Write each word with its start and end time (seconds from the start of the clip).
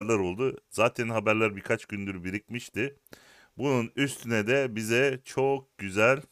haberler 0.00 0.18
oldu. 0.18 0.56
Zaten 0.70 1.08
haberler 1.08 1.56
birkaç 1.56 1.86
gündür 1.86 2.24
birikmişti. 2.24 2.96
Bunun 3.56 3.92
üstüne 3.96 4.46
de 4.46 4.76
bize 4.76 5.20
çok 5.24 5.78
güzel 5.78 6.22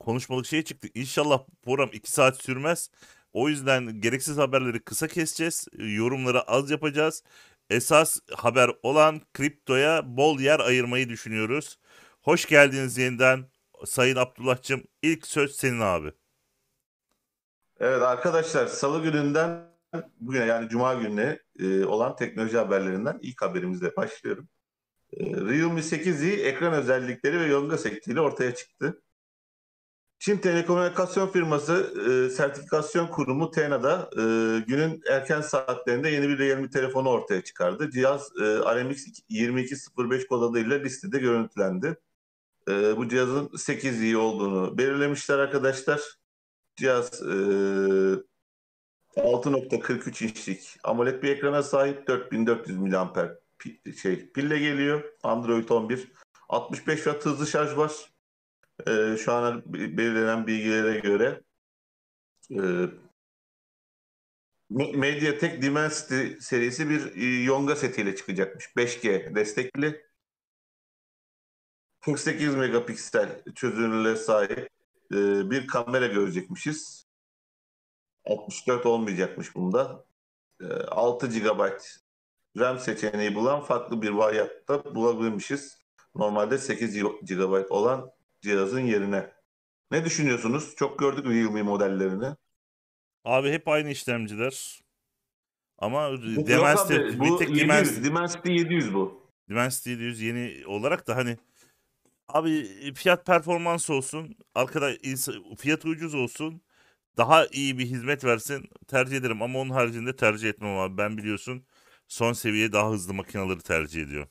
konuşmalık 0.00 0.46
şey 0.46 0.62
çıktı. 0.62 0.88
İnşallah 0.94 1.44
program 1.62 1.90
2 1.92 2.10
saat 2.10 2.36
sürmez. 2.36 2.90
O 3.32 3.48
yüzden 3.48 4.00
gereksiz 4.00 4.38
haberleri 4.38 4.80
kısa 4.84 5.08
keseceğiz. 5.08 5.68
Yorumları 5.78 6.42
az 6.42 6.70
yapacağız. 6.70 7.22
Esas 7.70 8.20
haber 8.34 8.70
olan 8.82 9.20
kriptoya 9.34 10.16
bol 10.16 10.40
yer 10.40 10.60
ayırmayı 10.60 11.08
düşünüyoruz. 11.08 11.78
Hoş 12.22 12.46
geldiniz 12.46 12.98
yeniden 12.98 13.44
Sayın 13.84 14.16
Abdullah'cığım. 14.16 14.84
İlk 15.02 15.26
söz 15.26 15.56
senin 15.56 15.80
abi. 15.80 16.12
Evet 17.80 18.02
arkadaşlar 18.02 18.66
salı 18.66 19.02
gününden 19.02 19.71
bugüne 20.20 20.44
yani 20.44 20.68
cuma 20.68 20.94
gününe 20.94 21.38
e, 21.58 21.84
olan 21.84 22.16
teknoloji 22.16 22.56
haberlerinden 22.56 23.18
ilk 23.22 23.42
haberimizle 23.42 23.96
başlıyorum. 23.96 24.48
E, 25.12 25.24
Realme 25.24 25.80
8i 25.82 26.42
ekran 26.42 26.72
özellikleri 26.72 27.40
ve 27.40 27.46
yonga 27.46 27.78
sektiyle 27.78 28.20
ortaya 28.20 28.54
çıktı. 28.54 29.02
Çin 30.18 30.38
telekomünikasyon 30.38 31.28
firması 31.28 31.94
e, 32.08 32.30
sertifikasyon 32.30 33.06
kurumu 33.06 33.50
TENA'da 33.50 34.10
e, 34.12 34.22
günün 34.66 35.02
erken 35.10 35.40
saatlerinde 35.40 36.10
yeni 36.10 36.28
bir 36.28 36.38
Realme 36.38 36.70
telefonu 36.70 37.08
ortaya 37.08 37.44
çıkardı. 37.44 37.90
Cihaz 37.90 38.32
e, 38.42 38.44
RMX 38.44 39.06
2205 39.06 40.26
kod 40.26 40.42
adıyla 40.42 40.78
listede 40.78 41.18
görüntülendi. 41.18 41.96
E, 42.68 42.96
bu 42.96 43.08
cihazın 43.08 43.46
8i 43.46 44.16
olduğunu 44.16 44.78
belirlemişler 44.78 45.38
arkadaşlar. 45.38 46.00
Cihaz 46.76 47.22
e, 47.22 47.34
6.43 49.16 50.24
inçlik 50.24 50.78
AMOLED 50.84 51.22
bir 51.22 51.28
ekrana 51.28 51.62
sahip 51.62 52.06
4400 52.06 52.78
mAh 52.78 53.14
şey 54.02 54.32
pille 54.32 54.58
geliyor. 54.58 55.12
Android 55.22 55.68
11 55.68 56.12
65 56.48 56.96
Watt 56.96 57.26
hızlı 57.26 57.46
şarj 57.46 57.76
var. 57.76 57.92
E, 58.86 59.16
şu 59.16 59.32
an 59.32 59.62
belirlenen 59.66 60.46
bilgilere 60.46 61.00
göre 61.00 61.42
e, 62.50 62.60
Me- 64.70 64.96
MediaTek 64.96 65.62
Dimensity 65.62 66.38
serisi 66.40 66.90
bir 66.90 67.16
e, 67.16 67.42
Yonga 67.42 67.76
setiyle 67.76 68.16
çıkacakmış. 68.16 68.64
5G 68.76 69.34
destekli. 69.34 70.02
48 72.00 72.54
megapiksel 72.54 73.42
çözünürlüğe 73.54 74.16
sahip 74.16 74.68
e, 75.12 75.50
bir 75.50 75.66
kamera 75.66 76.06
görecekmişiz. 76.06 77.06
64 78.24 78.86
olmayacakmış 78.86 79.54
bunda. 79.54 80.04
E, 80.60 80.66
6 80.66 81.26
GB 81.26 81.60
RAM 82.58 82.78
seçeneği 82.78 83.34
bulan 83.34 83.60
farklı 83.60 84.02
bir 84.02 84.10
varyatta 84.10 84.94
bulabilmişiz. 84.94 85.78
Normalde 86.14 86.58
8 86.58 86.98
GB 87.22 87.70
olan 87.70 88.10
cihazın 88.40 88.80
yerine. 88.80 89.32
Ne 89.90 90.04
düşünüyorsunuz? 90.04 90.74
Çok 90.76 90.98
gördük 90.98 91.26
Realme 91.26 91.62
modellerini. 91.62 92.28
Abi 93.24 93.52
hep 93.52 93.68
aynı 93.68 93.90
işlemciler. 93.90 94.82
Ama 95.78 96.12
Dimensity, 96.22 96.94
abi, 96.94 97.20
bir 97.20 97.36
tek 97.38 97.48
700, 97.48 97.60
Dimensity, 97.60 98.04
Dimensity 98.04 98.52
700 98.52 98.94
bu. 98.94 99.30
Dimensity 99.48 99.90
700 99.90 100.20
yeni 100.20 100.66
olarak 100.66 101.08
da 101.08 101.16
hani 101.16 101.36
abi 102.28 102.64
fiyat 102.94 103.26
performans 103.26 103.90
olsun. 103.90 104.36
Arkada 104.54 104.92
fiyatı 105.58 105.88
ucuz 105.88 106.14
olsun. 106.14 106.62
Daha 107.16 107.46
iyi 107.46 107.78
bir 107.78 107.86
hizmet 107.86 108.24
versin 108.24 108.70
tercih 108.86 109.16
ederim 109.16 109.42
ama 109.42 109.58
onun 109.58 109.70
haricinde 109.70 110.16
tercih 110.16 110.48
etmem 110.48 110.76
abi. 110.78 110.98
Ben 110.98 111.18
biliyorsun 111.18 111.66
son 112.08 112.32
seviye 112.32 112.72
daha 112.72 112.90
hızlı 112.90 113.14
makinaları 113.14 113.60
tercih 113.60 114.02
ediyorum. 114.02 114.28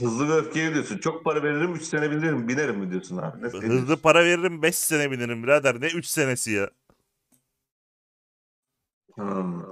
Hızlı 0.00 0.28
ve 0.28 0.32
öfkeli 0.32 0.74
diyorsun. 0.74 0.98
Çok 0.98 1.24
para 1.24 1.42
veririm 1.42 1.74
3 1.74 1.82
sene 1.82 2.10
binerim, 2.10 2.48
binerim 2.48 2.78
mi 2.78 2.90
diyorsun 2.90 3.16
abi? 3.16 3.42
Ne, 3.42 3.46
Hızlı 3.46 3.60
diyorsun? 3.62 3.96
para 4.02 4.24
veririm 4.24 4.62
5 4.62 4.74
sene 4.74 5.10
binirim 5.10 5.42
birader. 5.42 5.80
Ne 5.80 5.86
3 5.86 6.06
senesi 6.06 6.50
ya. 6.50 6.70
Hmm. 9.14 9.62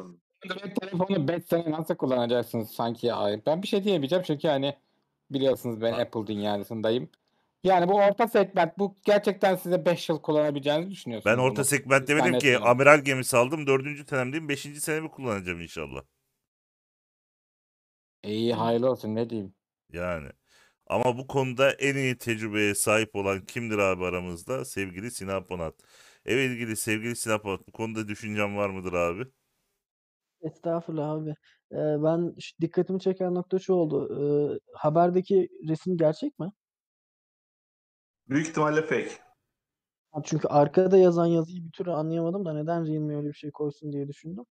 Telefonu 0.80 1.28
5 1.28 1.44
sene 1.44 1.70
nasıl 1.70 1.94
kullanacaksınız 1.94 2.70
sanki 2.70 3.06
ya? 3.06 3.40
Ben 3.46 3.62
bir 3.62 3.66
şey 3.66 3.84
diyemeyeceğim 3.84 4.24
çünkü 4.26 4.48
hani 4.48 4.76
biliyorsunuz 5.30 5.80
ben 5.80 5.92
Ha. 5.92 6.00
Apple 6.00 6.26
dünyasındayım. 6.26 7.08
Yani 7.64 7.88
bu 7.88 7.94
orta 7.94 8.28
segment 8.28 8.78
bu 8.78 8.96
gerçekten 9.04 9.56
size 9.56 9.84
5 9.86 10.08
yıl 10.08 10.18
kullanabileceğinizi 10.22 10.90
düşünüyorsunuz 10.90 11.36
Ben 11.36 11.42
orta 11.42 11.56
bunu. 11.56 11.64
segment 11.64 12.08
demedim 12.08 12.24
ki 12.24 12.30
Zannetmiyorum. 12.30 12.66
amiral 12.66 12.98
gemisi 13.00 13.36
aldım. 13.36 13.66
Dördüncü 13.66 14.04
senemdeyim. 14.06 14.48
Beşinci 14.48 14.80
senemi 14.80 15.10
kullanacağım 15.10 15.60
inşallah. 15.60 16.02
İyi 18.24 18.54
hayırlı 18.54 18.90
olsun 18.90 19.14
ne 19.14 19.30
diyeyim. 19.30 19.54
Yani. 19.92 20.28
Ama 20.86 21.18
bu 21.18 21.26
konuda 21.26 21.70
en 21.72 21.94
iyi 21.96 22.18
tecrübeye 22.18 22.74
sahip 22.74 23.16
olan 23.16 23.44
kimdir 23.44 23.78
abi 23.78 24.04
aramızda? 24.04 24.64
Sevgili 24.64 25.10
Sinan 25.10 25.46
Ponat. 25.46 25.74
Evet 26.26 26.50
ilgili 26.50 26.76
sevgili 26.76 27.16
Sinan 27.16 27.42
Ponat 27.42 27.68
bu 27.68 27.72
konuda 27.72 28.08
düşüncen 28.08 28.56
var 28.56 28.70
mıdır 28.70 28.92
abi? 28.92 29.24
Estağfurullah 30.42 31.10
abi. 31.10 31.30
Ee, 31.72 31.76
ben 31.76 32.34
şu 32.40 32.56
dikkatimi 32.60 33.00
çeken 33.00 33.34
nokta 33.34 33.58
şu 33.58 33.72
oldu. 33.72 34.08
Ee, 34.54 34.58
haberdeki 34.74 35.48
resim 35.68 35.96
gerçek 35.96 36.38
mi? 36.38 36.52
Büyük 38.28 38.48
ihtimalle 38.48 38.82
fake. 38.82 39.10
Çünkü 40.24 40.48
arkada 40.48 40.96
yazan 40.98 41.26
yazıyı 41.26 41.64
bir 41.64 41.70
türlü 41.70 41.92
anlayamadım 41.92 42.44
da 42.44 42.54
neden 42.54 42.86
Realme 42.86 43.16
öyle 43.16 43.28
bir 43.28 43.34
şey 43.34 43.50
koysun 43.50 43.92
diye 43.92 44.08
düşündüm. 44.08 44.44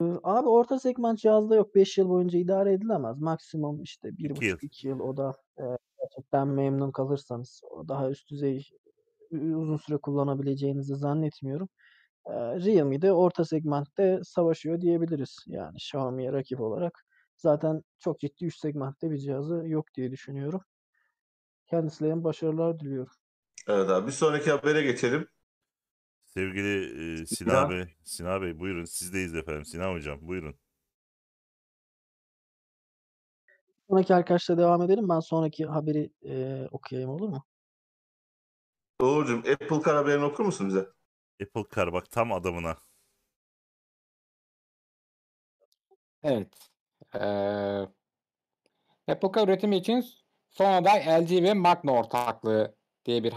Ee, 0.00 0.04
abi 0.22 0.48
orta 0.48 0.78
segment 0.78 1.18
cihazda 1.18 1.54
yok. 1.56 1.74
5 1.74 1.98
yıl 1.98 2.08
boyunca 2.08 2.38
idare 2.38 2.72
edilemez. 2.72 3.18
Maksimum 3.18 3.82
işte 3.82 4.08
İki 4.18 4.48
yıl. 4.48 4.58
1,5-2 4.58 4.88
yıl 4.88 5.00
o 5.00 5.16
da 5.16 5.36
e, 5.58 5.62
gerçekten 5.98 6.48
memnun 6.48 6.90
kalırsanız 6.92 7.60
o 7.70 7.88
daha 7.88 8.10
üst 8.10 8.30
düzey 8.30 8.70
uzun 9.32 9.76
süre 9.76 9.96
kullanabileceğinizi 9.98 10.96
zannetmiyorum. 10.96 11.68
Ee, 12.26 12.32
Realme 12.34 13.02
de 13.02 13.12
orta 13.12 13.44
segmentte 13.44 14.20
savaşıyor 14.24 14.80
diyebiliriz. 14.80 15.38
Yani 15.46 15.76
Xiaomi'ye 15.76 16.32
rakip 16.32 16.60
olarak. 16.60 17.06
Zaten 17.36 17.82
çok 17.98 18.20
ciddi 18.20 18.46
üst 18.46 18.60
segmentte 18.60 19.10
bir 19.10 19.18
cihazı 19.18 19.62
yok 19.66 19.86
diye 19.96 20.10
düşünüyorum. 20.10 20.60
Kendisine 21.70 22.24
başarılar 22.24 22.80
diliyorum. 22.80 23.12
Evet 23.68 23.90
abi. 23.90 24.06
Bir 24.06 24.12
sonraki 24.12 24.50
habere 24.50 24.82
geçelim. 24.82 25.28
Sevgili 26.24 27.22
e, 27.22 27.26
Sinan. 27.26 27.70
Bey, 27.70 27.94
Sinan 28.04 28.42
Bey 28.42 28.58
buyurun 28.58 28.84
sizdeyiz 28.84 29.34
efendim. 29.34 29.64
Sinan 29.64 29.94
Hocam 29.94 30.18
buyurun. 30.22 30.54
Sonraki 33.88 34.14
arkadaşla 34.14 34.58
devam 34.58 34.82
edelim. 34.82 35.08
Ben 35.08 35.20
sonraki 35.20 35.66
haberi 35.66 36.10
e, 36.24 36.66
okuyayım 36.72 37.10
olur 37.10 37.28
mu? 37.28 37.44
Doğrucuğum 39.00 39.38
Apple 39.38 39.82
Car 39.84 39.96
haberini 39.96 40.24
okur 40.24 40.44
musun 40.44 40.68
bize? 40.68 40.88
Apple 41.42 41.64
Car 41.76 41.92
bak 41.92 42.10
tam 42.10 42.32
adamına. 42.32 42.76
Evet. 46.22 46.48
Ee, 47.14 47.18
Apple 49.08 49.28
Car 49.34 49.48
üretimi 49.48 49.76
için 49.76 50.04
son 50.50 50.72
aday 50.72 51.00
LG 51.22 51.42
ve 51.42 51.54
Magna 51.54 51.92
ortaklığı 51.92 52.74
diye 53.04 53.24
bir 53.24 53.32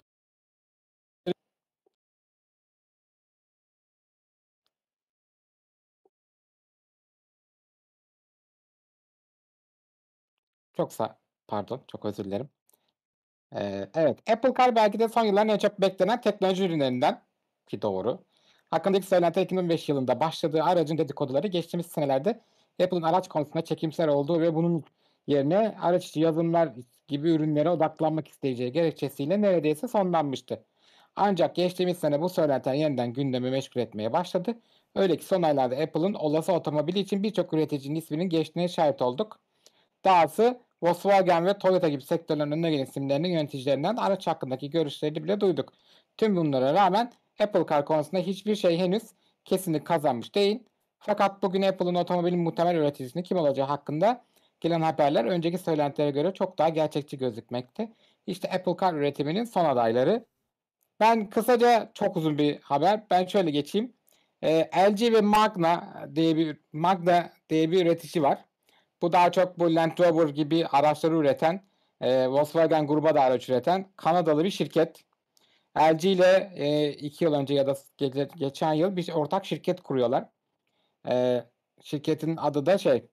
Çok 10.73 10.93
sa 10.93 11.19
pardon, 11.47 11.83
çok 11.87 12.05
özür 12.05 12.23
dilerim. 12.25 12.49
Eee, 13.55 13.89
evet, 13.95 14.29
Apple 14.31 14.53
Car 14.57 14.75
belki 14.75 14.99
de 14.99 15.07
son 15.07 15.23
yılların 15.23 15.49
en 15.49 15.57
çok 15.57 15.81
beklenen 15.81 16.21
teknoloji 16.21 16.63
ürünlerinden 16.65 17.21
ki 17.67 17.81
doğru. 17.81 18.23
Hakkındaki 18.69 19.05
söylenti 19.07 19.41
2005 19.41 19.89
yılında 19.89 20.19
başladığı 20.19 20.63
aracın 20.63 20.97
dedikoduları 20.97 21.47
geçtiğimiz 21.47 21.85
senelerde 21.87 22.41
Apple'ın 22.83 23.01
araç 23.01 23.27
konusunda 23.29 23.63
çekimser 23.63 24.07
olduğu 24.07 24.41
ve 24.41 24.55
bunun 24.55 24.83
yerine 25.27 25.75
araç 25.81 26.17
yazılımlar 26.17 26.69
gibi 27.07 27.29
ürünlere 27.29 27.69
odaklanmak 27.69 28.27
isteyeceği 28.27 28.71
gerekçesiyle 28.71 29.41
neredeyse 29.41 29.87
sonlanmıştı. 29.87 30.63
Ancak 31.15 31.55
geçtiğimiz 31.55 31.97
sene 31.97 32.21
bu 32.21 32.29
söylentiler 32.29 32.73
yeniden 32.73 33.13
gündemi 33.13 33.51
meşgul 33.51 33.81
etmeye 33.81 34.13
başladı. 34.13 34.59
Öyle 34.95 35.17
ki 35.17 35.25
son 35.25 35.41
aylarda 35.41 35.75
Apple'ın 35.75 36.13
olası 36.13 36.53
otomobili 36.53 36.99
için 36.99 37.23
birçok 37.23 37.53
üreticinin 37.53 37.95
isminin 37.95 38.29
geçtiğine 38.29 38.67
şahit 38.67 39.01
olduk. 39.01 39.39
Dahası 40.05 40.59
Volkswagen 40.83 41.45
ve 41.45 41.57
Toyota 41.57 41.89
gibi 41.89 42.01
sektörlerin 42.01 42.51
önüne 42.51 42.71
gelen 42.71 42.83
isimlerinin 42.83 43.29
yöneticilerinden 43.29 43.95
araç 43.95 44.27
hakkındaki 44.27 44.69
görüşlerini 44.69 45.23
bile 45.23 45.39
duyduk. 45.39 45.73
Tüm 46.17 46.35
bunlara 46.35 46.73
rağmen 46.73 47.11
Apple 47.39 47.65
Car 47.69 47.85
konusunda 47.85 48.21
hiçbir 48.21 48.55
şey 48.55 48.77
henüz 48.77 49.03
kesinlik 49.45 49.85
kazanmış 49.87 50.35
değil. 50.35 50.63
Fakat 50.99 51.43
bugün 51.43 51.61
Apple'ın 51.61 51.95
otomobilin 51.95 52.39
muhtemel 52.39 52.75
üreticisinin 52.75 53.23
kim 53.23 53.37
olacağı 53.37 53.67
hakkında 53.67 54.25
gelen 54.63 54.81
haberler 54.81 55.25
önceki 55.25 55.57
söylentilere 55.57 56.11
göre 56.11 56.33
çok 56.33 56.57
daha 56.57 56.69
gerçekçi 56.69 57.17
gözükmekte. 57.17 57.93
İşte 58.27 58.49
Apple 58.51 58.75
Car 58.81 58.93
üretiminin 58.93 59.43
son 59.43 59.65
adayları. 59.65 60.25
Ben 60.99 61.29
kısaca 61.29 61.91
çok 61.93 62.17
uzun 62.17 62.37
bir 62.37 62.59
haber. 62.61 63.03
Ben 63.09 63.25
şöyle 63.25 63.51
geçeyim. 63.51 63.93
E, 64.43 64.69
LG 64.77 65.01
ve 65.13 65.21
Magna 65.21 66.07
diye 66.15 66.37
bir 66.37 66.57
Magna 66.73 67.33
diye 67.49 67.71
bir 67.71 67.85
üretici 67.85 68.23
var. 68.23 68.45
Bu 69.01 69.11
daha 69.11 69.31
çok 69.31 69.59
bu 69.59 69.75
Land 69.75 69.91
Rover 69.99 70.29
gibi 70.29 70.65
araçları 70.67 71.15
üreten, 71.15 71.65
e, 72.01 72.27
Volkswagen 72.27 72.87
gruba 72.87 73.15
da 73.15 73.21
araç 73.21 73.49
üreten 73.49 73.91
Kanadalı 73.97 74.43
bir 74.43 74.49
şirket. 74.51 75.03
LG 75.77 76.05
ile 76.05 76.53
e, 76.55 76.89
iki 76.91 77.23
yıl 77.25 77.33
önce 77.33 77.53
ya 77.53 77.67
da 77.67 77.71
ge- 77.99 78.37
geçen 78.37 78.73
yıl 78.73 78.95
bir 78.95 79.09
ortak 79.13 79.45
şirket 79.45 79.81
kuruyorlar. 79.81 80.29
E, 81.09 81.43
şirketin 81.81 82.37
adı 82.37 82.65
da 82.65 82.77
şey, 82.77 83.07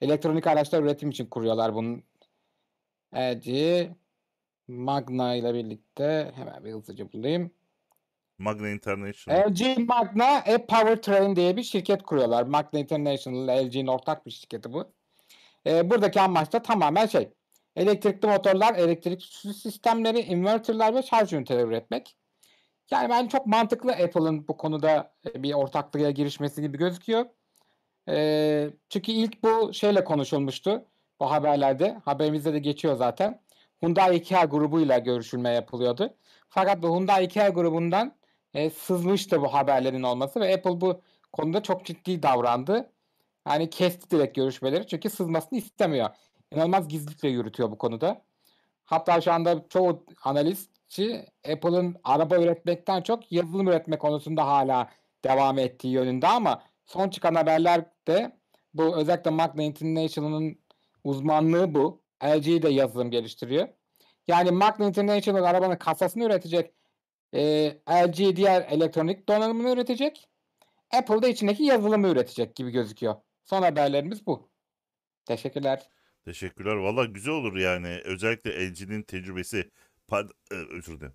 elektronik 0.00 0.46
araçlar 0.46 0.82
üretim 0.82 1.10
için 1.10 1.26
kuruyorlar 1.26 1.74
bunun. 1.74 2.02
LG, 3.14 3.48
Magna 4.68 5.34
ile 5.34 5.54
birlikte 5.54 6.32
hemen 6.34 6.64
bir 6.64 6.72
hızlıca 6.72 7.12
bulayım. 7.12 7.50
Magna 8.38 8.68
International. 8.68 9.50
LG 9.50 9.78
Magna 9.78 10.38
e-Powertrain 10.38 11.36
diye 11.36 11.56
bir 11.56 11.62
şirket 11.62 12.02
kuruyorlar. 12.02 12.42
Magna 12.42 12.78
International, 12.78 13.64
LG'nin 13.64 13.86
ortak 13.86 14.26
bir 14.26 14.30
şirketi 14.30 14.72
bu. 14.72 14.92
Ee, 15.66 15.90
buradaki 15.90 16.20
amaç 16.20 16.52
da 16.52 16.62
tamamen 16.62 17.06
şey, 17.06 17.32
elektrikli 17.76 18.26
motorlar, 18.26 18.74
elektrik 18.74 19.22
sistemleri, 19.56 20.20
inverterler 20.20 20.94
ve 20.94 21.02
şarj 21.02 21.32
üniteleri 21.32 21.66
üretmek. 21.66 22.16
Yani 22.90 23.08
ben 23.08 23.28
çok 23.28 23.46
mantıklı 23.46 23.92
Apple'ın 23.92 24.48
bu 24.48 24.56
konuda 24.56 25.14
e, 25.34 25.42
bir 25.42 25.54
ortaklığa 25.54 26.10
girişmesi 26.10 26.62
gibi 26.62 26.78
gözüküyor. 26.78 27.26
Ee, 28.08 28.70
çünkü 28.88 29.12
ilk 29.12 29.44
bu 29.44 29.72
şeyle 29.74 30.04
konuşulmuştu 30.04 30.84
bu 31.20 31.30
haberlerde. 31.30 32.00
Haberimizde 32.04 32.52
de 32.52 32.58
geçiyor 32.58 32.96
zaten. 32.96 33.40
Hyundai 33.82 34.22
Kia 34.22 34.44
grubuyla 34.44 34.98
görüşülme 34.98 35.50
yapılıyordu. 35.50 36.14
Fakat 36.48 36.82
bu 36.82 36.96
Hyundai 36.96 37.28
Kia 37.28 37.48
grubundan 37.48 38.14
e, 38.54 38.70
sızmıştı 38.70 39.42
bu 39.42 39.54
haberlerin 39.54 40.02
olması 40.02 40.40
ve 40.40 40.54
Apple 40.54 40.80
bu 40.80 41.00
konuda 41.32 41.62
çok 41.62 41.84
ciddi 41.84 42.22
davrandı. 42.22 42.90
Yani 43.48 43.70
kesti 43.70 44.10
direkt 44.10 44.36
görüşmeleri 44.36 44.86
çünkü 44.86 45.10
sızmasını 45.10 45.58
istemiyor. 45.58 46.10
İnanılmaz 46.52 46.88
gizlilikle 46.88 47.28
yürütüyor 47.28 47.70
bu 47.70 47.78
konuda. 47.78 48.22
Hatta 48.84 49.20
şu 49.20 49.32
anda 49.32 49.64
çoğu 49.68 50.04
analistçi 50.24 51.26
Apple'ın 51.52 51.96
araba 52.04 52.36
üretmekten 52.36 53.02
çok 53.02 53.32
yazılım 53.32 53.68
üretme 53.68 53.98
konusunda 53.98 54.46
hala 54.46 54.90
devam 55.24 55.58
ettiği 55.58 55.88
yönünde 55.88 56.26
ama 56.26 56.62
son 56.86 57.10
çıkan 57.10 57.34
haberlerde 57.34 58.38
bu 58.74 58.96
özellikle 58.96 59.30
Magna 59.30 59.62
International'ın 59.62 60.58
uzmanlığı 61.04 61.74
bu. 61.74 62.02
LG 62.24 62.62
de 62.62 62.68
yazılım 62.68 63.10
geliştiriyor. 63.10 63.68
Yani 64.28 64.50
Magna 64.50 64.86
International 64.86 65.44
arabanın 65.44 65.76
kasasını 65.76 66.24
üretecek. 66.24 66.72
E, 67.34 67.68
LG 67.90 68.36
diğer 68.36 68.62
elektronik 68.70 69.28
donanımını 69.28 69.70
üretecek. 69.72 70.28
Apple 70.94 71.22
da 71.22 71.28
içindeki 71.28 71.62
yazılımı 71.64 72.08
üretecek 72.08 72.56
gibi 72.56 72.70
gözüküyor. 72.70 73.14
Son 73.44 73.62
haberlerimiz 73.62 74.26
bu. 74.26 74.50
Teşekkürler. 75.24 75.88
Teşekkürler. 76.24 76.74
Valla 76.74 77.04
güzel 77.04 77.34
olur 77.34 77.56
yani. 77.56 78.00
Özellikle 78.04 78.68
LG'nin 78.68 79.02
tecrübesi. 79.02 79.70
Pard- 80.08 80.32
e, 80.52 80.54
özür 80.54 81.00
dilerim. 81.00 81.14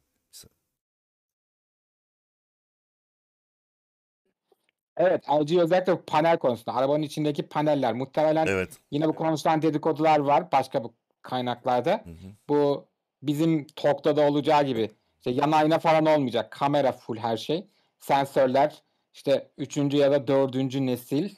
Evet 4.98 5.30
LG 5.30 5.58
özellikle 5.58 6.02
panel 6.02 6.38
konusunda. 6.38 6.78
Arabanın 6.78 7.04
içindeki 7.04 7.44
paneller. 7.44 7.94
Muhtemelen 7.94 8.48
Evet. 8.48 8.80
yine 8.92 9.08
bu 9.08 9.16
konuşulan 9.16 9.62
dedikodular 9.62 10.20
var 10.20 10.52
başka 10.52 10.84
bu 10.84 10.94
kaynaklarda. 11.22 11.92
Hı 11.92 12.10
hı. 12.10 12.32
Bu 12.50 12.88
bizim 13.22 13.68
TOK'ta 13.68 14.16
da 14.16 14.22
olacağı 14.22 14.64
gibi 14.64 14.92
işte 15.18 15.32
yan 15.32 15.52
ayna 15.52 15.80
falan 15.80 16.06
olmayacak. 16.06 16.52
Kamera 16.52 16.92
full 16.92 17.18
her 17.18 17.38
şey. 17.38 17.68
Sensörler 18.00 18.84
işte 19.14 19.52
üçüncü 19.58 19.98
ya 19.98 20.12
da 20.12 20.28
dördüncü 20.28 20.86
nesil 20.86 21.30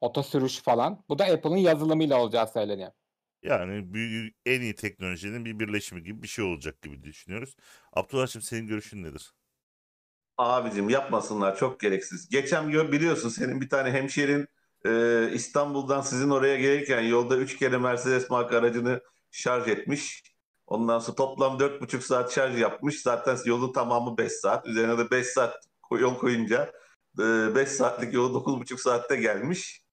oto 0.00 0.22
sürüş 0.22 0.60
falan. 0.62 1.04
Bu 1.08 1.18
da 1.18 1.24
Apple'ın 1.24 1.56
yazılımıyla 1.56 2.22
olacağı 2.22 2.48
söyleniyor. 2.48 2.92
Yani 3.42 3.94
büyük, 3.94 4.36
en 4.46 4.60
iyi 4.60 4.74
teknolojinin 4.74 5.44
bir 5.44 5.58
birleşimi 5.58 6.02
gibi 6.02 6.22
bir 6.22 6.28
şey 6.28 6.44
olacak 6.44 6.82
gibi 6.82 7.02
düşünüyoruz. 7.02 7.56
Abdullah'cığım 7.92 8.42
senin 8.42 8.66
görüşün 8.66 9.02
nedir? 9.02 9.32
Abicim 10.40 10.88
yapmasınlar 10.88 11.56
çok 11.56 11.80
gereksiz. 11.80 12.28
Geçen 12.28 12.70
gün 12.70 12.92
biliyorsun 12.92 13.28
senin 13.28 13.60
bir 13.60 13.68
tane 13.68 13.90
hemşerin 13.90 14.48
e, 14.86 15.30
İstanbul'dan 15.32 16.00
sizin 16.00 16.30
oraya 16.30 16.56
gelirken 16.56 17.00
yolda 17.00 17.36
3 17.36 17.58
kere 17.58 17.78
Mercedes 17.78 18.30
marka 18.30 18.58
aracını 18.58 19.00
şarj 19.30 19.68
etmiş. 19.68 20.22
Ondan 20.66 20.98
sonra 20.98 21.16
toplam 21.16 21.58
4,5 21.58 22.00
saat 22.00 22.32
şarj 22.32 22.60
yapmış. 22.60 23.02
Zaten 23.02 23.38
yolun 23.44 23.72
tamamı 23.72 24.18
5 24.18 24.32
saat. 24.32 24.66
Üzerine 24.66 24.98
de 24.98 25.10
5 25.10 25.26
saat 25.26 25.54
yol 25.98 26.18
koyunca 26.18 26.72
5 27.18 27.68
saatlik 27.68 28.14
yolu 28.14 28.38
9,5 28.38 28.78
saatte 28.78 29.16
gelmiş. 29.16 29.84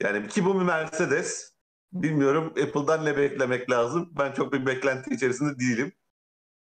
Yani 0.00 0.28
ki 0.28 0.44
bu 0.44 0.60
bir 0.60 0.64
Mercedes. 0.64 1.52
Bilmiyorum 1.92 2.46
Apple'dan 2.46 3.04
ne 3.04 3.16
beklemek 3.16 3.70
lazım. 3.70 4.10
Ben 4.18 4.32
çok 4.32 4.52
bir 4.52 4.66
beklenti 4.66 5.14
içerisinde 5.14 5.58
değilim. 5.58 5.92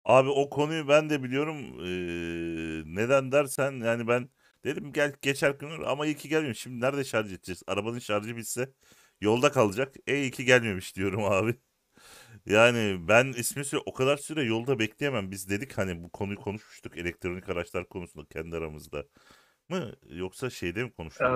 Abi 0.05 0.29
o 0.29 0.51
konuyu 0.51 0.89
ben 0.89 1.11
de 1.11 1.23
biliyorum. 1.23 1.57
Ee, 1.81 2.83
neden 2.87 3.33
dersen 3.33 3.73
yani 3.73 4.09
ben 4.09 4.31
dedim 4.65 4.93
gel 4.93 5.13
geçer 5.23 5.51
gün 5.51 5.83
ama 5.83 6.07
iyi 6.07 6.17
ki 6.17 6.29
gelmiyor. 6.29 6.55
Şimdi 6.55 6.81
nerede 6.81 7.05
şarj 7.05 7.33
edeceğiz? 7.33 7.63
Arabanın 7.67 7.99
şarjı 7.99 8.37
bitse 8.37 8.73
yolda 9.21 9.53
kalacak. 9.53 9.95
E 10.07 10.17
iyi 10.21 10.31
ki 10.31 10.45
gelmemiş 10.45 10.97
diyorum 10.97 11.25
abi. 11.25 11.55
Yani 12.47 13.09
ben 13.09 13.33
ismi 13.33 13.65
süre 13.65 13.81
o 13.87 13.95
kadar 13.95 14.17
süre 14.17 14.43
yolda 14.43 14.79
bekleyemem. 14.79 15.31
Biz 15.31 15.51
dedik 15.51 15.79
hani 15.79 16.03
bu 16.05 16.11
konuyu 16.11 16.39
konuşmuştuk 16.39 16.99
elektronik 16.99 17.49
araçlar 17.49 17.89
konusunda 17.89 18.27
kendi 18.29 18.57
aramızda 18.57 19.05
mı 19.69 19.93
yoksa 20.09 20.51
şeyde 20.51 20.85
mi 20.85 20.93
konuştuk? 20.93 21.27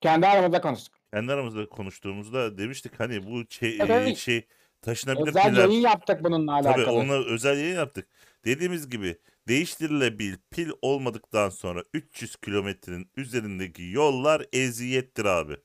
Kendi 0.00 0.26
aramızda 0.26 0.60
konuştuk. 0.60 0.94
Kendi 1.12 1.32
aramızda 1.32 1.68
konuştuğumuzda 1.68 2.58
demiştik 2.58 3.00
hani 3.00 3.26
bu 3.26 3.44
şey, 3.50 3.78
Evet. 3.80 4.16
şey 4.16 4.46
taşınabilir 4.82 5.28
Özel 5.28 5.42
piller 5.42 5.68
yayın 5.68 5.80
yaptık 5.80 6.24
bununla 6.24 6.62
Tabii 6.62 6.68
alakalı. 6.68 6.96
onunla 6.96 7.24
özel 7.24 7.58
yayın 7.58 7.76
yaptık. 7.76 8.08
Dediğimiz 8.44 8.90
gibi 8.90 9.18
değiştirilebil 9.48 10.36
pil 10.50 10.70
olmadıktan 10.82 11.48
sonra 11.48 11.84
300 11.94 12.36
kilometrenin 12.36 13.10
üzerindeki 13.16 13.82
yollar 13.82 14.46
eziyettir 14.52 15.24
abi. 15.24 15.56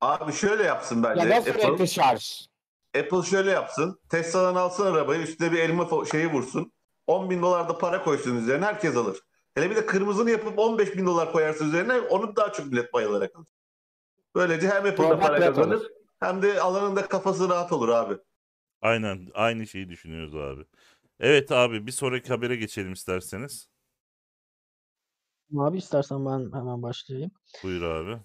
Abi 0.00 0.32
şöyle 0.32 0.62
yapsın 0.62 1.02
bence. 1.02 1.20
Ya 1.20 1.30
da 1.30 1.34
Apple. 1.34 1.52
sürekli 1.52 1.88
şarj. 1.88 2.48
Apple 2.98 3.22
şöyle 3.22 3.50
yapsın. 3.50 4.00
Tesla'dan 4.08 4.54
alsın 4.54 4.86
arabayı 4.86 5.22
üstüne 5.22 5.52
bir 5.52 5.58
elma 5.58 5.88
şeyi 6.10 6.26
vursun. 6.32 6.72
10 7.06 7.30
bin 7.30 7.42
dolar 7.42 7.68
da 7.68 7.78
para 7.78 8.04
koysun 8.04 8.36
üzerine 8.36 8.64
herkes 8.64 8.96
alır. 8.96 9.18
Hele 9.54 9.70
bir 9.70 9.76
de 9.76 9.86
kırmızını 9.86 10.30
yapıp 10.30 10.58
15 10.58 10.96
bin 10.96 11.06
dolar 11.06 11.32
koyarsın 11.32 11.68
üzerine 11.68 12.00
onu 12.00 12.36
daha 12.36 12.52
çok 12.52 12.66
millet 12.66 12.92
bayılarak 12.92 13.36
alır. 13.36 13.48
Böylece 14.34 14.68
hem 14.68 14.86
Apple'da 14.86 15.18
para 15.18 15.40
kazanır 15.40 15.76
olur. 15.76 15.86
Hem 16.20 16.42
de 16.42 16.60
alanın 16.60 16.96
da 16.96 17.08
kafası 17.08 17.48
rahat 17.48 17.72
olur 17.72 17.88
abi. 17.88 18.18
Aynen 18.82 19.28
aynı 19.34 19.66
şeyi 19.66 19.88
düşünüyoruz 19.88 20.34
abi. 20.34 20.64
Evet 21.20 21.52
abi 21.52 21.86
bir 21.86 21.92
sonraki 21.92 22.28
habere 22.28 22.56
geçelim 22.56 22.92
isterseniz. 22.92 23.68
Abi 25.58 25.78
istersen 25.78 26.26
ben 26.26 26.58
hemen 26.58 26.82
başlayayım. 26.82 27.30
Buyur 27.64 27.82
abi. 27.82 28.20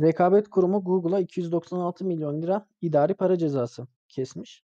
Rekabet 0.00 0.50
Kurumu 0.50 0.84
Google'a 0.84 1.20
296 1.20 2.04
milyon 2.04 2.42
lira 2.42 2.66
idari 2.80 3.14
para 3.14 3.38
cezası 3.38 3.86
kesmiş. 4.08 4.64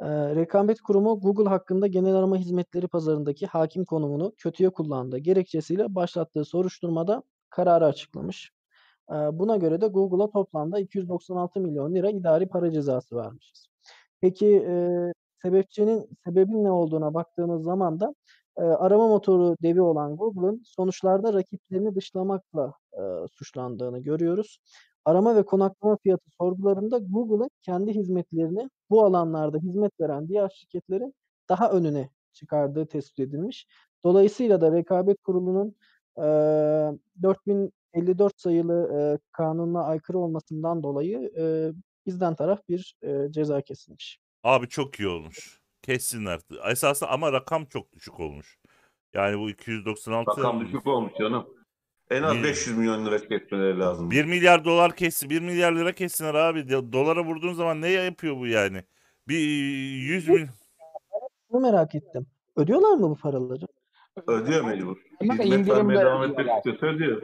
Ee, 0.00 0.06
Rekabet 0.08 0.80
Kurumu 0.80 1.20
Google 1.20 1.48
hakkında 1.48 1.86
genel 1.86 2.14
arama 2.14 2.36
hizmetleri 2.36 2.88
pazarındaki 2.88 3.46
hakim 3.46 3.84
konumunu 3.84 4.34
kötüye 4.36 4.70
kullandığı 4.70 5.18
gerekçesiyle 5.18 5.94
başlattığı 5.94 6.44
soruşturmada 6.44 7.22
kararı 7.50 7.84
açıklamış. 7.84 8.52
Buna 9.10 9.56
göre 9.56 9.80
de 9.80 9.86
Google'a 9.86 10.30
toplamda 10.30 10.80
296 10.80 11.60
milyon 11.60 11.94
lira 11.94 12.10
idari 12.10 12.48
para 12.48 12.72
cezası 12.72 13.16
vermişiz. 13.16 13.66
Peki 14.20 14.46
e, 14.68 15.12
sebepçinin 15.42 16.08
sebebin 16.24 16.64
ne 16.64 16.70
olduğuna 16.70 17.14
baktığımız 17.14 17.62
zaman 17.62 18.00
da 18.00 18.14
e, 18.58 18.62
arama 18.62 19.08
motoru 19.08 19.56
devi 19.62 19.80
olan 19.80 20.16
Google'ın 20.16 20.62
sonuçlarda 20.64 21.32
rakiplerini 21.32 21.94
dışlamakla 21.94 22.72
e, 22.92 23.02
suçlandığını 23.30 23.98
görüyoruz. 23.98 24.58
Arama 25.04 25.36
ve 25.36 25.42
konaklama 25.42 25.96
fiyatı 25.96 26.30
sorgularında 26.40 26.98
Google'ın 26.98 27.50
kendi 27.62 27.94
hizmetlerini 27.94 28.70
bu 28.90 29.04
alanlarda 29.04 29.58
hizmet 29.58 30.00
veren 30.00 30.28
diğer 30.28 30.48
şirketlerin 30.48 31.14
daha 31.48 31.70
önüne 31.70 32.10
çıkardığı 32.32 32.86
tespit 32.86 33.20
edilmiş. 33.20 33.66
Dolayısıyla 34.04 34.60
da 34.60 34.72
Rekabet 34.72 35.22
Kurulu'nun 35.22 35.74
e, 36.18 36.26
4054 38.00 38.40
sayılı 38.40 38.90
e, 38.98 39.00
kanunla 39.32 39.84
aykırı 39.84 40.18
olmasından 40.18 40.82
dolayı 40.82 41.32
e, 41.38 41.72
bizden 42.06 42.34
taraf 42.34 42.60
bir 42.68 42.96
e, 43.02 43.32
ceza 43.32 43.60
kesilmiş. 43.60 44.18
Abi 44.44 44.68
çok 44.68 45.00
iyi 45.00 45.08
olmuş. 45.08 45.60
Kessinler. 45.82 46.40
Esasında 46.70 47.10
ama 47.10 47.32
rakam 47.32 47.64
çok 47.64 47.92
düşük 47.92 48.20
olmuş. 48.20 48.58
Yani 49.14 49.38
bu 49.38 49.50
296 49.50 50.40
Rakam 50.40 50.60
düşük 50.60 50.86
olmuş 50.86 51.12
canım. 51.18 51.46
En 52.10 52.22
az 52.22 52.36
Bir- 52.36 52.42
500 52.42 52.78
milyon 52.78 53.06
lira 53.06 53.18
kesmeleri 53.18 53.78
lazım. 53.78 54.10
1 54.10 54.24
milyar 54.24 54.64
dolar 54.64 54.96
kessin. 54.96 55.30
1 55.30 55.40
milyar 55.40 55.72
lira 55.72 55.92
kessinler 55.92 56.34
abi. 56.34 56.58
Do- 56.60 56.92
Dolara 56.92 57.24
vurduğun 57.24 57.52
zaman 57.52 57.80
ne 57.82 57.88
yapıyor 57.88 58.36
bu 58.36 58.46
yani? 58.46 58.82
Bir 59.28 59.38
100 59.38 60.28
bin 60.28 60.46
Bunu 61.50 61.60
merak 61.60 61.94
ettim. 61.94 62.26
Ödüyorlar 62.56 62.92
mı 62.94 63.10
bu 63.10 63.16
paraları? 63.16 63.66
Ödüyor 64.26 64.64
mecbur. 64.64 64.96
Ama 65.20 65.34
Hizmet 65.34 65.68
vermeye 65.70 66.00
devam 66.00 66.22
etmek 66.22 66.38
ödüyorlar. 66.40 66.56
istiyorsa 66.56 66.86
ödüyor. 66.86 67.22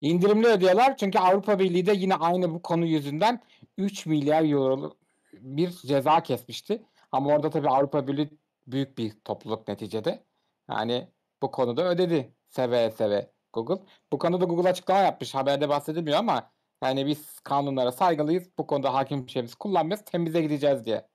İndirimli 0.00 0.46
ödüyorlar 0.46 0.96
çünkü 0.96 1.18
Avrupa 1.18 1.58
Birliği 1.58 1.86
de 1.86 1.92
yine 1.92 2.14
aynı 2.14 2.54
bu 2.54 2.62
konu 2.62 2.86
yüzünden 2.86 3.42
3 3.78 4.06
milyar 4.06 4.44
euro 4.52 4.96
bir 5.32 5.70
ceza 5.70 6.22
kesmişti. 6.22 6.82
Ama 7.12 7.30
orada 7.30 7.50
tabii 7.50 7.68
Avrupa 7.68 8.06
Birliği 8.06 8.30
büyük 8.66 8.98
bir 8.98 9.12
topluluk 9.24 9.68
neticede. 9.68 10.24
Yani 10.70 11.08
bu 11.42 11.50
konuda 11.50 11.88
ödedi 11.88 12.32
seve 12.48 12.90
seve 12.90 13.30
Google. 13.52 13.84
Bu 14.12 14.18
konuda 14.18 14.44
Google 14.44 14.68
açıklama 14.68 15.00
yapmış. 15.00 15.34
Haberde 15.34 15.68
bahsedilmiyor 15.68 16.18
ama 16.18 16.50
yani 16.84 17.06
biz 17.06 17.40
kanunlara 17.40 17.92
saygılıyız. 17.92 18.48
Bu 18.58 18.66
konuda 18.66 18.94
hakim 18.94 19.28
şeyimiz 19.28 19.54
kullanmıyoruz. 19.54 20.04
Temize 20.04 20.42
gideceğiz 20.42 20.84
diye. 20.84 21.08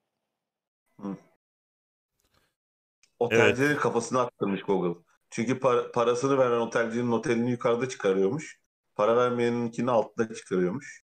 Otelcilerin 3.20 3.78
kafasını 3.78 4.20
attırmış 4.20 4.64
Google. 4.64 5.00
Çünkü 5.30 5.60
par- 5.60 5.92
parasını 5.92 6.38
veren 6.38 6.60
otelcinin 6.60 7.12
otelini 7.12 7.52
yukarıda 7.52 7.90
çıkarıyormuş. 7.90 8.63
Para 8.96 9.18
vermeyeninkini 9.18 9.92
altta 9.92 10.34
çıkarıyormuş. 10.34 11.04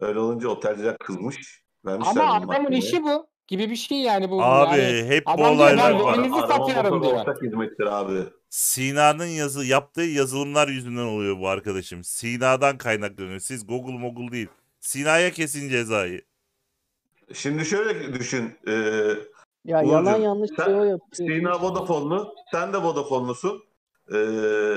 Öyle 0.00 0.18
olunca 0.18 0.48
otelciler 0.48 0.98
kızmış. 0.98 1.64
Vermişler 1.86 2.10
Ama 2.22 2.32
adamın 2.32 2.46
mahkemeye. 2.46 2.78
işi 2.78 3.02
bu 3.02 3.26
gibi 3.46 3.70
bir 3.70 3.76
şey 3.76 3.98
yani 3.98 4.30
bu. 4.30 4.42
Abi 4.42 4.80
yani 4.80 5.04
hep 5.08 5.26
bu 5.26 5.38
diyor, 5.38 5.48
olaylar 5.48 5.90
var. 5.90 6.14
satıyorum 6.48 7.02
diyor. 7.02 7.12
ortak 7.20 7.42
hizmettir 7.42 7.86
abi. 8.00 8.20
Sina'nın 8.50 9.26
yazı 9.26 9.64
yaptığı 9.64 10.02
yazılımlar 10.02 10.68
yüzünden 10.68 11.04
oluyor 11.04 11.38
bu 11.40 11.48
arkadaşım. 11.48 12.04
Sina'dan 12.04 12.78
kaynaklanıyor. 12.78 13.38
Siz 13.40 13.66
Google 13.66 13.98
Mogul 13.98 14.32
değil. 14.32 14.48
Sina'ya 14.80 15.30
kesin 15.32 15.68
cezayı. 15.68 16.22
Şimdi 17.32 17.64
şöyle 17.64 18.14
düşün. 18.14 18.58
E, 18.66 18.72
Ya 19.64 19.78
Uğurcuğum, 19.78 19.92
yalan 19.92 20.20
yanlış 20.20 20.50
sen- 20.56 20.64
şey 20.64 20.74
o 20.74 20.84
yapıyor. 20.84 21.28
Sina 21.38 21.60
Vodafone'lu, 21.62 22.34
sen 22.52 22.72
de 22.72 22.78
Vodafone'lusun. 22.78 23.62
Ee, 24.14 24.74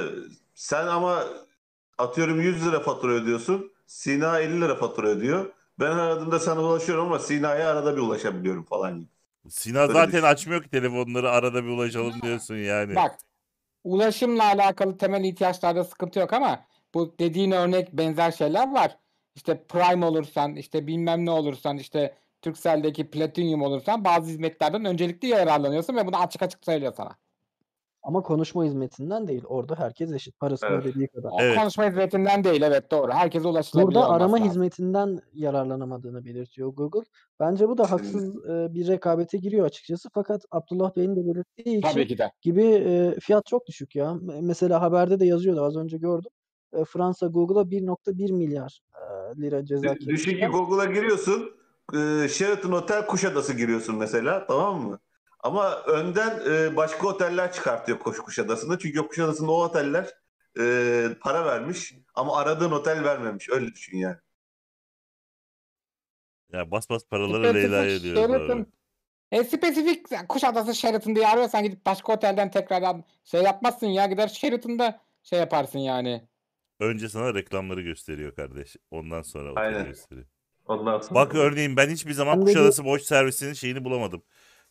sen 0.55 0.87
ama 0.87 1.23
atıyorum 1.97 2.41
100 2.41 2.67
lira 2.67 2.79
fatura 2.79 3.11
ödüyorsun. 3.13 3.71
Sina 3.87 4.39
50 4.39 4.61
lira 4.61 4.75
fatura 4.75 5.07
ödüyor. 5.07 5.53
Ben 5.79 5.91
aradığımda 5.91 6.39
sana 6.39 6.61
ulaşıyorum 6.61 7.05
ama 7.05 7.19
Sina'ya 7.19 7.71
arada 7.71 7.95
bir 7.95 8.01
ulaşabiliyorum 8.01 8.63
falan 8.63 8.99
gibi. 8.99 9.09
Sina 9.49 9.79
Öyle 9.79 9.93
zaten 9.93 10.11
düşün. 10.13 10.23
açmıyor 10.23 10.63
ki 10.63 10.69
telefonları 10.69 11.31
arada 11.31 11.63
bir 11.63 11.69
ulaşalım 11.69 12.21
diyorsun 12.21 12.55
yani. 12.55 12.95
Bak 12.95 13.17
ulaşımla 13.83 14.43
alakalı 14.43 14.97
temel 14.97 15.23
ihtiyaçlarda 15.23 15.83
sıkıntı 15.83 16.19
yok 16.19 16.33
ama 16.33 16.65
bu 16.93 17.15
dediğin 17.19 17.51
örnek 17.51 17.93
benzer 17.93 18.31
şeyler 18.31 18.71
var. 18.73 18.97
İşte 19.35 19.63
Prime 19.69 20.05
olursan, 20.05 20.55
işte 20.55 20.87
bilmem 20.87 21.25
ne 21.25 21.31
olursan, 21.31 21.77
işte 21.77 22.17
Turkcell'deki 22.41 23.09
Platinum 23.09 23.61
olursan 23.61 24.05
bazı 24.05 24.29
hizmetlerden 24.29 24.85
öncelikli 24.85 25.27
yararlanıyorsun 25.27 25.95
ve 25.95 26.07
bunu 26.07 26.17
açık 26.21 26.41
açık 26.41 26.65
söylüyor 26.65 26.93
sana. 26.97 27.17
Ama 28.03 28.21
konuşma 28.23 28.63
hizmetinden 28.63 29.27
değil. 29.27 29.43
Orada 29.47 29.75
herkes 29.75 30.11
eşit. 30.13 30.39
Parasını 30.39 30.69
Evet. 30.69 30.85
ödediği 30.85 31.07
kadar. 31.07 31.31
Evet. 31.39 31.57
konuşma 31.59 31.85
hizmetinden 31.85 32.43
değil 32.43 32.61
evet 32.61 32.91
doğru. 32.91 33.11
Herkese 33.11 33.47
ulaşılabiliyor 33.47 33.87
Burada 33.87 33.99
olması 34.07 34.13
arama 34.23 34.33
lazım. 34.37 34.47
hizmetinden 34.49 35.19
yararlanamadığını 35.33 36.25
belirtiyor 36.25 36.69
Google. 36.73 37.01
Bence 37.39 37.69
bu 37.69 37.77
da 37.77 37.91
haksız 37.91 38.35
e, 38.45 38.73
bir 38.73 38.87
rekabete 38.87 39.37
giriyor 39.37 39.65
açıkçası. 39.65 40.09
Fakat 40.13 40.41
Abdullah 40.51 40.95
Bey'in 40.95 41.15
de 41.15 41.25
belirttiği 41.27 41.77
için 41.77 41.81
Tabii 41.93 42.07
ki 42.07 42.17
de. 42.17 42.31
gibi 42.41 42.63
e, 42.63 43.15
fiyat 43.19 43.45
çok 43.45 43.67
düşük 43.67 43.95
ya. 43.95 44.05
Me- 44.05 44.41
Mesela 44.41 44.81
haberde 44.81 45.19
de 45.19 45.25
yazıyordu 45.25 45.61
az 45.63 45.75
önce 45.77 45.97
gördüm. 45.97 46.31
E, 46.73 46.83
Fransa 46.85 47.27
Google'a 47.27 47.63
1.1 47.71 48.31
milyar 48.33 48.79
e, 48.95 49.41
lira 49.41 49.65
ceza 49.65 49.95
Düşün 49.95 50.31
ki 50.31 50.37
kesti. 50.39 50.51
Google'a 50.57 50.85
giriyorsun. 50.85 51.51
E, 51.93 52.27
Sheraton 52.27 52.71
Otel 52.71 53.05
Kuşadası 53.07 53.53
giriyorsun 53.53 53.95
mesela 53.95 54.45
tamam 54.47 54.81
mı? 54.81 54.99
Ama 55.39 55.81
önden 55.81 56.41
e, 56.51 56.75
başka 56.75 57.07
oteller 57.07 57.53
çıkartıyor 57.53 57.99
Koş 57.99 58.17
Kuşadası'nda. 58.17 58.79
Çünkü 58.79 59.07
Kuşadası'nda 59.07 59.51
o 59.51 59.63
oteller 59.63 60.13
e, 60.59 61.07
para 61.21 61.45
vermiş 61.45 61.93
ama 62.15 62.37
aradığın 62.37 62.71
otel 62.71 63.03
vermemiş. 63.03 63.49
Öyle 63.49 63.67
düşün 63.73 63.97
yani. 63.97 64.17
Ya 66.53 66.71
bas 66.71 66.89
bas 66.89 67.03
paraları 67.05 67.53
Leyla'ya. 67.53 67.97
Sheraton- 67.99 68.65
E, 69.31 69.43
spesifik 69.43 70.11
yani 70.11 70.27
Kuşadası 70.27 70.75
Sheraton 70.75 71.15
diye 71.15 71.27
arıyorsan 71.27 71.63
gidip 71.63 71.85
başka 71.85 72.13
otelden 72.13 72.51
tekrardan 72.51 73.03
şey 73.23 73.41
yapmazsın 73.43 73.87
ya 73.87 74.05
gider 74.05 74.27
Sheraton'da 74.27 75.01
şey 75.23 75.39
yaparsın 75.39 75.79
yani. 75.79 76.27
Önce 76.79 77.09
sana 77.09 77.33
reklamları 77.33 77.81
gösteriyor 77.81 78.35
kardeş. 78.35 78.75
Ondan 78.91 79.21
sonra 79.21 79.51
oteli 79.51 79.63
Aynen. 79.65 79.85
gösteriyor. 79.85 80.27
Ondan 80.65 80.99
sonra. 80.99 81.15
Bak 81.15 81.35
örneğin 81.35 81.77
ben 81.77 81.89
hiçbir 81.89 82.13
zaman 82.13 82.41
Kuşadası 82.45 82.85
boş 82.85 83.01
servisinin 83.01 83.53
şeyini 83.53 83.83
bulamadım. 83.83 84.23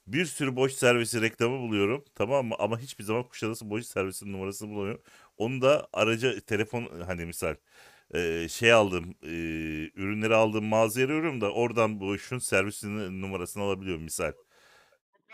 Bir 0.07 0.25
sürü 0.25 0.57
boş 0.57 0.73
servisi 0.73 1.21
reklamı 1.23 1.59
buluyorum. 1.59 2.05
Tamam 2.15 2.47
mı? 2.47 2.55
Ama 2.59 2.79
hiçbir 2.79 3.05
zaman 3.05 3.23
Kuşadası 3.23 3.71
boş 3.71 3.87
servisinin 3.87 4.33
numarasını 4.33 4.71
bulamıyorum. 4.71 5.03
Onu 5.39 5.63
da 5.63 5.89
aracı 5.93 6.41
telefon 6.41 6.89
hani 7.07 7.27
misal 7.27 7.55
e, 8.15 8.49
şey 8.49 8.73
aldım 8.73 9.15
e, 9.23 9.29
ürünleri 9.95 10.35
aldığım 10.35 10.65
mağazaya 10.65 11.07
arıyorum 11.07 11.41
da 11.41 11.53
oradan 11.53 12.01
bu 12.01 12.19
şun 12.19 12.39
servisinin 12.39 13.23
numarasını 13.23 13.63
alabiliyorum 13.63 14.03
misal. 14.03 14.33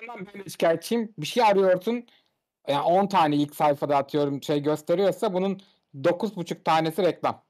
Ondan 0.02 0.26
ben 0.35 0.45
de 0.45 0.49
şikayetçiyim. 0.50 1.14
Bir 1.19 1.26
şey 1.26 1.43
arıyorsun. 1.43 2.07
Yani 2.69 2.83
10 2.83 3.07
tane 3.07 3.37
ilk 3.37 3.55
sayfada 3.57 3.97
atıyorum 3.97 4.43
şey 4.43 4.62
gösteriyorsa 4.62 5.33
bunun 5.33 5.61
9,5 5.95 6.64
tanesi 6.64 7.02
reklam. 7.02 7.45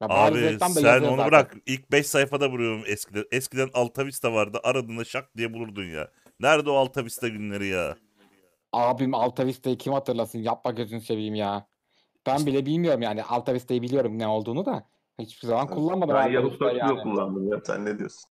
Ya 0.00 0.06
Abi 0.10 0.42
reklam 0.42 0.74
da 0.74 0.80
sen 0.80 1.02
onu 1.02 1.16
zaten. 1.16 1.26
bırak. 1.26 1.56
İlk 1.66 1.92
5 1.92 2.06
sayfada 2.06 2.52
buluyorum 2.52 2.82
eskiden. 2.86 3.24
Eskiden 3.32 3.70
Alta 3.74 4.06
Vista 4.06 4.32
vardı. 4.32 4.60
Aradığında 4.62 5.04
şak 5.04 5.36
diye 5.36 5.54
bulurdun 5.54 5.84
ya. 5.84 6.10
Nerede 6.40 6.70
o 6.70 6.74
Alta 6.74 7.04
Vista 7.04 7.28
günleri 7.28 7.66
ya? 7.66 7.96
Abim 8.72 9.14
Alta 9.14 9.46
Vista'yı 9.46 9.78
kim 9.78 9.92
hatırlasın? 9.92 10.38
Yapma 10.38 10.70
gözünü 10.70 11.00
seveyim 11.00 11.34
ya. 11.34 11.66
Ben 12.26 12.46
bile 12.46 12.66
bilmiyorum 12.66 13.02
yani. 13.02 13.22
Alta 13.24 13.54
Vista'yı 13.54 13.82
biliyorum 13.82 14.18
ne 14.18 14.26
olduğunu 14.26 14.66
da. 14.66 14.88
Hiçbir 15.18 15.48
zaman 15.48 15.66
kullanmadım 15.66 16.14
Ben 16.14 16.28
Vista'yı 16.44 16.58
Search'u 16.58 16.76
yani. 16.94 17.02
kullandım 17.02 17.52
ya. 17.52 17.60
Sen 17.66 17.84
ne 17.84 17.98
diyorsun? 17.98 18.30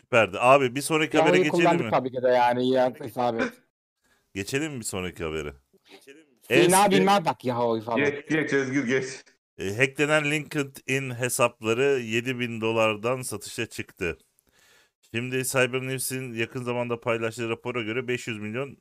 Süperdi. 0.00 0.38
Abi 0.40 0.74
bir 0.74 0.80
sonraki 0.80 1.18
habere 1.18 1.36
Yahoo'yu 1.36 1.44
geçelim 1.44 1.64
kullandık 1.64 1.84
mi? 1.84 1.90
tabii 1.90 2.12
ki 2.12 2.22
de 2.22 2.28
yani. 2.28 2.68
Ya, 2.70 2.92
isabet. 3.04 3.52
Geçelim 4.34 4.72
mi 4.72 4.80
bir 4.80 4.84
sonraki 4.84 5.24
habere? 5.24 5.52
En 6.50 6.62
Sina 6.64 6.76
sıkı- 6.84 6.90
bilmez 6.90 7.24
bak 7.24 7.44
Yahoo'yu 7.44 7.82
falan. 7.82 7.98
Geç 7.98 8.28
geç 8.28 8.52
Özgür 8.52 8.86
geç. 8.86 9.06
E, 9.58 9.76
hacklenen 9.76 10.30
LinkedIn 10.30 11.10
hesapları 11.14 11.84
7000 12.00 12.60
dolardan 12.60 13.22
satışa 13.22 13.66
çıktı. 13.66 14.18
Şimdi 15.14 15.44
Cyber 15.44 15.82
News'in 15.82 16.34
yakın 16.34 16.62
zamanda 16.62 17.00
paylaştığı 17.00 17.48
rapora 17.48 17.82
göre 17.82 18.08
500 18.08 18.38
milyon 18.38 18.78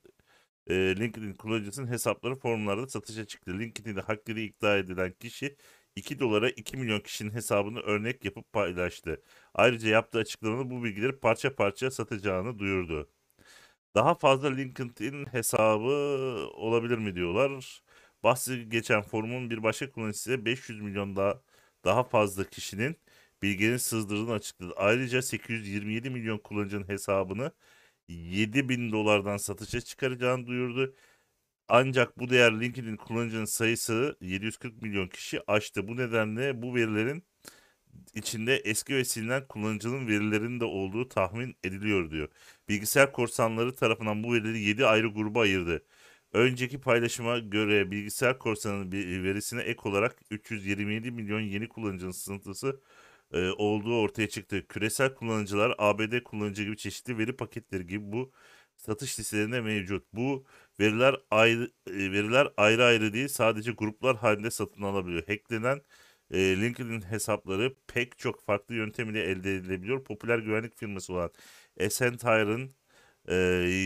e, 0.68 0.76
LinkedIn 0.76 1.34
kullanıcısının 1.34 1.88
hesapları 1.88 2.36
forumlarda 2.36 2.88
satışa 2.88 3.26
çıktı. 3.26 3.60
LinkedIn'de 3.60 4.02
hackleri 4.02 4.44
iddia 4.44 4.78
edilen 4.78 5.14
kişi 5.14 5.58
2 5.96 6.20
dolara 6.20 6.50
2 6.50 6.78
milyon 6.78 7.00
kişinin 7.00 7.32
hesabını 7.32 7.80
örnek 7.82 8.26
yapıp 8.26 8.54
paylaştı. 8.54 9.24
Ayrıca 9.54 9.90
yaptığı 9.90 10.20
açıklamada 10.20 10.70
bu 10.70 10.84
bilgileri 10.84 11.20
parça 11.20 11.56
parça 11.56 11.92
satacağını 11.92 12.60
duyurdu. 12.60 13.10
Daha 13.96 14.16
fazla 14.16 14.50
LinkedIn 14.50 15.26
hesabı 15.26 15.92
olabilir 16.54 16.98
mi 16.98 17.16
diyorlar. 17.16 17.82
Bahsi 18.24 18.70
geçen 18.70 19.02
forumun 19.02 19.50
bir 19.50 19.64
başka 19.64 19.92
kullanıcısı 19.92 20.32
ise 20.32 20.46
500 20.46 20.82
milyon 20.82 21.16
daha, 21.16 21.42
daha 21.86 22.04
fazla 22.04 22.44
kişinin 22.44 22.98
bilgilerin 23.44 23.78
sızdırdığını 23.78 24.34
açıkladı. 24.34 24.74
Ayrıca 24.78 25.22
827 25.22 26.10
milyon 26.10 26.38
kullanıcının 26.38 26.90
hesabını 26.90 27.52
7000 28.08 28.92
dolardan 28.92 29.38
satışa 29.38 29.82
çıkaracağını 29.82 30.48
duyurdu. 30.48 30.96
Ancak 31.68 32.20
bu 32.20 32.30
değer 32.30 32.62
LinkedIn 32.62 32.96
kullanıcının 32.98 33.46
sayısı 33.46 34.18
740 34.22 34.82
milyon 34.82 35.08
kişi 35.08 35.42
aştı. 35.52 35.88
Bu 35.88 35.98
nedenle 35.98 36.62
bu 36.62 36.76
verilerin 36.76 37.24
içinde 38.16 38.56
eski 38.58 38.96
ve 38.96 39.06
silinen 39.06 39.48
kullanıcının 39.48 40.08
verilerinin 40.08 40.60
de 40.60 40.66
olduğu 40.66 41.10
tahmin 41.10 41.58
ediliyor 41.64 42.12
diyor. 42.12 42.30
Bilgisayar 42.70 43.12
korsanları 43.12 43.76
tarafından 43.76 44.24
bu 44.24 44.34
verileri 44.34 44.60
7 44.62 44.86
ayrı 44.86 45.08
gruba 45.08 45.42
ayırdı. 45.42 45.86
Önceki 46.34 46.82
paylaşıma 46.82 47.40
göre 47.40 47.92
bilgisayar 47.92 48.40
korsanının 48.40 48.92
verisine 49.24 49.62
ek 49.62 49.80
olarak 49.86 50.16
327 50.32 51.12
milyon 51.12 51.40
yeni 51.42 51.70
kullanıcının 51.70 52.12
sızıntısı 52.12 52.82
e, 53.34 53.50
olduğu 53.50 54.00
ortaya 54.02 54.30
çıktı. 54.30 54.68
Küresel 54.68 55.16
kullanıcılar, 55.16 55.76
ABD 55.78 56.24
kullanıcı 56.24 56.64
gibi 56.64 56.78
çeşitli 56.78 57.18
veri 57.18 57.36
paketleri 57.36 57.88
gibi 57.88 58.12
bu 58.12 58.32
satış 58.78 59.20
listelerinde 59.20 59.62
mevcut. 59.62 60.04
Bu 60.14 60.46
veriler 60.80 61.16
ayrı 61.32 61.72
e, 61.88 61.94
veriler 61.94 62.48
ayrı 62.58 62.86
ayrı 62.86 63.14
değil, 63.14 63.28
sadece 63.28 63.72
gruplar 63.72 64.18
halinde 64.18 64.52
satın 64.52 64.82
alabiliyor. 64.82 65.28
Hacklenen 65.28 65.82
e, 66.32 66.38
LinkedIn 66.38 67.02
hesapları 67.02 67.76
pek 67.88 68.18
çok 68.18 68.46
farklı 68.46 68.76
yöntem 68.76 69.10
ile 69.10 69.24
elde 69.24 69.56
edilebiliyor. 69.56 70.04
Popüler 70.04 70.40
güvenlik 70.40 70.78
firması 70.78 71.14
olan 71.14 71.32
Accenture'ın 71.80 72.72
e, 73.28 73.36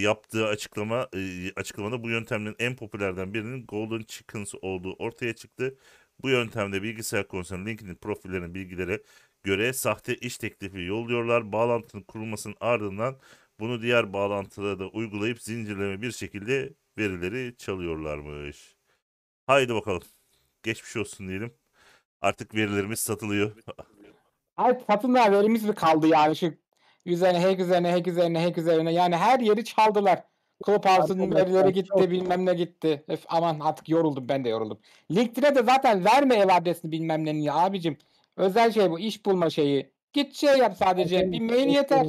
yaptığı 0.01 0.47
açıklama 0.47 1.09
e, 1.15 1.51
açıklamada 1.55 2.03
bu 2.03 2.09
yöntemlerin 2.09 2.55
en 2.59 2.75
popülerden 2.75 3.33
birinin 3.33 3.65
Golden 3.65 4.03
Chickens 4.07 4.53
olduğu 4.61 4.93
ortaya 4.93 5.35
çıktı. 5.35 5.77
Bu 6.19 6.29
yöntemde 6.29 6.83
bilgisayar 6.83 7.27
konusunda 7.27 7.69
LinkedIn 7.69 7.95
profillerinin 7.95 8.55
bilgilere 8.55 9.03
göre 9.43 9.73
sahte 9.73 10.15
iş 10.15 10.37
teklifi 10.37 10.81
yolluyorlar. 10.81 11.51
Bağlantının 11.51 12.03
kurulmasının 12.03 12.55
ardından 12.59 13.15
bunu 13.59 13.81
diğer 13.81 14.13
bağlantılara 14.13 14.79
da 14.79 14.87
uygulayıp 14.87 15.41
zincirleme 15.41 16.01
bir 16.01 16.11
şekilde 16.11 16.73
verileri 16.97 17.57
çalıyorlarmış. 17.57 18.75
Haydi 19.47 19.75
bakalım. 19.75 20.03
Geçmiş 20.63 20.97
olsun 20.97 21.27
diyelim. 21.27 21.53
Artık 22.21 22.55
verilerimiz 22.55 22.99
satılıyor. 22.99 23.51
Ay 24.57 24.79
satınlar 24.87 25.31
verimiz 25.31 25.63
mi 25.63 25.75
kaldı 25.75 26.07
yani 26.07 26.35
şu 26.35 26.53
üzerine 27.05 27.41
hack 27.41 27.59
üzerine 27.59 27.91
hack 27.91 28.07
üzerine 28.07 28.43
hack 28.43 28.57
üzerine 28.57 28.93
yani 28.93 29.15
her 29.17 29.39
yeri 29.39 29.65
çaldılar. 29.65 30.23
Clubhouse'un 30.65 31.35
verileri 31.35 31.73
gitti 31.73 32.11
bilmem 32.11 32.45
ne 32.45 32.53
gitti. 32.53 33.03
Öf, 33.07 33.25
aman 33.27 33.59
artık 33.59 33.89
yoruldum 33.89 34.29
ben 34.29 34.43
de 34.45 34.49
yoruldum. 34.49 34.79
LinkedIn'e 35.11 35.55
de 35.55 35.63
zaten 35.63 36.05
verme 36.05 36.35
ev 36.35 36.47
adresini 36.49 36.91
bilmem 36.91 37.25
ne 37.25 37.41
ya 37.41 37.55
abicim. 37.55 37.97
Özel 38.37 38.71
şey 38.71 38.89
bu 38.89 38.99
iş 38.99 39.25
bulma 39.25 39.49
şeyi. 39.49 39.93
Git 40.13 40.35
şey 40.35 40.57
yap 40.57 40.77
sadece 40.77 41.31
bir 41.31 41.41
mail 41.41 41.67
yeter. 41.67 42.05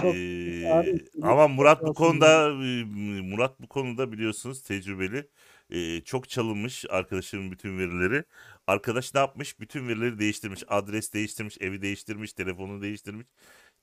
Çok 0.00 0.14
Ee, 0.14 0.68
abi, 0.72 1.04
ama 1.22 1.48
Murat 1.48 1.82
bu 1.82 1.94
konuda 1.94 2.48
e, 2.48 2.84
Murat 3.22 3.60
bu 3.60 3.68
konuda 3.68 4.12
biliyorsunuz 4.12 4.62
tecrübeli. 4.62 5.28
Ee, 5.70 6.00
çok 6.00 6.28
çalınmış 6.28 6.84
arkadaşımın 6.90 7.52
bütün 7.52 7.78
verileri. 7.78 8.24
Arkadaş 8.66 9.14
ne 9.14 9.20
yapmış? 9.20 9.60
Bütün 9.60 9.88
verileri 9.88 10.18
değiştirmiş. 10.18 10.64
Adres 10.68 11.12
değiştirmiş, 11.12 11.58
evi 11.60 11.82
değiştirmiş, 11.82 12.32
telefonu 12.32 12.82
değiştirmiş, 12.82 13.26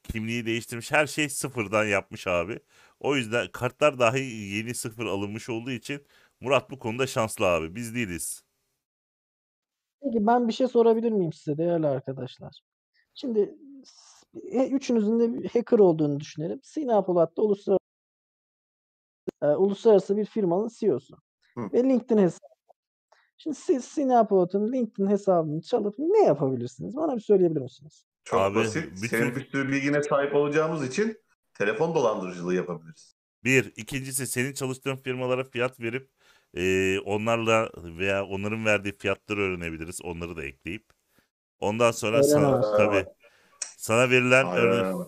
kimliği 0.03 0.45
değiştirmiş. 0.45 0.91
Her 0.91 1.07
şey 1.07 1.29
sıfırdan 1.29 1.85
yapmış 1.85 2.27
abi. 2.27 2.59
O 2.99 3.15
yüzden 3.15 3.47
kartlar 3.51 3.99
dahi 3.99 4.21
yeni 4.55 4.73
sıfır 4.75 5.05
alınmış 5.05 5.49
olduğu 5.49 5.71
için 5.71 6.03
Murat 6.41 6.71
bu 6.71 6.79
konuda 6.79 7.07
şanslı 7.07 7.45
abi. 7.45 7.75
Biz 7.75 7.95
değiliz. 7.95 8.46
Peki 10.11 10.27
ben 10.27 10.47
bir 10.47 10.53
şey 10.53 10.67
sorabilir 10.67 11.11
miyim 11.11 11.33
size 11.33 11.57
değerli 11.57 11.87
arkadaşlar? 11.87 12.61
Şimdi 13.13 13.55
e, 14.51 14.67
üçünüzün 14.67 15.19
de 15.19 15.33
bir 15.33 15.49
hacker 15.49 15.79
olduğunu 15.79 16.19
düşünelim. 16.19 16.59
Sina 16.63 17.05
Polat 17.05 17.37
da 17.37 17.41
uluslararası, 17.41 17.79
e, 19.41 19.47
uluslararası 19.47 20.17
bir 20.17 20.25
firmanın 20.25 20.69
CEO'su. 20.79 21.17
Hı. 21.57 21.61
Ve 21.73 21.83
LinkedIn 21.83 22.17
hesabı. 22.17 22.47
Şimdi 23.37 23.55
siz 23.55 23.85
Sina 23.85 24.27
Polat'ın 24.27 24.73
LinkedIn 24.73 25.07
hesabını 25.07 25.61
çalıp 25.61 25.95
ne 25.99 26.23
yapabilirsiniz? 26.23 26.95
Bana 26.95 27.15
bir 27.15 27.21
söyleyebilir 27.21 27.61
misiniz? 27.61 28.05
Çok 28.23 28.39
Abi, 28.39 28.55
basit. 28.55 28.83
bütün- 28.91 29.07
Senin 29.07 29.35
bir 29.35 29.49
sürü 29.49 29.71
bilgine 29.71 30.03
sahip 30.03 30.35
olacağımız 30.35 30.87
için 30.87 31.17
telefon 31.53 31.95
dolandırıcılığı 31.95 32.53
yapabiliriz. 32.55 33.15
Bir. 33.43 33.73
ikincisi 33.75 34.27
senin 34.27 34.53
çalıştığın 34.53 34.95
firmalara 34.95 35.43
fiyat 35.43 35.79
verip 35.79 36.09
e, 36.57 36.99
onlarla 36.99 37.69
veya 37.77 38.25
onların 38.25 38.65
verdiği 38.65 38.97
fiyatları 38.97 39.39
öğrenebiliriz. 39.41 39.99
Onları 40.03 40.37
da 40.37 40.43
ekleyip. 40.45 40.85
Ondan 41.59 41.91
sonra 41.91 42.23
sana 42.23 42.47
Öğrenemez. 42.47 42.77
tabii 42.77 43.05
sana 43.77 44.09
verilen 44.09 44.45
Aynen 44.45 44.63
örne- 44.65 45.05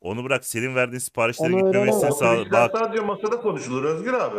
onu 0.00 0.24
bırak 0.24 0.44
senin 0.46 0.74
verdiğin 0.74 0.98
siparişlere 0.98 1.52
Onu 1.54 1.56
gitmemesini 1.64 2.04
öğrenemez. 2.04 2.18
sağ 2.18 2.52
bak 2.52 2.70
sadece 2.78 3.02
masada 3.02 3.40
konuşulur 3.40 3.84
Özgür 3.84 4.12
abi. 4.14 4.38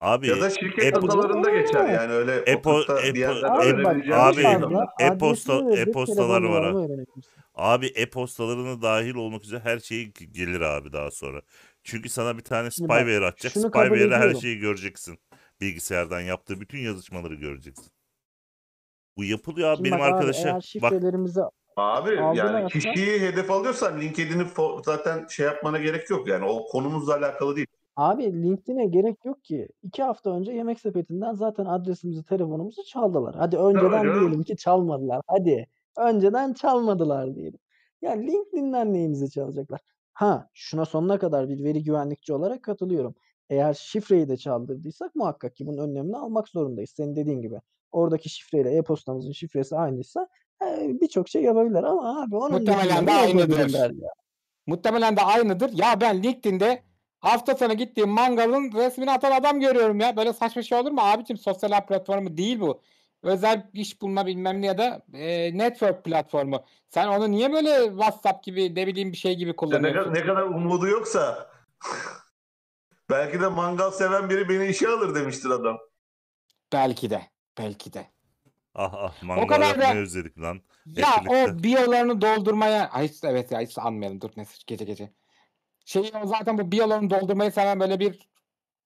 abi 0.00 0.26
Ya 0.28 0.40
da 0.40 0.50
şirket 0.50 0.94
Apple- 0.94 1.00
masalarında 1.06 1.50
geçer 1.50 1.88
yani 1.88 2.12
öyle 2.12 2.32
Apple- 2.32 2.56
oturup 2.70 2.88
da 2.88 2.96
bir 3.02 3.08
Apple- 3.08 3.18
yerden 3.18 3.48
Abi 3.48 3.84
bak 3.84 3.96
abi, 4.12 4.34
şey 4.34 4.44
değil. 4.44 4.80
e-posta- 5.00 5.78
e-postalar 5.78 6.42
var 6.42 6.64
ha. 6.74 6.86
abi 7.54 7.86
e-postalarına 7.86 8.82
dahil 8.82 9.14
olmak 9.14 9.44
üzere 9.44 9.60
her 9.64 9.78
şey 9.78 10.04
gelir 10.12 10.60
abi 10.60 10.92
daha 10.92 11.10
sonra. 11.10 11.42
Çünkü 11.84 12.08
sana 12.08 12.38
bir 12.38 12.44
tane 12.44 12.70
Şimdi 12.70 12.88
bak, 12.88 13.00
spyware 13.00 13.26
atacak. 13.26 13.52
şunu 13.52 13.70
kabul 13.70 13.84
Spyware'le 13.86 14.10
her 14.10 14.18
ediyorum. 14.18 14.40
şeyi 14.40 14.58
göreceksin. 14.58 15.18
Bilgisayardan 15.60 16.20
yaptığı 16.20 16.60
bütün 16.60 16.78
yazışmaları 16.78 17.34
göreceksin. 17.34 17.92
Bu 19.16 19.24
yapılıyor 19.24 19.68
abi 19.68 19.76
Şimdi 19.76 19.88
benim 19.90 19.98
bak 19.98 20.08
abi, 20.08 20.14
arkadaşa. 20.14 20.48
eğer 20.48 20.54
Bak 20.54 20.64
şifrelerimizi 20.64 21.40
Abi 21.76 22.10
yani 22.38 22.68
kişiyi 22.68 23.20
hedef 23.20 23.50
alıyorsan 23.50 24.00
LinkedIn'i 24.00 24.46
zaten 24.84 25.26
şey 25.26 25.46
yapmana 25.46 25.78
gerek 25.78 26.10
yok 26.10 26.28
yani 26.28 26.44
o 26.44 26.66
konumuzla 26.66 27.16
alakalı 27.16 27.56
değil. 27.56 27.66
Abi 27.96 28.42
LinkedIn'e 28.42 28.86
gerek 28.86 29.24
yok 29.24 29.44
ki. 29.44 29.68
İki 29.82 30.02
hafta 30.02 30.30
önce 30.30 30.52
yemek 30.52 30.80
sepetinden 30.80 31.34
zaten 31.34 31.64
adresimizi, 31.64 32.24
telefonumuzu 32.24 32.82
çaldılar. 32.84 33.34
Hadi 33.34 33.56
önceden 33.56 34.02
canım. 34.02 34.20
diyelim 34.20 34.42
ki 34.42 34.56
çalmadılar. 34.56 35.20
Hadi. 35.26 35.66
Önceden 35.96 36.52
çalmadılar 36.52 37.34
diyelim. 37.34 37.58
Ya 38.02 38.12
LinkedIn'den 38.12 38.94
neyimizi 38.94 39.30
çalacaklar? 39.30 39.80
Ha, 40.12 40.48
şuna 40.54 40.84
sonuna 40.84 41.18
kadar 41.18 41.48
bir 41.48 41.64
veri 41.64 41.84
güvenlikçi 41.84 42.32
olarak 42.32 42.62
katılıyorum. 42.62 43.14
Eğer 43.50 43.74
şifreyi 43.74 44.28
de 44.28 44.36
çaldırdıysak 44.36 45.14
muhakkak 45.14 45.56
ki 45.56 45.66
bunun 45.66 45.88
önlemini 45.88 46.16
almak 46.16 46.48
zorundayız. 46.48 46.90
Senin 46.96 47.16
dediğin 47.16 47.42
gibi. 47.42 47.60
Oradaki 47.92 48.28
şifreyle 48.28 48.76
e-postamızın 48.76 49.32
şifresi 49.32 49.76
aynıysa 49.76 50.28
e, 50.62 50.88
birçok 51.00 51.28
şey 51.28 51.42
yapabilirler 51.42 51.82
ama 51.82 52.22
abi 52.22 52.36
onun 52.36 52.52
Muhtemelen 52.52 53.06
de 53.06 53.12
aynıdır. 53.12 53.70
ya? 53.74 54.10
Muhtemelen 54.66 55.16
de 55.16 55.20
aynıdır. 55.22 55.70
Ya 55.72 56.00
ben 56.00 56.22
LinkedIn'de 56.22 56.82
hafta 57.20 57.54
sonu 57.54 57.74
gittiğim 57.74 58.10
mangalın 58.10 58.72
resmini 58.72 59.10
atan 59.10 59.32
adam 59.32 59.60
görüyorum 59.60 60.00
ya. 60.00 60.16
Böyle 60.16 60.32
saçma 60.32 60.62
şey 60.62 60.78
olur 60.78 60.90
mu 60.90 61.00
abicim? 61.00 61.36
Sosyal 61.36 61.72
ağ 61.72 61.86
platformu 61.86 62.36
değil 62.36 62.60
bu. 62.60 62.80
Özel 63.22 63.70
iş 63.72 64.02
bulma 64.02 64.26
bilmem 64.26 64.62
ne 64.62 64.66
ya 64.66 64.78
da 64.78 65.02
e, 65.14 65.58
network 65.58 66.04
platformu. 66.04 66.64
Sen 66.88 67.08
onu 67.08 67.30
niye 67.30 67.52
böyle 67.52 67.84
WhatsApp 67.88 68.44
gibi 68.44 68.74
ne 68.74 68.86
bileyim 68.86 69.12
bir 69.12 69.16
şey 69.16 69.34
gibi 69.34 69.50
İşte 69.50 69.52
ne, 69.52 69.56
kullanıyorsun? 69.56 70.10
kadar, 70.12 70.22
ne 70.22 70.26
kadar 70.26 70.42
umudu 70.42 70.88
yoksa 70.88 71.50
belki 73.10 73.40
de 73.40 73.48
mangal 73.48 73.90
seven 73.90 74.30
biri 74.30 74.48
beni 74.48 74.66
işe 74.66 74.88
alır 74.88 75.14
demiştir 75.14 75.50
adam. 75.50 75.78
Belki 76.72 77.10
de. 77.10 77.22
Belki 77.58 77.92
de. 77.92 78.06
ah 78.74 78.94
ah 78.94 79.22
mangal 79.22 79.46
kadar 79.46 79.80
da- 79.80 79.94
özledik 79.94 80.38
lan. 80.38 80.60
Ya 80.86 81.08
birlikte. 81.20 81.52
o 81.52 81.62
biyolarını 81.62 82.20
doldurmaya 82.20 82.88
ay 82.90 83.10
evet 83.24 83.52
ya 83.52 83.60
hiç 83.60 83.78
anmayalım 83.78 84.20
dur 84.20 84.30
neyse 84.36 84.52
gece 84.66 84.84
gece. 84.84 85.10
Şey 85.84 86.12
o 86.22 86.26
zaten 86.26 86.58
bu 86.58 86.72
biyolarını 86.72 87.10
doldurmayı 87.10 87.52
seven 87.52 87.80
böyle 87.80 88.00
bir 88.00 88.28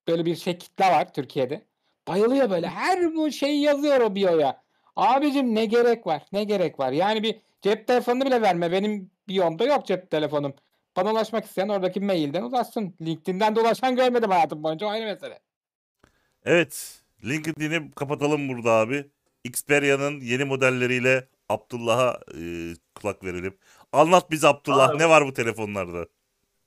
böyle 0.08 0.24
bir 0.24 0.37
şey 0.37 0.58
kitle 0.58 0.85
var 0.85 1.12
Türkiye'de. 1.12 1.66
Bayılıyor 2.08 2.50
böyle. 2.50 2.68
Her 2.68 3.14
bu 3.14 3.30
şeyi 3.30 3.62
yazıyor 3.62 4.00
o 4.00 4.14
biyoya. 4.14 4.62
Abicim 4.96 5.54
ne 5.54 5.64
gerek 5.64 6.06
var? 6.06 6.22
Ne 6.32 6.44
gerek 6.44 6.80
var? 6.80 6.92
Yani 6.92 7.22
bir 7.22 7.40
cep 7.62 7.87
telefonunu 7.87 8.26
bile 8.26 8.42
verme. 8.42 8.72
Benim 8.72 9.11
biyomda 9.28 9.64
yok 9.64 9.87
cep 9.87 10.11
telefonum. 10.11 10.54
Bana 10.96 11.11
ulaşmak 11.11 11.44
isteyen 11.44 11.68
oradaki 11.68 12.00
mailden 12.00 12.42
ulaşsın. 12.42 12.94
LinkedIn'den 13.00 13.57
de 13.57 13.61
ulaşan 13.61 13.96
görmedim 13.96 14.31
hayatım 14.31 14.62
boyunca. 14.62 14.87
O 14.87 14.90
ayrı 14.90 15.05
mesele. 15.05 15.40
Evet. 16.44 17.02
LinkedIn'i 17.24 17.90
kapatalım 17.90 18.48
burada 18.48 18.70
abi. 18.70 19.11
Xperia'nın 19.44 20.20
yeni 20.20 20.44
modelleriyle 20.44 21.28
Abdullah'a 21.48 22.20
e, 22.38 22.74
kulak 22.94 23.24
verelim. 23.24 23.59
Anlat 23.92 24.31
bize 24.31 24.48
Abdullah. 24.48 24.88
Abi. 24.88 24.98
Ne 24.98 25.09
var 25.09 25.26
bu 25.26 25.33
telefonlarda? 25.33 26.07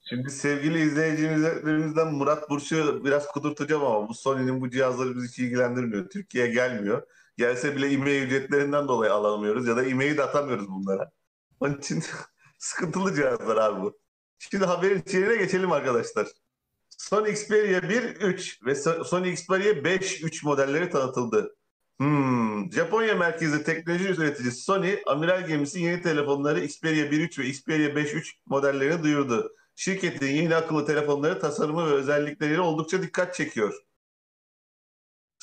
Şimdi 0.08 0.30
sevgili 0.30 0.80
izleyicilerimizden 0.80 2.14
Murat 2.14 2.50
Burç'u 2.50 3.04
biraz 3.04 3.26
kudurtacağım 3.26 3.84
ama 3.84 4.08
bu 4.08 4.14
Sony'nin 4.14 4.60
bu 4.60 4.70
cihazları 4.70 5.16
bizi 5.16 5.28
hiç 5.28 5.38
ilgilendirmiyor. 5.38 6.08
Türkiye'ye 6.08 6.52
gelmiyor. 6.52 7.02
Gelse 7.36 7.76
bile 7.76 7.90
IMEI 7.90 8.22
ücretlerinden 8.22 8.88
dolayı 8.88 9.12
alamıyoruz 9.12 9.68
ya 9.68 9.76
da 9.76 9.84
IMEI'yi 9.84 10.16
de 10.16 10.22
atamıyoruz 10.22 10.68
bunlara. 10.68 11.10
Onun 11.60 11.78
için 11.78 12.02
sıkıntılı 12.58 13.14
cihazlar 13.14 13.56
abi 13.56 13.82
bu. 13.82 13.98
Şimdi 14.38 14.64
haberin 14.64 15.00
içeriğine 15.02 15.36
geçelim 15.36 15.72
arkadaşlar. 15.72 16.26
Sony 16.88 17.30
Xperia 17.30 17.78
1.3 17.88 18.66
ve 18.66 18.72
So- 18.72 19.04
Sony 19.04 19.32
Xperia 19.32 19.84
5.3 19.84 20.44
modelleri 20.44 20.90
tanıtıldı. 20.90 21.56
Hmm, 21.98 22.72
Japonya 22.72 23.14
merkezli 23.14 23.62
teknoloji 23.64 24.04
üreticisi 24.08 24.62
Sony, 24.62 24.96
amiral 25.06 25.46
gemisi 25.48 25.80
yeni 25.80 26.02
telefonları 26.02 26.60
Xperia 26.60 27.10
1.3 27.10 27.38
ve 27.38 27.46
Xperia 27.46 27.94
5.3 27.94 28.34
modellerini 28.46 29.02
duyurdu. 29.02 29.52
Şirketin 29.76 30.26
yeni 30.26 30.56
akıllı 30.56 30.86
telefonları 30.86 31.40
tasarımı 31.40 31.86
ve 31.90 31.94
özellikleriyle 31.94 32.60
oldukça 32.60 33.02
dikkat 33.02 33.34
çekiyor. 33.34 33.85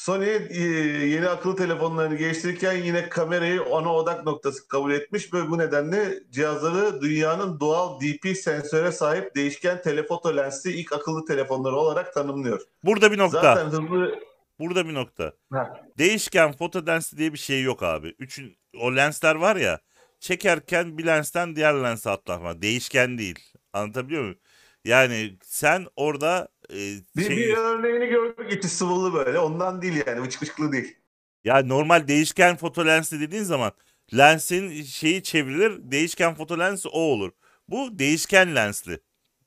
Sony 0.04 0.26
e, 0.50 0.62
yeni 1.06 1.30
akıllı 1.30 1.56
telefonlarını 1.56 2.16
geliştirirken 2.16 2.74
yine 2.74 3.10
kamerayı 3.10 3.62
ana 3.62 3.94
odak 3.94 4.26
noktası 4.26 4.68
kabul 4.68 4.92
etmiş 4.92 5.34
ve 5.34 5.50
bu 5.50 5.58
nedenle 5.58 6.24
cihazları 6.32 7.02
dünyanın 7.02 7.60
doğal 7.60 8.00
DP 8.00 8.38
sensöre 8.38 8.92
sahip 8.92 9.36
değişken 9.36 9.82
telefoto 9.82 10.36
lensli 10.36 10.72
ilk 10.72 10.94
akıllı 10.94 11.26
telefonları 11.26 11.76
olarak 11.76 12.14
tanımlıyor. 12.14 12.62
Burada 12.84 13.12
bir 13.12 13.18
nokta. 13.18 13.42
Zaten 13.42 13.66
hızlı 13.66 14.20
Burada 14.60 14.88
bir 14.88 14.94
nokta. 14.94 15.34
Ha. 15.52 15.82
Değişken 15.98 16.52
foto 16.52 16.86
lensi 16.88 17.18
diye 17.18 17.34
bir 17.34 17.38
şey 17.38 17.64
yok 17.64 17.84
abi. 17.84 18.16
Üçün 18.20 18.58
o 18.82 18.96
lensler 18.96 19.36
var 19.36 19.56
ya 19.56 19.80
çekerken 20.20 20.98
bir 20.98 21.06
lensten 21.06 21.56
diğer 21.56 21.74
lense 21.74 22.10
atlatma. 22.10 22.62
Değişken 22.62 23.18
değil. 23.18 23.40
Anlatabiliyor 23.74 24.22
muyum? 24.22 24.40
Yani 24.86 25.38
sen 25.44 25.88
orada 25.96 26.48
e, 26.70 26.76
bir, 27.18 27.24
şey, 27.24 27.38
bir 27.38 27.58
örneğini 27.58 28.08
gördük 28.08 28.52
içi 28.54 28.68
sıvılı 28.70 29.14
böyle 29.14 29.40
ondan 29.40 29.82
değil 29.82 30.04
yani 30.08 30.22
uç 30.22 30.42
uçkulu 30.42 30.72
değil. 30.72 30.98
ya 31.44 31.64
normal 31.66 32.08
değişken 32.08 32.56
foto 32.56 32.86
lensi 32.86 33.20
dediğin 33.20 33.44
zaman 33.44 33.72
lensin 34.18 34.84
şeyi 34.84 35.24
çevrilir. 35.24 35.92
Değişken 35.92 36.36
foto 36.36 36.60
lensi 36.60 36.88
o 36.88 37.00
olur. 37.00 37.32
Bu 37.68 38.00
değişken 38.00 38.56
lensli. 38.56 39.00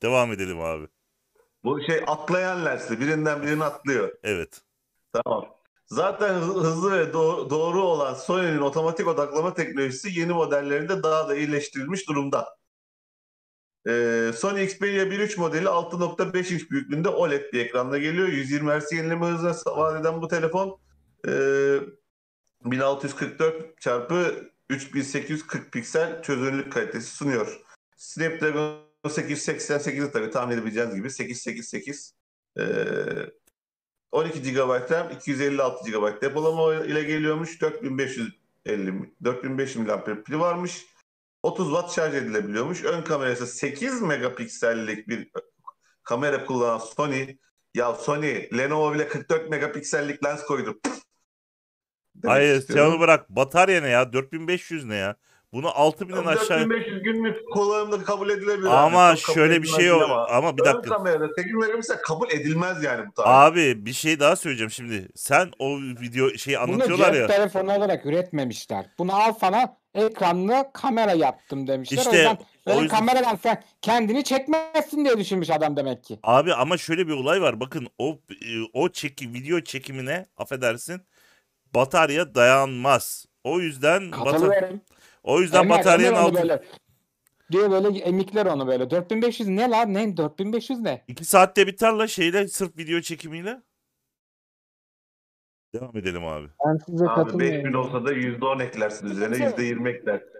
Devam 0.02 0.32
edelim 0.32 0.60
abi. 0.60 0.86
Bu 1.64 1.80
şey 1.86 2.04
atlayan 2.06 2.64
lensli 2.64 3.00
birinden 3.00 3.42
birini 3.42 3.64
atlıyor. 3.64 4.12
Evet. 4.22 4.60
Tamam. 5.12 5.46
Zaten 5.86 6.34
hı- 6.34 6.60
hızlı 6.60 6.92
ve 6.92 7.12
doğ- 7.12 7.50
doğru 7.50 7.82
olan 7.82 8.14
Sony'nin 8.14 8.58
otomatik 8.58 9.06
odaklama 9.08 9.54
teknolojisi 9.54 10.20
yeni 10.20 10.32
modellerinde 10.32 11.02
daha 11.02 11.28
da 11.28 11.36
iyileştirilmiş 11.36 12.08
durumda. 12.08 12.56
Ee, 13.88 14.32
Sony 14.36 14.64
Xperia 14.64 15.04
1.3 15.04 15.40
modeli 15.40 15.66
6.5 15.66 16.54
inç 16.54 16.70
büyüklüğünde 16.70 17.08
OLED 17.08 17.52
bir 17.52 17.60
ekranla 17.60 17.98
geliyor. 17.98 18.28
120 18.28 18.70
Hz 18.70 18.92
yenileme 18.92 19.26
hızına 19.26 19.76
vaat 19.76 20.00
eden 20.00 20.22
bu 20.22 20.28
telefon 20.28 20.78
ee, 21.28 21.78
1644 22.64 23.80
çarpı 23.80 24.50
3840 24.70 25.72
piksel 25.72 26.22
çözünürlük 26.22 26.72
kalitesi 26.72 27.16
sunuyor. 27.16 27.60
Snapdragon 27.96 28.80
888'i 29.04 30.12
tabii 30.12 30.30
tahmin 30.30 30.54
edebileceğiniz 30.54 30.94
gibi 30.94 31.10
888 31.10 32.14
ee, 32.58 32.62
12 34.12 34.52
GB 34.52 34.90
RAM, 34.90 35.10
256 35.10 35.90
GB 35.90 36.22
depolama 36.22 36.74
ile 36.74 37.02
geliyormuş. 37.02 37.60
4550 37.60 39.12
4500 39.24 39.86
mAh 39.86 40.04
pili 40.24 40.40
varmış. 40.40 40.86
30 41.46 41.66
Watt 41.66 41.94
şarj 41.94 42.14
edilebiliyormuş. 42.14 42.84
Ön 42.84 43.02
kamerası 43.02 43.46
8 43.46 44.02
megapiksellik 44.02 45.08
bir 45.08 45.30
kamera 46.02 46.44
kullanan 46.44 46.78
Sony. 46.78 47.36
Ya 47.74 47.94
Sony, 47.94 48.48
Lenovo 48.58 48.94
bile 48.94 49.08
44 49.08 49.50
megapiksellik 49.50 50.24
lens 50.24 50.42
koydu. 50.42 50.80
Hayır 52.24 52.60
sen 52.60 52.78
onu 52.78 53.00
bırak. 53.00 53.30
Batarya 53.30 53.80
ne 53.80 53.88
ya? 53.88 54.12
4500 54.12 54.84
ne 54.84 54.96
ya? 54.96 55.16
Bunu 55.56 55.66
6000'den 55.68 56.24
aşağı... 56.24 56.60
4500 56.60 57.02
günlük 57.02 57.50
kullanımda 57.52 58.04
kabul 58.04 58.30
edilebilir. 58.30 58.66
Ama 58.66 59.06
kabul 59.08 59.16
şöyle 59.34 59.62
bir 59.62 59.68
şey 59.68 59.86
yok. 59.86 60.26
Ama 60.30 60.56
bir 60.56 60.62
ön 60.62 60.66
dakika. 60.66 60.96
kamerada 60.96 61.28
8 61.36 61.52
megapiksel 61.54 61.96
kabul 62.02 62.30
edilmez 62.30 62.84
yani 62.84 63.06
bu 63.08 63.12
tarz. 63.12 63.26
Abi 63.28 63.86
bir 63.86 63.92
şey 63.92 64.20
daha 64.20 64.36
söyleyeceğim 64.36 64.70
şimdi. 64.70 65.08
Sen 65.14 65.50
o 65.58 65.76
video 65.78 66.30
şeyi 66.30 66.56
Bunu 66.56 66.62
anlatıyorlar 66.62 67.12
cep 67.12 67.20
ya. 67.20 67.26
telefonu 67.26 67.72
olarak 67.76 68.06
üretmemişler. 68.06 68.86
Bunu 68.98 69.14
al 69.22 69.32
sana 69.40 69.76
ekranlı 69.94 70.70
kamera 70.74 71.12
yaptım 71.12 71.66
demişler. 71.66 71.98
İşte 71.98 72.10
o 72.10 72.14
yüzden 72.14 72.38
o 72.66 72.82
yüzden- 72.82 72.98
kameradan 72.98 73.36
sen 73.42 73.62
kendini 73.82 74.24
çekmezsin 74.24 75.04
diye 75.04 75.18
düşünmüş 75.18 75.50
adam 75.50 75.76
demek 75.76 76.04
ki. 76.04 76.18
Abi 76.22 76.54
ama 76.54 76.76
şöyle 76.76 77.06
bir 77.08 77.12
olay 77.12 77.42
var. 77.42 77.60
Bakın 77.60 77.88
o 77.98 78.18
e, 78.30 78.46
o 78.72 78.88
çeki 78.88 79.32
video 79.32 79.60
çekimine 79.60 80.26
affedersin 80.36 81.00
batarya 81.74 82.34
dayanmaz. 82.34 83.26
O 83.44 83.60
yüzden 83.60 84.12
bata- 84.12 84.24
Katılıyorum. 84.30 84.80
O 85.26 85.40
yüzden 85.40 85.64
Emel, 85.64 85.78
bataryanın 85.78 86.16
onu 86.16 86.24
altı 86.24 86.34
böyle 86.42 86.62
diyor 87.52 87.70
böyle 87.70 87.98
emikler 87.98 88.46
onu 88.46 88.66
böyle. 88.66 88.90
4500 88.90 89.48
ne 89.48 89.70
lan? 89.70 89.94
Ne 89.94 90.16
4500 90.16 90.80
ne? 90.80 91.04
2 91.08 91.24
saatte 91.24 91.66
biter 91.66 91.92
la 91.92 92.06
şeyle 92.06 92.48
sırf 92.48 92.78
video 92.78 93.00
çekimiyle. 93.00 93.62
Devam 95.74 95.96
edelim 95.96 96.24
abi. 96.24 96.48
Ben 96.66 96.76
size 96.76 97.04
Abi 97.08 97.14
katılmıyorum. 97.14 97.64
5000 97.64 97.72
olsa 97.72 98.04
da 98.04 98.12
%10 98.12 98.62
eklersin 98.62 99.06
üzerine 99.06 99.36
%20 99.36 99.88
eklersin. 99.88 100.35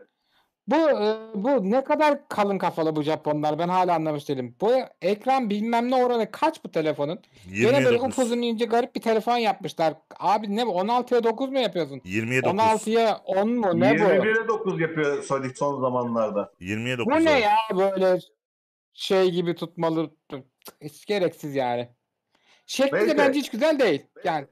Bu 0.68 0.76
e, 0.76 1.16
bu 1.34 1.70
ne 1.70 1.84
kadar 1.84 2.28
kalın 2.28 2.58
kafalı 2.58 2.96
bu 2.96 3.02
Japonlar 3.02 3.58
ben 3.58 3.68
hala 3.68 3.94
anlamış 3.94 4.28
değilim. 4.28 4.54
Bu 4.60 4.72
ekran 5.02 5.50
bilmem 5.50 5.90
ne 5.90 5.96
oranı 5.96 6.30
kaç 6.30 6.64
bu 6.64 6.70
telefonun? 6.70 7.18
Gene 7.50 7.72
böyle 7.72 7.76
29. 7.76 8.18
upuzun 8.18 8.42
ince 8.42 8.64
garip 8.64 8.94
bir 8.94 9.00
telefon 9.00 9.36
yapmışlar. 9.36 9.94
Abi 10.18 10.56
ne 10.56 10.66
bu 10.66 10.70
16'ya 10.70 11.24
9 11.24 11.50
mu 11.50 11.58
yapıyorsun? 11.58 11.98
20'ye 11.98 12.42
9. 12.42 12.58
16'ya 12.60 13.20
10 13.24 13.48
mu 13.48 13.80
ne 13.80 13.98
bu? 13.98 14.02
21'e 14.02 14.48
9 14.48 14.80
yapıyor 14.80 15.22
Sony 15.22 15.54
son 15.54 15.80
zamanlarda. 15.80 16.52
20'ye 16.60 16.98
9. 16.98 17.14
Bu 17.14 17.24
ne 17.24 17.40
ya 17.40 17.56
böyle 17.76 18.18
şey 18.94 19.30
gibi 19.30 19.54
tutmalı 19.54 20.10
hiç 20.80 21.06
gereksiz 21.06 21.54
yani. 21.54 21.88
Şekli 22.66 22.92
de 22.92 23.00
Neyse. 23.00 23.18
bence 23.18 23.40
hiç 23.40 23.50
güzel 23.50 23.78
değil. 23.78 24.06
Yani 24.24 24.46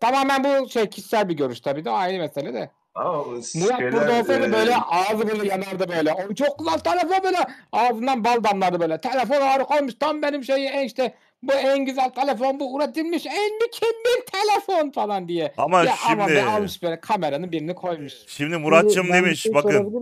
tamamen 0.00 0.44
bu 0.44 0.68
şey 0.68 0.90
kişisel 0.90 1.28
bir 1.28 1.36
görüş 1.36 1.60
tabii 1.60 1.84
de 1.84 1.90
ayrı 1.90 2.18
mesele 2.18 2.54
de. 2.54 2.70
Ama 2.94 3.24
Murat 3.54 3.92
burada 3.92 4.20
olsaydı 4.20 4.46
e, 4.46 4.52
böyle 4.52 4.76
ağzı 4.76 5.28
böyle 5.28 5.48
yanardı 5.48 5.88
böyle. 5.88 6.12
O 6.12 6.34
çok 6.34 6.58
güzel 6.58 6.78
telefon 6.78 7.24
böyle. 7.24 7.38
Ağzından 7.72 8.24
bal 8.24 8.44
damlardı 8.44 8.80
böyle. 8.80 9.00
Telefon 9.00 9.40
harikaymış. 9.40 9.94
Tam 9.94 10.22
benim 10.22 10.44
şeyi 10.44 10.66
en 10.66 10.86
işte 10.86 11.14
bu 11.42 11.52
en 11.52 11.84
güzel 11.84 12.10
telefon 12.10 12.60
bu 12.60 12.78
üretilmiş 12.78 13.26
en 13.26 13.54
mükemmel 13.54 14.22
telefon 14.32 14.90
falan 14.90 15.28
diye. 15.28 15.52
Ama 15.56 15.82
ya 15.82 15.94
ama 16.06 16.26
şimdi 16.26 16.40
be 16.40 16.44
almış 16.44 16.82
böyle 16.82 17.00
kameranın 17.00 17.52
birini 17.52 17.74
koymuş. 17.74 18.12
şimdi 18.26 18.56
Muratçım 18.56 19.06
bir 19.08 19.12
demiş 19.12 19.40
şey 19.40 19.54
bakın. 19.54 19.92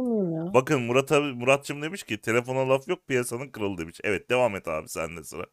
Bakın 0.54 0.82
Murat 0.82 1.12
abi, 1.12 1.32
Muratçım 1.32 1.82
demiş 1.82 2.02
ki 2.02 2.20
telefona 2.20 2.68
laf 2.68 2.88
yok 2.88 2.98
piyasanın 3.08 3.48
kralı 3.48 3.78
demiş. 3.78 4.00
Evet 4.04 4.30
devam 4.30 4.56
et 4.56 4.68
abi 4.68 4.88
sende 4.88 5.24
sıra. 5.24 5.44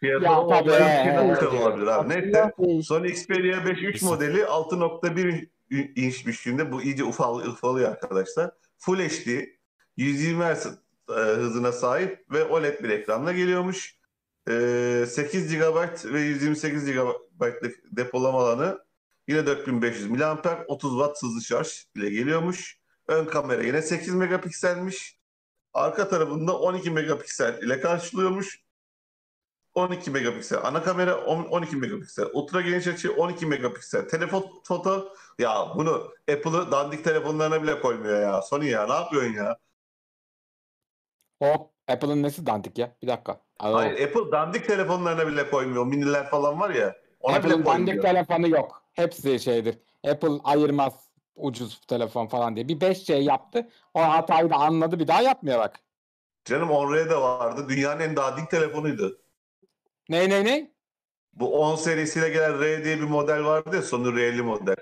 piyasada 0.00 0.24
Ya 0.24 0.40
olmayan 0.40 1.34
kadar 1.34 1.52
olabilir 1.52 1.86
abi. 1.86 2.08
Neyse. 2.08 2.52
Bey, 2.58 2.82
Sony 2.82 3.08
Xperia 3.08 3.66
5 3.66 3.82
3 3.82 4.02
modeli 4.02 4.38
6.1 4.38 5.48
inç 5.96 6.26
büyüklüğünde 6.26 6.72
bu 6.72 6.82
iyice 6.82 7.04
ufal, 7.04 7.46
ufalıyor 7.46 7.90
arkadaşlar. 7.90 8.50
Full 8.78 8.98
HD 8.98 9.46
120 9.96 10.44
Hz 10.44 10.66
e, 11.10 11.12
hızına 11.12 11.72
sahip 11.72 12.24
ve 12.30 12.44
OLED 12.44 12.82
bir 12.84 12.90
ekranla 12.90 13.32
geliyormuş. 13.32 13.96
E, 14.48 15.04
8 15.08 15.54
GB 15.54 16.04
ve 16.12 16.20
128 16.20 16.84
GB'lık 16.84 17.80
depolama 17.96 18.40
alanı 18.40 18.84
yine 19.28 19.46
4500 19.46 20.10
mAh 20.10 20.64
30 20.66 20.90
Watt 20.90 21.22
hızlı 21.22 21.42
şarj 21.42 21.86
ile 21.96 22.10
geliyormuş. 22.10 22.78
Ön 23.08 23.24
kamera 23.24 23.62
yine 23.62 23.82
8 23.82 24.14
megapikselmiş. 24.14 25.18
Arka 25.74 26.08
tarafında 26.08 26.58
12 26.58 26.90
megapiksel 26.90 27.62
ile 27.62 27.80
karşılıyormuş. 27.80 28.62
12 29.74 30.10
megapiksel 30.10 30.58
ana 30.64 30.82
kamera, 30.82 31.24
on- 31.24 31.44
12 31.44 31.76
megapiksel 31.76 32.26
ultra 32.32 32.60
geniş 32.60 32.86
açı, 32.86 33.12
12 33.12 33.46
megapiksel 33.46 34.08
telefon 34.08 34.46
foto. 34.64 35.08
Ya 35.38 35.66
bunu 35.76 36.10
Apple'ı 36.32 36.70
dandik 36.72 37.04
telefonlarına 37.04 37.62
bile 37.62 37.80
koymuyor 37.80 38.20
ya. 38.22 38.42
Sony 38.42 38.66
ya 38.68 38.86
ne 38.86 38.92
yapıyorsun 38.92 39.32
ya? 39.34 39.56
Hop 41.42 41.70
Apple'ın 41.88 42.22
nesi 42.22 42.46
dandik 42.46 42.78
ya? 42.78 42.96
Bir 43.02 43.08
dakika. 43.08 43.32
Aa, 43.58 43.72
Hayır 43.74 44.08
Apple 44.08 44.32
dandik 44.32 44.66
telefonlarına 44.66 45.26
bile 45.26 45.50
koymuyor. 45.50 45.86
Miniler 45.86 46.30
falan 46.30 46.60
var 46.60 46.70
ya. 46.70 46.96
Ona 47.20 47.36
Apple'ın 47.36 47.64
dandik 47.64 48.02
telefonu 48.02 48.48
yok. 48.48 48.82
Hepsi 48.92 49.40
şeydir. 49.40 49.78
Apple 50.10 50.38
ayırmaz 50.44 50.92
ucuz 51.34 51.80
telefon 51.80 52.26
falan 52.26 52.56
diye. 52.56 52.68
Bir 52.68 52.80
5C 52.80 53.14
yaptı. 53.22 53.68
O 53.94 54.00
hatayı 54.00 54.50
da 54.50 54.56
anladı. 54.56 54.98
Bir 54.98 55.08
daha 55.08 55.22
yapmıyor 55.22 55.58
bak. 55.58 55.80
Canım 56.44 56.68
10R 56.68 57.10
de 57.10 57.16
vardı. 57.16 57.66
Dünyanın 57.68 58.00
en 58.00 58.16
dandik 58.16 58.50
telefonuydu. 58.50 59.21
Ne 60.12 60.30
ne 60.30 60.44
ne? 60.44 60.70
Bu 61.32 61.60
10 61.60 61.76
serisiyle 61.76 62.28
gelen 62.28 62.60
R 62.60 62.84
diye 62.84 62.98
bir 62.98 63.02
model 63.02 63.44
vardı 63.44 63.76
ya 63.76 63.82
sonu 63.82 64.16
R'li 64.16 64.42
model. 64.42 64.76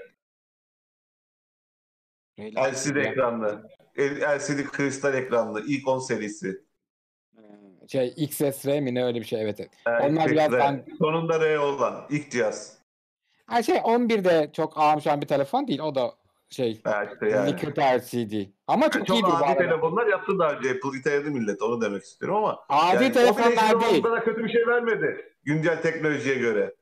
LCD 2.38 2.96
ekranlı. 2.96 3.70
LCD 3.98 4.64
kristal 4.72 5.14
ekranlı. 5.14 5.64
ilk 5.66 5.88
10 5.88 5.98
serisi. 5.98 6.64
Şey 7.88 8.14
XSR 8.16 8.80
mi 8.80 8.94
ne 8.94 9.04
öyle 9.04 9.20
bir 9.20 9.24
şey 9.24 9.42
evet. 9.42 9.60
evet. 9.60 9.70
Yani 9.86 10.06
Onlar 10.06 10.30
biraz 10.30 10.52
dan- 10.52 10.84
Sonunda 10.98 11.40
R 11.40 11.58
olan 11.58 12.06
ilk 12.10 12.30
cihaz. 12.30 12.78
Ha 13.46 13.62
şey 13.62 13.76
11'de 13.76 14.50
çok 14.52 14.78
ağırmışan 14.78 15.20
bir 15.20 15.26
telefon 15.26 15.68
değil. 15.68 15.80
O 15.80 15.94
da 15.94 16.14
şey 16.50 16.82
Ha 16.84 17.04
işte 17.12 17.28
yani. 17.28 17.52
Liquid 17.52 17.76
LCD. 17.76 18.50
Ama 18.66 18.90
çok, 18.90 19.06
Çok 19.06 19.16
iyidir 19.16 19.28
bu 19.40 19.46
adi 19.46 19.58
telefonlar 19.58 20.06
yaptı 20.06 20.38
daha 20.38 20.52
önce. 20.52 20.70
Apple 20.70 20.98
iteledi 20.98 21.30
millet. 21.30 21.62
Onu 21.62 21.80
demek 21.80 22.02
istiyorum 22.02 22.36
ama. 22.36 22.64
Adi 22.68 23.04
yani 23.04 23.10
o 23.10 23.12
telefonlar 23.12 23.80
değil. 23.80 24.02
kadar 24.02 24.24
kötü 24.24 24.44
bir 24.44 24.52
şey 24.52 24.66
vermedi. 24.66 25.34
Güncel 25.44 25.82
teknolojiye 25.82 26.34
göre. 26.34 26.74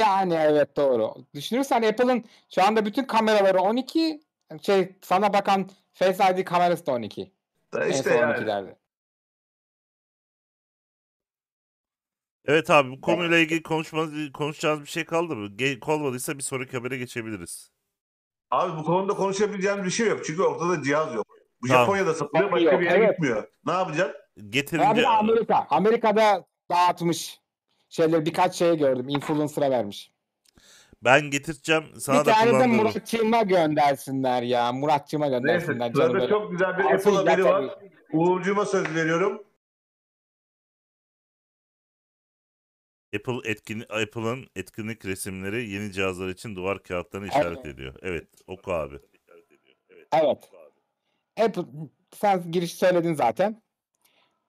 Yani 0.00 0.34
evet 0.34 0.76
doğru. 0.76 1.14
Düşünürsen 1.34 1.82
Apple'ın 1.82 2.24
şu 2.54 2.62
anda 2.62 2.86
bütün 2.86 3.04
kameraları 3.04 3.60
12 3.60 4.20
şey 4.62 4.96
sana 5.02 5.32
bakan 5.32 5.70
Face 5.92 6.34
ID 6.34 6.44
kamerası 6.44 6.86
da 6.86 6.92
12. 6.92 7.32
Da 7.72 7.86
En 7.86 7.90
işte 7.90 8.10
son 8.10 8.16
yani. 8.16 8.32
12'lerde. 8.32 8.74
Evet 12.44 12.70
abi 12.70 12.90
bu 12.90 13.00
konuyla 13.00 13.38
ilgili 13.38 13.62
konuşmanız, 13.62 14.32
konuşacağınız 14.32 14.82
bir 14.82 14.88
şey 14.88 15.04
kaldı 15.04 15.36
mı? 15.36 15.46
Ge- 15.46 15.92
olmadıysa 15.92 16.38
bir 16.38 16.42
sonraki 16.42 16.76
habere 16.76 16.98
geçebiliriz. 16.98 17.70
Abi 18.50 18.78
bu 18.78 18.84
konuda 18.84 19.14
konuşabileceğimiz 19.14 19.84
bir 19.84 19.90
şey 19.90 20.06
yok. 20.08 20.24
Çünkü 20.24 20.42
ortada 20.42 20.82
cihaz 20.82 21.14
yok. 21.14 21.26
Bu 21.62 21.66
Tamam. 21.68 21.82
Japonya'da 21.82 22.14
satılıyor. 22.14 22.52
Başka 22.52 22.70
Yok, 22.70 22.80
bir 22.80 22.86
yere 22.86 22.98
evet. 22.98 23.10
gitmiyor. 23.10 23.44
Ne 23.66 23.72
yapacak? 23.72 24.14
Abi 24.40 24.50
Getirince 24.50 25.06
Amerika. 25.08 25.66
Amerika'da 25.70 26.44
dağıtmış. 26.70 27.38
Şeyleri 27.88 28.26
birkaç 28.26 28.54
şeye 28.54 28.74
gördüm. 28.74 29.08
Influencer'a 29.08 29.70
vermiş. 29.70 30.12
ben 31.04 31.20
getireceğim 31.30 31.84
sana 31.98 32.20
bir 32.20 32.26
da 32.26 32.32
tane 32.32 32.46
de 32.46 32.50
kullandırırım. 32.50 32.76
Muratçığıma 32.76 33.42
göndersinler 33.42 34.42
ya. 34.42 34.72
Muratçığıma 34.72 35.26
Neyse 35.26 35.38
göndersinler. 35.40 35.92
canım 35.92 36.10
sırada 36.10 36.28
çok 36.28 36.50
güzel 36.50 36.78
bir 36.78 36.84
Alsın 36.84 36.94
Apple 37.16 37.30
haberi 37.30 37.42
zaten. 37.42 37.66
var. 37.68 37.74
Uğurcuğuma 38.12 38.64
söz 38.64 38.94
veriyorum. 38.94 39.42
Apple 43.16 43.50
etkin 43.50 43.80
Apple'ın 43.80 44.46
etkinlik 44.56 45.04
resimleri 45.04 45.70
yeni 45.70 45.92
cihazlar 45.92 46.28
için 46.28 46.56
duvar 46.56 46.82
kağıtlarını 46.82 47.28
işaret 47.28 47.58
Evet. 47.58 47.66
ediyor. 47.66 47.94
Evet, 48.02 48.26
oku 48.46 48.72
abi. 48.72 48.94
Evet. 50.12 50.38
Apple 51.40 51.62
sen 52.14 52.52
giriş 52.52 52.74
söyledin 52.74 53.14
zaten. 53.14 53.62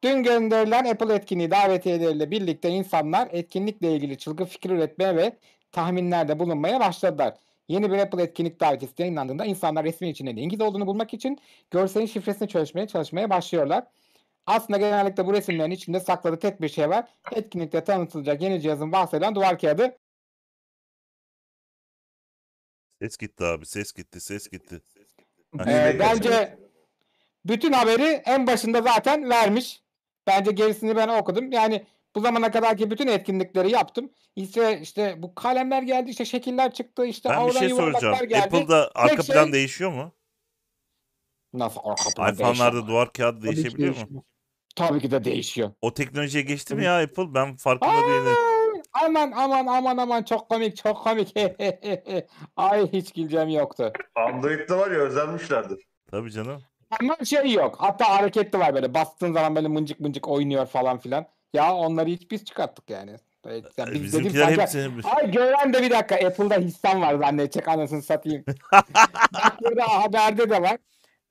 Dün 0.04 0.24
gönderilen 0.24 0.86
Apple 0.86 1.14
etkinliği 1.14 1.52
davetiyeleriyle 1.52 2.32
birlikte 2.32 2.70
insanlar 2.70 3.30
etkinlikle 3.32 3.96
ilgili 3.96 4.18
çılgın 4.18 4.46
fikir 4.46 4.70
üretmeye 4.70 5.16
ve 5.16 5.38
tahminlerde 5.72 6.40
bulunmaya 6.40 6.80
başladılar. 6.80 7.34
Yeni 7.68 7.92
bir 7.92 7.98
Apple 7.98 8.24
etkinlik 8.24 8.60
davetiyesi 8.60 8.96
yayınlandığında 9.00 9.46
insanlar 9.46 9.86
resmin 9.86 10.10
içinde 10.10 10.36
neyin 10.36 10.50
gizli 10.50 10.64
olduğunu 10.64 10.88
bulmak 10.88 11.14
için 11.14 11.40
görselin 11.72 12.06
şifresini 12.06 12.48
çözmeye 12.48 12.88
çalışmaya 12.88 13.30
başlıyorlar. 13.30 13.84
Aslında 14.46 14.80
genellikle 14.80 15.26
bu 15.26 15.34
resimlerin 15.34 15.72
içinde 15.72 16.00
sakladığı 16.00 16.40
tek 16.40 16.62
bir 16.62 16.70
şey 16.70 16.90
var. 16.90 17.10
Etkinlikte 17.32 17.84
tanıtılacak 17.84 18.42
yeni 18.42 18.62
cihazın 18.62 18.92
bahsedilen 18.92 19.36
duvar 19.36 19.60
kağıdı. 19.60 19.98
Ses 23.02 23.18
gitti 23.18 23.44
abi 23.44 23.66
ses 23.66 23.94
gitti 23.94 24.22
ses 24.22 24.50
gitti. 24.50 24.82
Ee, 25.60 25.66
de 25.66 25.98
bence 26.00 26.60
bütün 27.46 27.72
haberi 27.72 28.04
en 28.26 28.48
başında 28.48 28.82
zaten 28.82 29.30
vermiş. 29.30 29.84
Bence 30.28 30.52
gerisini 30.52 30.96
ben 30.96 31.08
okudum. 31.08 31.52
Yani 31.52 31.86
bu 32.16 32.22
zamana 32.22 32.52
kadarki 32.52 32.92
bütün 32.92 33.08
etkinlikleri 33.08 33.72
yaptım. 33.72 34.12
İşte 34.36 34.80
işte 34.82 35.16
bu 35.18 35.36
kalemler 35.36 35.82
geldi, 35.82 36.12
işte 36.12 36.26
şekiller 36.26 36.74
çıktı, 36.74 37.06
işte 37.06 37.30
Ben 37.30 37.48
bir 37.48 37.54
şey 37.54 37.70
yuvarlaklar 37.70 38.00
soracağım. 38.00 38.30
geldi. 38.30 38.44
Apple'da 38.44 38.92
arka 38.96 39.24
şey- 39.24 39.36
plan 39.36 39.54
değişiyor 39.54 39.92
mu? 39.92 40.12
Nasıl 41.54 41.82
arka 41.84 42.10
plan 42.16 42.34
iPhone'larda 42.34 42.88
duvar 42.88 43.14
kağıdı 43.14 43.42
değişebiliyor 43.42 43.90
mu? 43.90 43.96
değişmiyor. 43.96 44.24
Tabii 44.76 45.00
ki 45.00 45.12
de 45.12 45.24
değişiyor. 45.24 45.72
O 45.82 45.94
teknolojiye 45.94 46.44
geçti 46.44 46.76
mi 46.76 46.84
ya 46.84 47.02
Apple? 47.04 47.34
Ben 47.34 47.56
farkında 47.56 47.92
değilim. 47.92 48.36
Ay, 48.94 49.06
aman 49.06 49.32
aman 49.36 49.66
aman 49.68 49.98
aman 49.98 50.24
çok 50.24 50.50
komik 50.50 50.78
çok 50.78 51.04
komik. 51.04 51.34
Ay 52.56 52.92
hiç 52.92 53.14
güleceğim 53.14 53.50
yoktu. 53.50 53.94
Android'de 54.16 54.76
var 54.76 54.92
ya 54.92 54.98
özenmişlerdir. 54.98 55.80
Tabii 56.12 56.32
canım. 56.32 56.62
Ama 57.00 57.18
şey 57.26 57.52
yok. 57.52 57.76
Hatta 57.80 58.10
hareketli 58.10 58.60
var 58.60 58.76
böyle. 58.76 58.94
Bastığın 58.94 59.34
zaman 59.34 59.56
böyle 59.56 59.68
mıncık 59.68 60.00
mıncık 60.00 60.28
oynuyor 60.28 60.66
falan 60.66 61.00
filan. 61.00 61.26
Ya 61.54 61.74
onları 61.74 62.10
hiç 62.10 62.32
biz 62.32 62.46
çıkarttık 62.46 62.90
yani. 62.90 63.16
Evet, 63.48 63.66
yani 63.78 63.94
biz 63.94 64.14
dedim 64.14 64.32
sadece- 64.32 64.62
hepsi... 64.62 64.92
Ay 65.16 65.32
gören 65.32 65.74
de 65.74 65.82
bir 65.82 65.90
dakika 65.90 66.16
Apple'da 66.28 66.56
hissem 66.56 67.02
var 67.02 67.16
zannedecek 67.16 67.68
anasını 67.68 68.02
satayım. 68.02 68.44
Bak 69.34 69.58
burada 69.62 69.84
haberde 69.84 70.50
de 70.50 70.62
var. 70.62 70.78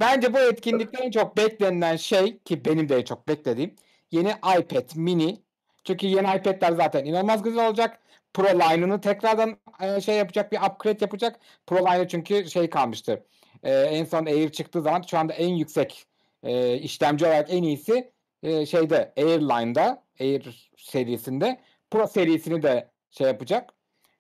Bence 0.01 0.35
bu 0.35 0.39
etkinlikte 0.39 1.05
en 1.05 1.11
çok 1.11 1.37
beklenilen 1.37 1.97
şey 1.97 2.39
ki 2.39 2.65
benim 2.65 2.89
de 2.89 2.97
en 2.97 3.03
çok 3.05 3.29
beklediğim 3.29 3.75
yeni 4.11 4.31
iPad 4.31 4.97
mini. 4.97 5.39
Çünkü 5.85 6.07
yeni 6.07 6.37
iPad'ler 6.37 6.73
zaten 6.73 7.05
inanılmaz 7.05 7.43
güzel 7.43 7.69
olacak. 7.69 8.01
Pro 8.35 8.45
line'ını 8.45 9.01
tekrardan 9.01 9.57
e, 9.81 10.01
şey 10.01 10.17
yapacak 10.17 10.53
bir 10.53 10.59
upgrade 10.59 10.99
yapacak. 11.01 11.41
Pro 11.67 11.77
line'ı 11.77 12.09
çünkü 12.09 12.51
şey 12.51 12.71
kalmıştı. 12.71 13.25
E, 13.63 13.73
en 13.73 14.05
son 14.05 14.27
Air 14.27 14.49
çıktığı 14.49 14.83
zaman 14.83 15.03
şu 15.03 15.19
anda 15.19 15.33
en 15.33 15.49
yüksek 15.49 16.07
e, 16.43 16.75
işlemci 16.79 17.27
olarak 17.27 17.51
en 17.51 17.63
iyisi 17.63 18.13
e, 18.43 18.67
şeyde 18.67 19.13
Airline'da 19.17 20.05
Air 20.21 20.71
serisinde 20.77 21.61
Pro 21.91 22.07
serisini 22.07 22.63
de 22.63 22.91
şey 23.11 23.27
yapacak. 23.27 23.71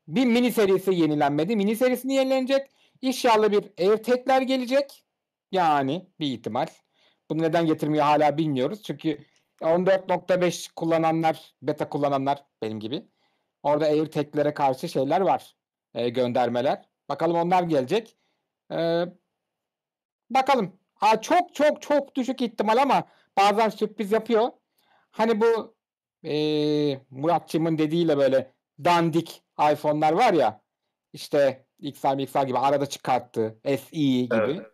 Bir 0.08 0.26
mini 0.26 0.52
serisi 0.52 0.94
yenilenmedi. 0.94 1.56
Mini 1.56 1.76
serisini 1.76 2.14
yenilenecek. 2.14 2.70
İnşallah 3.02 3.50
bir 3.50 3.64
AirTag'ler 3.78 4.42
gelecek. 4.42 5.04
Yani 5.52 6.10
bir 6.20 6.26
ihtimal. 6.26 6.66
Bunu 7.30 7.42
neden 7.42 7.66
getirmiyor 7.66 8.04
hala 8.04 8.38
bilmiyoruz. 8.38 8.82
Çünkü 8.82 9.18
14.5 9.60 10.68
kullananlar, 10.76 11.54
beta 11.62 11.88
kullananlar 11.88 12.44
benim 12.62 12.80
gibi. 12.80 13.08
Orada 13.62 13.84
AirTag'lere 13.84 14.54
karşı 14.54 14.88
şeyler 14.88 15.20
var. 15.20 15.56
e, 15.94 16.08
göndermeler. 16.08 16.88
Bakalım 17.08 17.36
onlar 17.36 17.62
gelecek. 17.62 18.16
Ee, 18.72 19.04
bakalım. 20.30 20.80
Ha, 20.94 21.20
çok 21.20 21.54
çok 21.54 21.82
çok 21.82 22.14
düşük 22.16 22.40
ihtimal 22.42 22.76
ama 22.76 23.04
bazen 23.38 23.68
sürpriz 23.68 24.12
yapıyor. 24.12 24.48
Hani 25.10 25.40
bu 25.40 25.76
eee 26.22 27.06
Muratçım'ın 27.10 27.78
dediğiyle 27.78 28.16
böyle 28.18 28.54
dandik 28.84 29.42
iPhone'lar 29.72 30.12
var 30.12 30.32
ya 30.32 30.62
işte 31.12 31.66
XR 31.78 32.18
XR 32.18 32.42
gibi 32.46 32.58
arada 32.58 32.86
çıkarttı 32.86 33.60
SE 33.64 33.96
gibi. 34.22 34.34
Evet. 34.34 34.69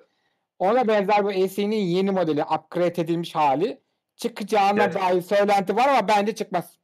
Ona 0.59 0.89
benzer 0.89 1.25
bu 1.25 1.49
SE'nin 1.49 1.77
yeni 1.77 2.11
modeli 2.11 2.43
upgrade 2.45 3.03
edilmiş 3.03 3.35
hali 3.35 3.83
çıkacağına 4.17 4.83
Evet. 4.85 4.95
dair 4.95 5.21
söylenti 5.23 5.77
var 5.77 5.89
ama 5.89 6.09
bence 6.09 6.35
çıkmaz. 6.35 6.79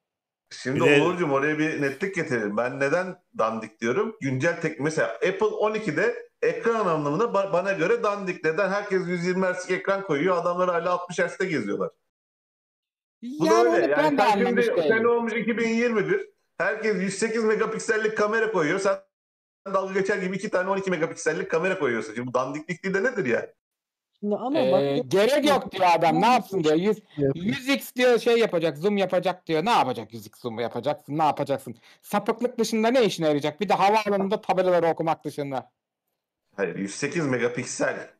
Şimdi 0.51 0.81
Bir 0.81 0.87
de- 0.87 1.03
Onurcuğum 1.03 1.31
oraya 1.33 1.59
bir 1.59 1.83
netlik 1.83 2.15
getirelim. 2.15 2.57
Ben 2.57 2.81
neden 2.81 3.17
dandik 3.39 3.81
diyorum? 3.81 4.17
Güncel 4.21 4.61
tek 4.61 4.81
mesela 4.81 5.09
Apple 5.09 5.47
12'de 5.47 6.29
ekran 6.43 6.87
anlamında 6.87 7.25
ba- 7.25 7.53
bana 7.53 7.73
göre 7.73 8.03
dandik. 8.03 8.45
Neden? 8.45 8.69
Herkes 8.71 9.03
120 9.09 9.47
Hz'lik 9.47 9.71
ekran 9.81 10.03
koyuyor. 10.07 10.37
Adamlar 10.37 10.71
hala 10.71 10.91
60 10.91 11.19
Hz'de 11.19 11.45
geziyorlar. 11.47 11.91
Bu 13.23 13.47
Yani 13.47 13.51
da 13.57 13.61
onu 13.71 13.77
öyle. 13.77 13.97
ben 13.97 14.03
Yani 14.03 14.19
de 14.19 14.23
sen 14.23 14.31
anlamış 14.41 14.65
şimdi 14.67 14.77
değilim. 14.83 14.97
sene 14.97 15.09
olmuş 15.09 15.33
2021. 15.33 16.29
Herkes 16.59 16.97
108 16.97 17.45
megapiksellik 17.45 18.17
kamera 18.19 18.53
koyuyor. 18.53 18.79
Sen 18.79 18.97
dalga 19.75 20.01
geçer 20.01 20.17
gibi 20.19 20.37
iki 20.37 20.51
tane 20.51 20.71
12 20.71 20.91
megapiksellik 20.91 21.51
kamera 21.51 21.79
koyuyorsun. 21.79 22.15
Şimdi 22.15 22.27
bu 22.29 22.35
dandiklik 22.35 22.85
de 22.95 23.03
nedir 23.05 23.25
ya? 23.27 23.53
Şimdi 24.23 24.37
ama 24.37 24.59
Ee, 24.59 24.73
bak 24.73 25.11
gerek 25.11 25.49
yok 25.49 25.73
diyor 25.73 25.87
adam. 25.95 26.21
Ne 26.21 26.27
yapsın 26.27 26.65
diyor. 26.65 26.75
100, 26.75 26.99
Yapıyor. 27.17 27.47
100x 27.47 27.95
diyor 27.97 28.19
şey 28.19 28.39
yapacak, 28.39 28.79
zoom 28.79 28.97
yapacak 28.97 29.47
diyor. 29.47 29.65
Ne 29.65 29.71
yapacak 29.71 30.13
100x 30.13 30.41
zoom 30.41 30.59
yapacaksın? 30.59 31.19
Ne 31.19 31.23
yapacaksın? 31.23 31.75
Sapıklık 32.03 32.59
dışında 32.59 32.89
ne 32.89 33.05
işine 33.05 33.27
yarayacak? 33.27 33.61
Bir 33.61 33.69
de 33.69 33.75
havaalanında 33.75 34.41
tabelaları 34.41 34.87
okumak 34.87 35.25
dışında. 35.25 35.71
Hayır 36.57 36.77
108 36.77 37.27
megapiksel. 37.27 38.11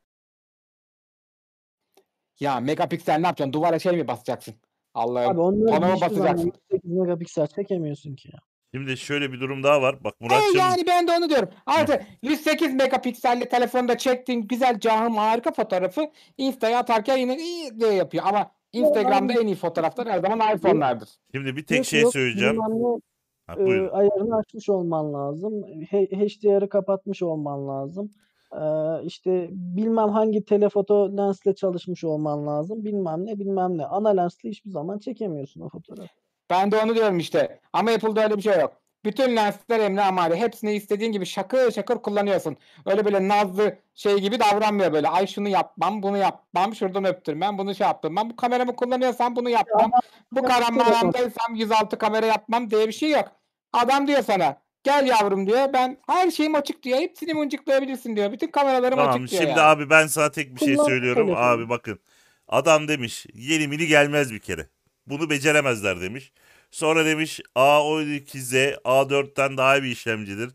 Ya 2.39 2.59
megapiksel 2.59 3.19
ne 3.19 3.27
yapacaksın? 3.27 3.53
Duvara 3.53 3.79
şey 3.79 3.97
mi 3.97 4.07
basacaksın? 4.07 4.55
Allah'ım. 4.93 5.31
Abi 5.31 5.39
onları 5.39 6.01
basacaksın. 6.01 6.53
8 6.71 6.91
megapiksel 6.91 7.47
çekemiyorsun 7.47 8.15
ki 8.15 8.29
ya. 8.33 8.39
Şimdi 8.75 8.97
şöyle 8.97 9.31
bir 9.31 9.39
durum 9.39 9.63
daha 9.63 9.81
var. 9.81 10.03
Bak 10.03 10.13
E 10.21 10.25
Muratçım 10.25 10.57
yani 10.57 10.83
ben 10.87 11.07
de 11.07 11.11
onu 11.11 11.29
diyorum. 11.29 11.49
Artık 11.65 12.01
108 12.21 12.73
megapikselli 12.73 13.49
telefonda 13.49 13.97
çektiğin 13.97 14.41
güzel 14.41 14.79
cahım 14.79 15.15
harika 15.15 15.51
fotoğrafı 15.51 16.11
Insta'ya 16.37 16.79
atarken 16.79 17.17
yine 17.17 17.37
iyi 17.37 17.79
diye 17.79 17.93
yapıyor. 17.93 18.23
Ama 18.27 18.51
Instagram'da 18.73 19.33
en 19.33 19.47
iyi 19.47 19.55
fotoğraflar 19.55 20.07
her 20.07 20.19
zaman 20.19 20.55
iPhone'lardır. 20.55 21.09
şimdi 21.35 21.55
bir 21.55 21.65
tek 21.65 21.77
Yok, 21.77 21.85
şey 21.85 22.01
yok, 22.01 22.13
söyleyeceğim. 22.13 22.53
bilmem 22.53 22.99
Ha, 23.47 23.55
e, 23.59 23.89
ayarını 23.89 24.35
açmış 24.37 24.69
olman 24.69 25.13
lazım. 25.13 25.63
HDR'ı 25.91 26.69
kapatmış 26.69 27.23
olman 27.23 27.67
lazım. 27.67 28.11
Ee, 28.53 29.05
işte 29.05 29.47
bilmem 29.51 30.09
hangi 30.09 30.45
telefoto 30.45 31.17
lensle 31.17 31.55
çalışmış 31.55 32.03
olman 32.03 32.47
lazım. 32.47 32.85
Bilmem 32.85 33.25
ne 33.25 33.39
bilmem 33.39 33.77
ne. 33.77 33.85
Ana 33.85 34.09
lensle 34.09 34.49
hiçbir 34.49 34.69
zaman 34.69 34.99
çekemiyorsun 34.99 35.61
o 35.61 35.69
fotoğrafı. 35.69 36.22
Ben 36.53 36.71
de 36.71 36.77
onu 36.77 36.95
diyorum 36.95 37.19
işte. 37.19 37.59
Ama 37.73 37.91
Apple'da 37.91 38.23
öyle 38.23 38.37
bir 38.37 38.41
şey 38.41 38.59
yok. 38.59 38.73
Bütün 39.05 39.35
lensler 39.35 39.79
emri 39.79 40.01
amari. 40.01 40.35
Hepsini 40.35 40.73
istediğin 40.73 41.11
gibi 41.11 41.25
şakır 41.25 41.71
şakır 41.71 41.95
kullanıyorsun. 41.95 42.57
Öyle 42.85 43.05
böyle 43.05 43.27
nazlı 43.27 43.77
şey 43.95 44.17
gibi 44.17 44.39
davranmıyor 44.39 44.93
böyle. 44.93 45.09
Ay 45.09 45.27
şunu 45.27 45.49
yapmam, 45.49 46.03
bunu 46.03 46.17
yapmam, 46.17 46.75
şuradan 46.75 47.05
öptürmem, 47.05 47.57
bunu 47.57 47.75
şey 47.75 47.87
yaptım. 47.87 48.15
Ben 48.15 48.29
bu 48.29 48.35
kameramı 48.35 48.75
kullanıyorsam 48.75 49.35
bunu 49.35 49.49
yapmam. 49.49 49.91
Bu 50.31 50.47
alandaysam 50.47 51.55
106 51.55 51.97
kamera 51.97 52.25
yapmam 52.25 52.71
diye 52.71 52.87
bir 52.87 52.93
şey 52.93 53.09
yok. 53.09 53.31
Adam 53.73 54.07
diyor 54.07 54.23
sana 54.23 54.57
gel 54.83 55.07
yavrum 55.07 55.47
diyor. 55.47 55.73
Ben 55.73 55.97
her 56.07 56.31
şeyim 56.31 56.55
açık 56.55 56.83
diyor. 56.83 56.99
Hepsini 56.99 57.33
mıncıklayabilirsin 57.33 58.15
diyor. 58.15 58.31
Bütün 58.31 58.47
kameralarım 58.47 58.97
Tamam 58.97 59.09
açık 59.09 59.31
diyor 59.31 59.41
şimdi 59.41 59.59
yani. 59.59 59.61
abi 59.61 59.89
ben 59.89 60.07
sana 60.07 60.31
tek 60.31 60.55
bir 60.55 60.59
şey 60.59 60.75
Kullan 60.75 60.87
söylüyorum. 60.87 61.33
Abi 61.35 61.69
bakın. 61.69 61.99
Adam 62.47 62.87
demiş 62.87 63.25
yeni 63.33 63.67
mini 63.67 63.87
gelmez 63.87 64.31
bir 64.33 64.39
kere. 64.39 64.67
Bunu 65.07 65.29
beceremezler 65.29 66.01
demiş. 66.01 66.31
Sonra 66.71 67.05
demiş 67.05 67.39
A12Z 67.55 68.75
A4'ten 68.83 69.57
daha 69.57 69.77
iyi 69.77 69.83
bir 69.83 69.89
işlemcidir. 69.89 70.49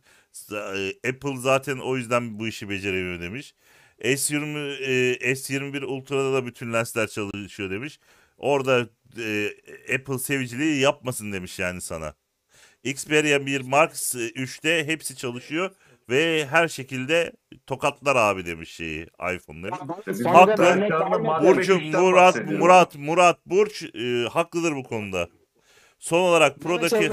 E, 0.52 1.08
Apple 1.08 1.37
zaten 1.37 1.78
o 1.78 1.96
yüzden 1.96 2.38
bu 2.38 2.48
işi 2.48 2.68
beceremiyor 2.68 3.20
demiş. 3.20 3.54
S20 4.00 4.76
e, 5.20 5.32
S21 5.32 5.84
Ultra'da 5.84 6.32
da 6.32 6.46
bütün 6.46 6.72
lensler 6.72 7.06
çalışıyor 7.08 7.70
demiş. 7.70 8.00
Orada 8.38 8.88
e, 9.18 9.50
Apple 9.94 10.18
seviciliği 10.18 10.80
yapmasın 10.80 11.32
demiş 11.32 11.58
yani 11.58 11.80
sana. 11.80 12.14
Xperia 12.84 13.46
1 13.46 13.61
Mark 13.61 13.92
3'te 13.94 14.87
hepsi 14.87 15.16
çalışıyor 15.16 15.70
ve 16.09 16.47
her 16.47 16.68
şekilde 16.68 17.33
tokatlar 17.66 18.16
abi 18.16 18.47
demiş 18.47 18.71
şeyi 18.75 19.07
iPhone'ları. 19.35 19.75
Haklı. 20.29 20.88
Burcu 21.47 21.81
Murat. 21.81 22.37
Murat 22.51 22.97
Murat 22.97 23.47
Burç 23.47 23.83
e, 23.83 24.29
haklıdır 24.29 24.77
bu 24.77 24.83
konuda. 24.83 25.29
Son 25.99 26.21
olarak 26.21 26.61
Pro'daki 26.61 27.11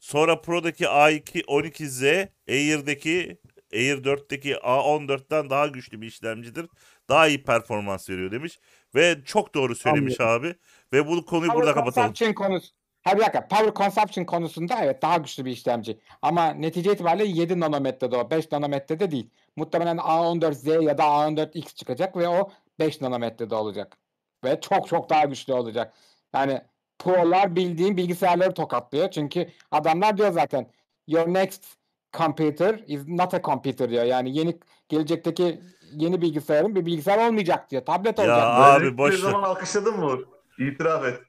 sonra 0.00 0.40
Pro'daki 0.40 0.84
A2 0.84 1.44
12Z 1.44 2.28
Air'deki 2.48 3.38
Air 3.72 3.96
4'teki 4.04 4.54
A14'ten 4.54 5.50
daha 5.50 5.66
güçlü 5.66 6.00
bir 6.00 6.06
işlemcidir. 6.06 6.66
Daha 7.08 7.28
iyi 7.28 7.42
performans 7.42 8.10
veriyor 8.10 8.30
demiş 8.30 8.58
ve 8.94 9.16
çok 9.24 9.54
doğru 9.54 9.74
söylemiş 9.74 10.20
abi 10.20 10.54
ve 10.92 11.06
bu 11.06 11.24
konuyu 11.26 11.54
burada 11.54 11.74
Power 11.74 11.74
kapatalım. 11.74 12.34
konusu. 12.34 12.72
Ha 13.02 13.16
bir 13.16 13.20
dakika. 13.20 13.48
Power 13.48 13.74
consumption 13.74 14.24
konusunda 14.24 14.74
evet 14.82 15.02
daha 15.02 15.16
güçlü 15.16 15.44
bir 15.44 15.50
işlemci. 15.50 15.98
Ama 16.22 16.46
netice 16.46 16.92
itibariyle 16.92 17.24
7 17.40 17.60
nanometrede 17.60 18.16
o. 18.16 18.30
5 18.30 18.52
nanometrede 18.52 19.10
değil. 19.10 19.30
Muhtemelen 19.56 19.96
A14Z 19.96 20.82
ya 20.82 20.98
da 20.98 21.02
A14X 21.02 21.74
çıkacak 21.74 22.16
ve 22.16 22.28
o 22.28 22.50
5 22.78 23.00
nanometrede 23.00 23.54
olacak. 23.54 23.96
Ve 24.44 24.60
çok 24.60 24.88
çok 24.88 25.10
daha 25.10 25.24
güçlü 25.24 25.52
olacak. 25.52 25.92
Yani 26.34 26.60
Pro'lar 26.98 27.56
bildiğin 27.56 27.96
bilgisayarları 27.96 28.54
tokatlıyor. 28.54 29.10
Çünkü 29.10 29.48
adamlar 29.70 30.16
diyor 30.16 30.30
zaten 30.32 30.66
your 31.06 31.26
next 31.34 31.64
computer 32.12 32.80
is 32.86 33.08
not 33.08 33.34
a 33.34 33.42
computer 33.42 33.90
diyor. 33.90 34.04
Yani 34.04 34.36
yeni 34.38 34.58
gelecekteki 34.88 35.60
yeni 35.92 36.20
bilgisayarım 36.22 36.74
bir 36.74 36.86
bilgisayar 36.86 37.28
olmayacak 37.28 37.70
diyor. 37.70 37.84
Tablet 37.84 38.18
Ya 38.18 38.24
olacak. 38.24 38.42
Abi, 38.44 38.62
Böyle 38.62 38.84
dedikleri 38.90 38.98
boş 38.98 39.12
ver. 39.24 39.30
zaman 39.30 39.42
alkışladın 39.42 40.00
mı? 40.00 40.18
İtiraf 40.58 41.04
et. 41.04 41.20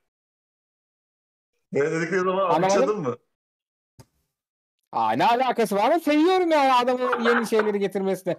Böyle 1.73 1.91
dedikleri 1.91 2.19
zaman 2.19 2.31
Anlamadım. 2.37 2.63
alkışladın 2.63 2.99
mı? 2.99 3.17
Aa, 4.91 5.11
ne 5.11 5.25
alakası 5.25 5.75
var 5.75 5.85
ama 5.85 5.99
seviyorum 5.99 6.51
yani 6.51 6.73
adamın 6.73 7.23
yeni 7.29 7.47
şeyleri 7.47 7.79
getirmesini. 7.79 8.37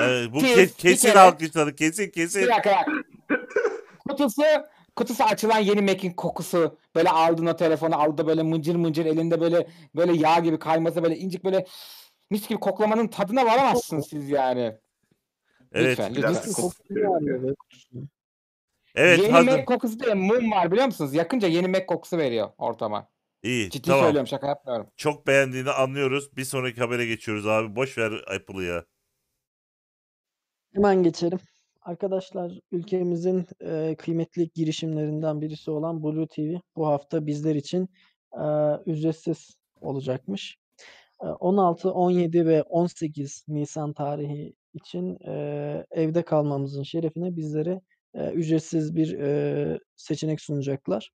Ee, 0.00 0.24
bu 0.32 0.38
Ki- 0.38 0.46
ke- 0.46 0.56
bir 0.56 0.68
kesin 0.68 1.08
kere- 1.08 1.18
alkışladı. 1.18 1.76
Kesin 1.76 2.10
kesin. 2.10 2.42
Bir 2.42 2.48
dakika 2.48 2.70
bak. 2.70 2.88
Kutusu 4.08 4.42
kutusu 4.96 5.24
açılan 5.24 5.58
yeni 5.58 5.80
Mac'in 5.82 6.10
kokusu. 6.12 6.78
Böyle 6.94 7.10
aldın 7.10 7.46
o 7.46 7.56
telefonu 7.56 7.96
aldı 8.02 8.26
böyle 8.26 8.42
mıncır 8.42 8.74
mıncır 8.74 9.06
elinde 9.06 9.40
böyle 9.40 9.66
böyle 9.96 10.12
yağ 10.12 10.38
gibi 10.38 10.58
kayması 10.58 11.02
böyle 11.02 11.16
incik 11.16 11.44
böyle 11.44 11.66
mis 12.30 12.48
gibi 12.48 12.60
koklamanın 12.60 13.08
tadına 13.08 13.46
varamazsınız 13.46 14.06
siz 14.08 14.30
yani. 14.30 14.78
Evet. 15.72 15.90
Lütfen 15.98 16.10
Bir 16.14 16.16
lütfen. 16.22 16.34
dakika. 16.34 16.62
Evet 18.94 19.18
yeni 19.18 19.32
hadi. 19.32 19.50
Mac 19.50 19.64
kokusu 19.64 20.00
değil 20.00 20.14
mum 20.14 20.50
var 20.50 20.70
biliyor 20.72 20.86
musunuz? 20.86 21.14
Yakınca 21.14 21.48
yeni 21.48 21.68
Mac 21.68 21.86
kokusu 21.86 22.18
veriyor 22.18 22.48
ortama. 22.58 23.08
İyi 23.42 23.70
Ciddi 23.70 23.88
tamam. 23.88 24.04
söylüyorum 24.04 24.26
şaka 24.26 24.46
yapmıyorum. 24.46 24.86
Çok 24.96 25.26
beğendiğini 25.26 25.70
anlıyoruz. 25.70 26.36
Bir 26.36 26.44
sonraki 26.44 26.80
habere 26.80 27.06
geçiyoruz 27.06 27.46
abi. 27.46 27.76
Boş 27.76 27.98
ver 27.98 28.12
Apple'ı 28.12 28.62
ya. 28.62 28.84
Hemen 30.74 31.02
geçelim. 31.02 31.38
Arkadaşlar 31.82 32.52
ülkemizin 32.72 33.46
e, 33.60 33.94
kıymetli 33.98 34.50
girişimlerinden 34.54 35.40
birisi 35.40 35.70
olan 35.70 36.02
Blue 36.02 36.26
TV 36.26 36.54
bu 36.76 36.86
hafta 36.86 37.26
bizler 37.26 37.54
için 37.54 37.88
e, 38.32 38.44
ücretsiz 38.86 39.56
olacakmış. 39.80 40.58
E, 41.22 41.26
16, 41.26 41.90
17 41.90 42.46
ve 42.46 42.62
18 42.62 43.44
Nisan 43.48 43.92
tarihi 43.92 44.54
için 44.74 45.18
e, 45.26 45.86
evde 45.90 46.22
kalmamızın 46.22 46.82
şerefine 46.82 47.36
bizlere 47.36 47.80
e, 48.14 48.30
ücretsiz 48.30 48.96
bir 48.96 49.18
e, 49.18 49.78
seçenek 49.96 50.40
sunacaklar. 50.40 51.10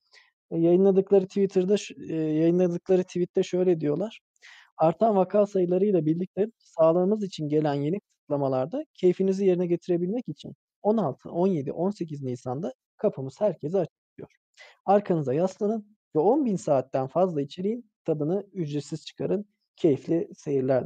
E, 0.52 0.58
yayınladıkları 0.58 1.28
Twitter'da 1.28 1.76
e, 2.10 2.16
yayınladıkları 2.16 3.04
tweette 3.04 3.44
şöyle 3.44 3.82
diyorlar. 3.82 4.20
Artan 4.78 5.16
vaka 5.16 5.46
sayılarıyla 5.46 6.06
birlikte 6.06 6.48
sağlığımız 6.58 7.24
için 7.24 7.50
gelen 7.50 7.74
yeni 7.74 8.00
kısıtlamalarda 8.00 8.86
keyfinizi 8.94 9.46
yerine 9.46 9.68
getirebilmek 9.68 10.28
için 10.30 10.54
16, 10.82 11.30
17, 11.30 11.72
18 11.72 12.24
Nisan'da 12.24 12.74
kapımız 12.98 13.42
herkese 13.42 13.78
açık 13.80 14.18
diyor. 14.18 14.30
Arkanıza 14.86 15.34
yaslanın 15.34 15.98
ve 16.16 16.20
10.000 16.20 16.58
saatten 16.58 17.08
fazla 17.08 17.42
içeriğin 17.42 17.92
tadını 18.06 18.48
ücretsiz 18.54 19.06
çıkarın. 19.06 19.46
Keyifli 19.76 20.30
seyirler. 20.36 20.84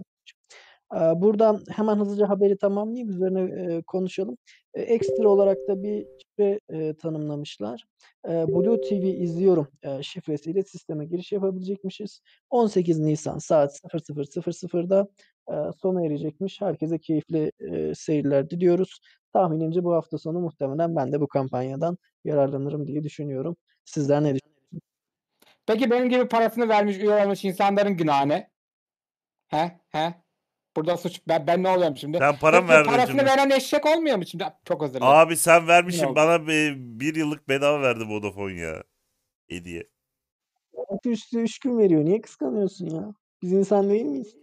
Buradan 1.15 1.61
hemen 1.69 1.95
hızlıca 1.97 2.29
haberi 2.29 2.57
tamamlayayım. 2.57 3.09
Üzerine 3.09 3.81
konuşalım. 3.81 4.37
Eee, 4.75 4.81
Ekstra 4.83 5.29
olarak 5.29 5.57
da 5.67 5.83
bir 5.83 6.05
şifre 6.21 6.59
tanımlamışlar. 6.93 7.85
Blue 8.27 8.81
TV 8.81 8.93
izliyorum 9.07 9.67
şifresiyle 10.01 10.63
sisteme 10.63 11.05
giriş 11.05 11.31
yapabilecekmişiz. 11.31 12.21
18 12.49 12.99
Nisan 12.99 13.37
saat 13.37 13.79
00.00'da 13.93 15.07
eee, 15.49 15.55
sona 15.81 16.05
erecekmiş. 16.05 16.61
Herkese 16.61 16.99
keyifli 16.99 17.51
seyirler 17.95 18.49
diliyoruz. 18.49 18.99
Tahminimce 19.33 19.83
bu 19.83 19.93
hafta 19.93 20.17
sonu 20.17 20.39
muhtemelen 20.39 20.95
ben 20.95 21.11
de 21.11 21.21
bu 21.21 21.27
kampanyadan 21.27 21.97
yararlanırım 22.25 22.87
diye 22.87 23.03
düşünüyorum. 23.03 23.57
Sizler 23.85 24.23
ne 24.23 24.35
düşünüyorsunuz? 24.35 24.81
Peki 25.67 25.91
benim 25.91 26.09
gibi 26.09 26.27
parasını 26.27 26.69
vermiş 26.69 26.97
üye 26.97 27.25
olmuş 27.25 27.45
insanların 27.45 27.97
günahı 27.97 28.29
ne? 28.29 28.49
He? 29.47 29.79
He? 29.89 30.20
Burada 30.75 30.97
suç 30.97 31.21
ben, 31.27 31.47
ben 31.47 31.63
ne 31.63 31.69
oluyorum 31.69 31.97
şimdi? 31.97 32.17
Sen 32.17 32.37
para 32.37 32.61
mı 32.61 32.67
Peki 32.67 32.77
verdin 32.77 32.89
parasını 32.89 33.17
şimdi? 33.17 33.25
veren 33.25 33.49
eşek 33.49 33.85
olmuyor 33.85 34.17
mu 34.17 34.25
şimdi? 34.25 34.45
Çok 34.65 34.83
özür 34.83 34.93
dilerim. 34.93 35.07
Abi 35.07 35.37
sen 35.37 35.67
vermişsin 35.67 36.05
oldu? 36.05 36.15
bana 36.15 36.47
bir, 36.47 36.75
bir 36.77 37.15
yıllık 37.15 37.49
bedava 37.49 37.81
verdi 37.81 38.03
Vodafone 38.09 38.59
ya. 38.59 38.83
Hediye. 39.49 39.87
Altı 40.87 41.09
üstü 41.09 41.39
3 41.39 41.59
gün 41.59 41.77
veriyor. 41.77 42.05
Niye 42.05 42.21
kıskanıyorsun 42.21 42.89
ya? 42.89 43.13
Biz 43.41 43.51
insan 43.51 43.89
değil 43.89 44.05
miyiz? 44.05 44.35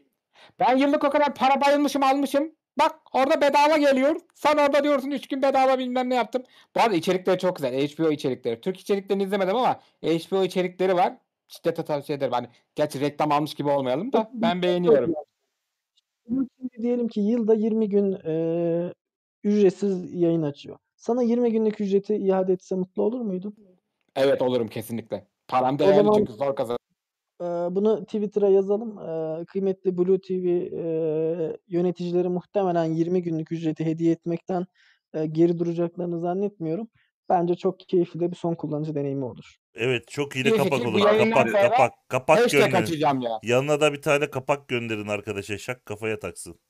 Ben 0.61 0.77
yıllık 0.77 1.05
o 1.05 1.11
kadar 1.11 1.35
para 1.35 1.61
bayılmışım 1.61 2.03
almışım. 2.03 2.53
Bak 2.79 2.95
orada 3.13 3.41
bedava 3.41 3.77
geliyor. 3.77 4.17
Sen 4.35 4.57
orada 4.57 4.85
diyorsun 4.85 5.11
3 5.11 5.29
gün 5.29 5.43
bedava 5.43 5.79
bilmem 5.79 6.11
ne 6.11 6.15
yaptım. 6.15 6.43
Bu 6.77 6.81
arada 6.81 6.95
içerikleri 6.95 7.39
çok 7.39 7.57
güzel. 7.57 7.89
HBO 7.89 8.11
içerikleri. 8.11 8.61
Türk 8.61 8.81
içeriklerini 8.81 9.23
izlemedim 9.23 9.57
ama 9.57 9.81
HBO 10.03 10.45
içerikleri 10.45 10.97
var. 10.97 11.15
Şiddetle 11.49 11.85
tavsiye 11.85 12.19
ederim. 12.19 12.33
Hani 12.33 12.49
gerçi 12.75 13.01
reklam 13.01 13.33
almış 13.33 13.55
gibi 13.55 13.69
olmayalım 13.71 14.13
da 14.13 14.31
ben 14.35 14.63
beğeniyorum. 14.63 15.15
TV 16.29 16.83
diyelim 16.83 17.09
ki 17.09 17.21
yılda 17.21 17.55
20 17.55 17.89
gün 17.89 18.13
eee, 18.25 18.95
ücretsiz 19.45 20.15
yayın 20.15 20.43
açıyor. 20.43 20.79
Sana 20.97 21.23
20 21.23 21.53
günlük 21.53 21.81
ücreti 21.81 22.17
iade 22.17 22.53
etse 22.53 22.75
mutlu 22.75 23.03
olur 23.03 23.21
muydun? 23.21 23.55
Evet 24.17 24.43
olurum 24.43 24.69
kesinlikle. 24.69 25.27
Param 25.49 25.75
O 25.75 25.79
değerli 25.79 25.97
zaman- 25.97 26.15
çünkü 26.19 26.33
zor 26.33 26.57
kazan. 26.57 26.79
Eee, 27.41 27.47
bunu 27.71 28.05
Twitter'a 28.05 28.49
yazalım. 28.49 28.99
Eee, 28.99 29.45
kıymetli 29.45 29.99
Blue 29.99 30.21
TV 30.21 30.33
eee, 30.73 31.57
yöneticileri 31.69 32.29
muhtemelen 32.29 32.85
20 32.85 33.23
günlük 33.23 33.53
ücreti 33.53 33.85
hediye 33.87 34.13
etmekten 34.13 34.67
eee, 35.15 35.27
geri 35.27 35.59
duracaklarını 35.59 36.21
zannetmiyorum. 36.21 36.89
Bence 37.29 37.55
çok 37.55 37.81
keyifli 37.81 38.21
de 38.21 38.31
bir 38.31 38.37
son 38.37 38.55
kullanıcı 38.55 38.95
deneyimi 38.95 39.25
olur. 39.25 39.57
Evet 39.79 40.09
çok 40.09 40.37
iyi 40.37 40.45
de 40.45 40.57
kapak. 40.57 40.85
Bu 40.85 40.89
olur. 40.89 40.99
yayından 41.07 41.31
Kapak 41.31 41.51
sonra 41.51 41.71
kapak 41.71 41.93
kapak 42.09 42.39
Hashtag 42.39 42.61
gönderin. 42.61 42.83
açacağım 42.83 43.21
ya. 43.21 43.31
Yanına 43.43 43.81
da 43.81 43.93
bir 43.93 44.03
tane 44.03 44.31
kapak 44.31 44.69
gönderin 44.69 45.09
arkadaşa. 45.09 45.59
Şak 45.59 45.87
kafaya 45.87 46.19
taksın. 46.19 46.61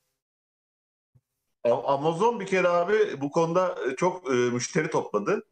A- 1.64 1.94
Amazon 1.94 2.40
bir 2.40 2.46
kere 2.46 2.68
abi 2.68 3.20
bu 3.20 3.30
konuda 3.30 3.74
e, 3.92 3.96
çok 3.96 4.30
e, 4.30 4.32
müşteri 4.34 4.90
topladı. 4.90 5.46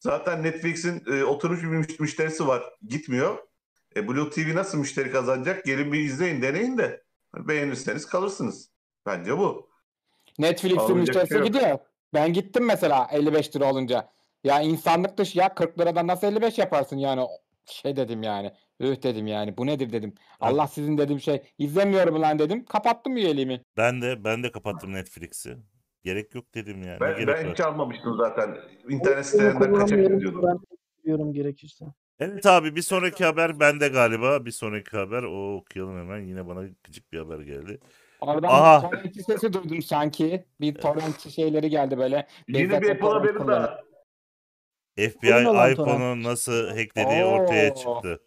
Zaten 0.00 0.42
Netflix'in 0.42 1.02
e, 1.06 1.24
oturmuş 1.24 1.62
bir 1.62 1.66
müş- 1.66 2.00
müşterisi 2.02 2.46
var. 2.46 2.62
Gitmiyor. 2.88 3.38
E, 3.96 4.08
Blue 4.08 4.30
TV 4.30 4.54
nasıl 4.54 4.78
müşteri 4.78 5.10
kazanacak? 5.12 5.64
Gelin 5.64 5.92
bir 5.92 6.00
izleyin, 6.00 6.42
deneyin 6.42 6.78
de. 6.78 7.02
Beğenirseniz 7.36 8.06
kalırsınız. 8.06 8.70
Bence 9.06 9.38
bu. 9.38 9.70
Netflix'in 10.38 10.78
Alınacak 10.78 10.96
müşterisi 11.06 11.28
şey 11.28 11.38
yok. 11.38 11.46
gidiyor. 11.46 11.78
Ben 12.14 12.32
gittim 12.32 12.64
mesela 12.66 13.08
55 13.12 13.56
lira 13.56 13.70
olunca. 13.70 14.12
Ya 14.44 14.60
insanlık 14.60 15.18
dışı 15.18 15.38
ya 15.38 15.54
40 15.54 15.80
liradan 15.80 16.06
nasıl 16.06 16.26
55 16.26 16.58
yaparsın 16.58 16.96
yani 16.96 17.26
şey 17.64 17.96
dedim 17.96 18.22
yani. 18.22 18.52
Üh 18.80 19.02
dedim 19.02 19.26
yani 19.26 19.56
bu 19.56 19.66
nedir 19.66 19.92
dedim. 19.92 20.14
Evet. 20.16 20.52
Allah 20.52 20.66
sizin 20.66 20.98
dedim 20.98 21.20
şey 21.20 21.42
izlemiyorum 21.58 22.22
lan 22.22 22.38
dedim. 22.38 22.64
Kapattım 22.64 23.16
üyeliğimi. 23.16 23.60
Ben 23.76 24.02
de 24.02 24.24
ben 24.24 24.42
de 24.42 24.52
kapattım 24.52 24.92
Netflix'i. 24.92 25.58
Gerek 26.04 26.34
yok 26.34 26.54
dedim 26.54 26.82
yani. 26.82 27.00
Ben, 27.00 27.16
gerek 27.16 27.36
ben 27.36 27.44
var? 27.44 27.52
hiç 27.52 27.60
almamıştım 27.60 28.16
zaten. 28.16 28.56
İnternet 28.88 29.26
sitelerinden 29.26 29.74
kaçak 29.74 29.98
gidiyordum. 29.98 30.42
Ben 30.42 30.58
diyorum 31.04 31.32
gerekirse. 31.32 31.84
Evet 32.20 32.46
abi 32.46 32.76
bir 32.76 32.82
sonraki 32.82 33.24
haber 33.24 33.60
bende 33.60 33.88
galiba. 33.88 34.44
Bir 34.44 34.50
sonraki 34.50 34.96
haber 34.96 35.22
o 35.22 35.56
okuyalım 35.56 35.98
hemen. 35.98 36.20
Yine 36.20 36.46
bana 36.46 36.60
gıcık 36.84 37.12
bir 37.12 37.18
haber 37.18 37.38
geldi. 37.38 37.80
Oradan 38.20 38.48
Aha. 38.48 38.80
torrentçi 38.80 39.22
sesi 39.22 39.52
duydum 39.52 39.82
sanki. 39.82 40.44
Bir 40.60 40.74
torrentçi 40.74 41.30
şeyleri 41.32 41.70
geldi 41.70 41.98
böyle. 41.98 42.26
Yine 42.48 42.82
bir 42.82 42.90
Apple 42.90 43.08
haberi 43.08 43.46
daha. 43.46 43.91
FBI 44.96 45.72
iPhone'u 45.72 46.22
nasıl 46.22 46.68
hacklediği 46.68 47.24
ortaya 47.24 47.74
çıktı. 47.74 48.20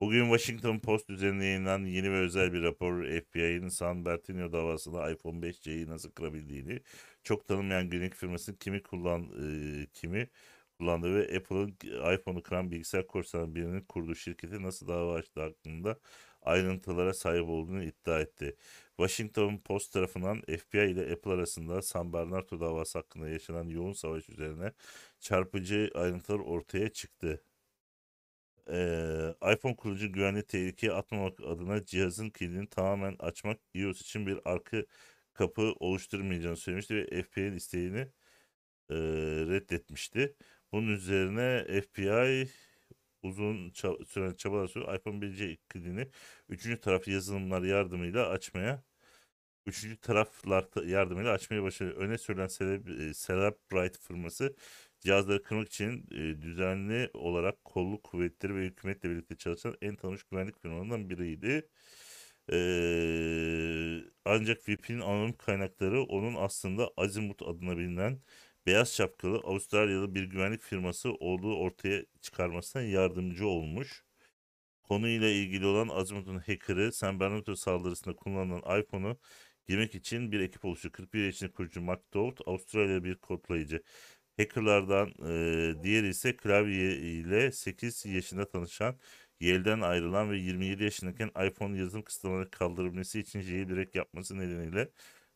Bugün 0.00 0.24
Washington 0.24 0.78
Post 0.78 1.10
üzerinde 1.10 1.44
yayınlanan 1.44 1.84
yeni 1.86 2.12
ve 2.12 2.18
özel 2.18 2.52
bir 2.52 2.62
rapor 2.62 3.04
FBI'nin 3.04 3.68
San 3.68 4.04
Bernardino 4.04 4.52
davasında 4.52 5.10
iPhone 5.10 5.46
5C'yi 5.46 5.86
nasıl 5.88 6.10
kırabildiğini, 6.10 6.80
çok 7.24 7.46
tanınmayan 7.48 7.90
güvenlik 7.90 8.14
firmasının 8.14 8.56
kimi 8.56 8.82
kullan 8.82 9.22
e, 9.82 9.86
kimi 9.92 10.28
kullandığı 10.78 11.14
ve 11.14 11.36
Apple'ın 11.36 11.76
iPhone'u 12.14 12.42
kıran 12.42 12.70
bilgisayar 12.70 13.06
korsanı 13.06 13.54
birinin 13.54 13.80
kurduğu 13.80 14.14
şirketi 14.14 14.62
nasıl 14.62 14.88
dava 14.88 15.14
açtığı 15.14 15.40
hakkında 15.40 15.98
ayrıntılara 16.42 17.14
sahip 17.14 17.48
olduğunu 17.48 17.82
iddia 17.84 18.20
etti. 18.20 18.56
Washington 19.00 19.58
Post 19.58 19.92
tarafından 19.92 20.40
FBI 20.42 20.78
ile 20.90 21.12
Apple 21.12 21.30
arasında 21.32 21.82
San 21.82 22.12
Bernardino 22.12 22.60
davası 22.60 22.98
hakkında 22.98 23.28
yaşanan 23.28 23.68
yoğun 23.68 23.92
savaş 23.92 24.28
üzerine 24.28 24.72
çarpıcı 25.20 25.90
ayrıntılar 25.94 26.38
ortaya 26.38 26.88
çıktı. 26.92 27.44
Ee, 28.70 29.34
iPhone 29.52 29.76
kurucu 29.76 30.12
güvenli 30.12 30.42
tehlikeye 30.46 30.92
atmamak 30.92 31.40
adına 31.40 31.84
cihazın 31.84 32.30
kilidini 32.30 32.68
tamamen 32.68 33.16
açmak 33.18 33.58
iOS 33.74 34.00
için 34.00 34.26
bir 34.26 34.40
arka 34.44 34.84
kapı 35.32 35.62
oluşturmayacağını 35.80 36.56
söylemişti 36.56 36.94
ve 36.96 37.22
FBI'nin 37.22 37.56
isteğini 37.56 37.98
e, 38.90 38.96
reddetmişti. 39.48 40.36
Bunun 40.72 40.88
üzerine 40.88 41.64
FBI 41.82 42.48
uzun 43.22 43.70
ça- 43.70 44.04
süren 44.06 44.34
çabalar 44.34 44.68
sonra 44.68 44.96
iPhone 44.96 45.20
1C 45.20 45.58
kilidini 45.72 46.08
üçüncü 46.48 46.80
taraf 46.80 47.08
yazılımlar 47.08 47.62
yardımıyla 47.62 48.28
açmaya 48.28 48.82
üçüncü 49.70 49.96
taraflar 50.00 50.70
ta- 50.70 50.84
yardımıyla 50.84 51.32
açmaya 51.32 51.62
başladı. 51.62 51.90
Öne 51.96 52.18
sürülen 52.18 52.48
Celeb, 52.48 52.86
e, 52.88 53.14
Celebrite 53.14 53.98
firması 53.98 54.56
cihazları 55.00 55.42
kırmak 55.42 55.68
için 55.68 56.06
e, 56.10 56.42
düzenli 56.42 57.10
olarak 57.14 57.64
kolluk 57.64 58.04
kuvvetleri 58.04 58.54
ve 58.54 58.64
hükümetle 58.64 59.10
birlikte 59.10 59.36
çalışan 59.36 59.76
en 59.82 59.96
tanınmış 59.96 60.24
güvenlik 60.24 60.62
firmalarından 60.62 61.10
biriydi. 61.10 61.68
Ee, 62.52 64.00
ancak 64.24 64.68
VIP'in 64.68 65.00
anonim 65.00 65.36
kaynakları 65.36 66.02
onun 66.02 66.34
aslında 66.34 66.90
Azimuth 66.96 67.42
adına 67.48 67.78
bilinen 67.78 68.20
beyaz 68.66 68.92
şapkalı 68.94 69.36
Avustralyalı 69.38 70.14
bir 70.14 70.24
güvenlik 70.24 70.62
firması 70.62 71.12
olduğu 71.12 71.56
ortaya 71.56 72.04
çıkarmasına 72.20 72.82
yardımcı 72.82 73.46
olmuş. 73.46 74.04
Konuyla 74.82 75.28
ilgili 75.28 75.66
olan 75.66 75.88
Azimuth'un 75.88 76.38
hacker'ı 76.38 76.92
San 76.92 77.20
Bernardino 77.20 77.56
saldırısında 77.56 78.16
kullanılan 78.16 78.80
iPhone'u 78.80 79.18
girmek 79.70 79.94
için 79.94 80.32
bir 80.32 80.40
ekip 80.40 80.64
oluştu. 80.64 80.92
41 80.92 81.24
yaşındaki 81.24 81.54
kurucu 81.54 81.80
Dowd, 82.14 82.38
Avustralya 82.46 83.04
bir 83.04 83.14
kodlayıcı. 83.14 83.82
Hackerlardan 84.38 85.08
e, 85.08 85.82
diğeri 85.82 86.08
ise 86.08 86.36
klavye 86.36 86.96
ile 86.96 87.52
8 87.52 88.06
yaşında 88.06 88.48
tanışan, 88.48 88.98
Yale'den 89.40 89.80
ayrılan 89.80 90.30
ve 90.30 90.38
27 90.38 90.84
yaşındayken 90.84 91.30
iPhone 91.46 91.78
yazılım 91.78 92.02
kısıtlamaları 92.04 92.50
kaldırılması 92.50 93.18
için 93.18 93.40
jailbreak 93.40 93.94
yapması 93.94 94.38
nedeniyle 94.38 94.90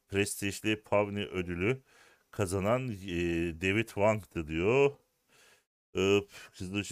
prestijli 0.08 0.82
Pavni 0.82 1.26
ödülü 1.26 1.82
kazanan 2.30 2.88
e, 2.88 3.60
David 3.60 3.86
Wang'dı 3.88 4.48
diyor. 4.48 4.92
Ee, 5.96 6.20
hızlı. 6.52 6.82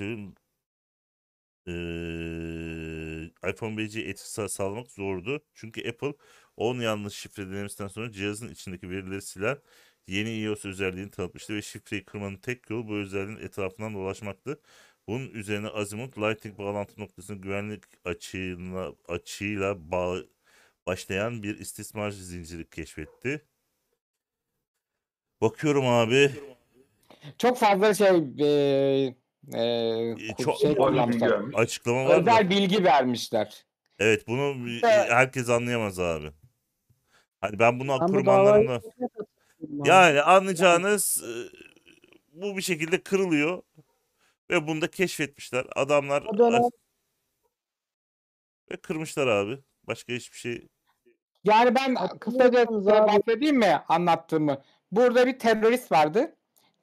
Ee, 1.66 3.30
iPhone 3.50 3.76
5'e 3.76 4.00
etki 4.00 4.22
sa- 4.22 4.48
sağlamak 4.48 4.90
zordu. 4.90 5.44
Çünkü 5.54 5.88
Apple 5.88 6.14
10 6.56 6.80
yanlış 6.80 7.14
şifre 7.14 7.50
denemesinden 7.50 7.88
sonra 7.88 8.12
cihazın 8.12 8.48
içindeki 8.48 8.90
verileri 8.90 9.22
silen 9.22 9.58
yeni 10.06 10.40
iOS 10.42 10.64
özelliğini 10.64 11.10
tanıtmıştı 11.10 11.54
ve 11.54 11.62
şifreyi 11.62 12.04
kırmanın 12.04 12.36
tek 12.36 12.70
yolu 12.70 12.88
bu 12.88 12.94
özelliğin 12.96 13.38
etrafından 13.38 13.94
dolaşmaktı. 13.94 14.60
Bunun 15.08 15.30
üzerine 15.30 15.68
Azimuth 15.68 16.18
Lightning 16.18 16.58
bağlantı 16.58 17.00
noktasını 17.00 17.36
güvenlik 17.40 17.84
açığına, 18.04 18.92
açığıyla 19.08 19.90
bağ, 19.90 20.16
başlayan 20.86 21.42
bir 21.42 21.58
istismar 21.58 22.10
zinciri 22.10 22.70
keşfetti. 22.70 23.46
Bakıyorum 25.40 25.86
abi. 25.86 26.30
Çok 27.38 27.58
fazla 27.58 27.94
şey 27.94 28.08
e, 28.38 28.48
e, 29.54 30.16
çok- 30.38 30.58
şey 30.58 30.70
Özel 30.70 30.76
bilgi 30.76 30.76
kullanmışlar. 30.76 31.42
Açıklama 31.54 32.04
var 32.04 32.16
mı? 32.16 32.20
Özel 32.20 32.50
bilgi 32.50 32.84
vermişler. 32.84 33.64
Evet 33.98 34.28
bunu 34.28 34.66
herkes 34.82 35.48
anlayamaz 35.48 35.98
abi. 36.00 36.30
Hani 37.42 37.58
ben 37.58 37.80
bunu 37.80 37.98
Ben 38.00 38.26
bu 38.26 38.30
abi. 38.30 38.80
yani 39.84 40.22
anlayacağınız 40.22 41.24
bu 42.32 42.56
bir 42.56 42.62
şekilde 42.62 43.02
kırılıyor 43.02 43.62
ve 44.50 44.66
bunu 44.66 44.80
da 44.80 44.90
keşfetmişler. 44.90 45.66
Adamlar 45.76 46.22
O 46.22 46.38
dönem 46.38 46.62
ve 48.72 48.76
kırmışlar 48.76 49.26
abi. 49.26 49.58
Başka 49.86 50.12
hiçbir 50.12 50.38
şey 50.38 50.68
Yani 51.44 51.74
ben 51.74 52.18
kısaca 52.18 52.66
bahsedeyim 53.06 53.58
mi 53.58 53.82
anlattığımı? 53.88 54.62
Burada 54.92 55.26
bir 55.26 55.38
terörist 55.38 55.92
vardı. 55.92 56.36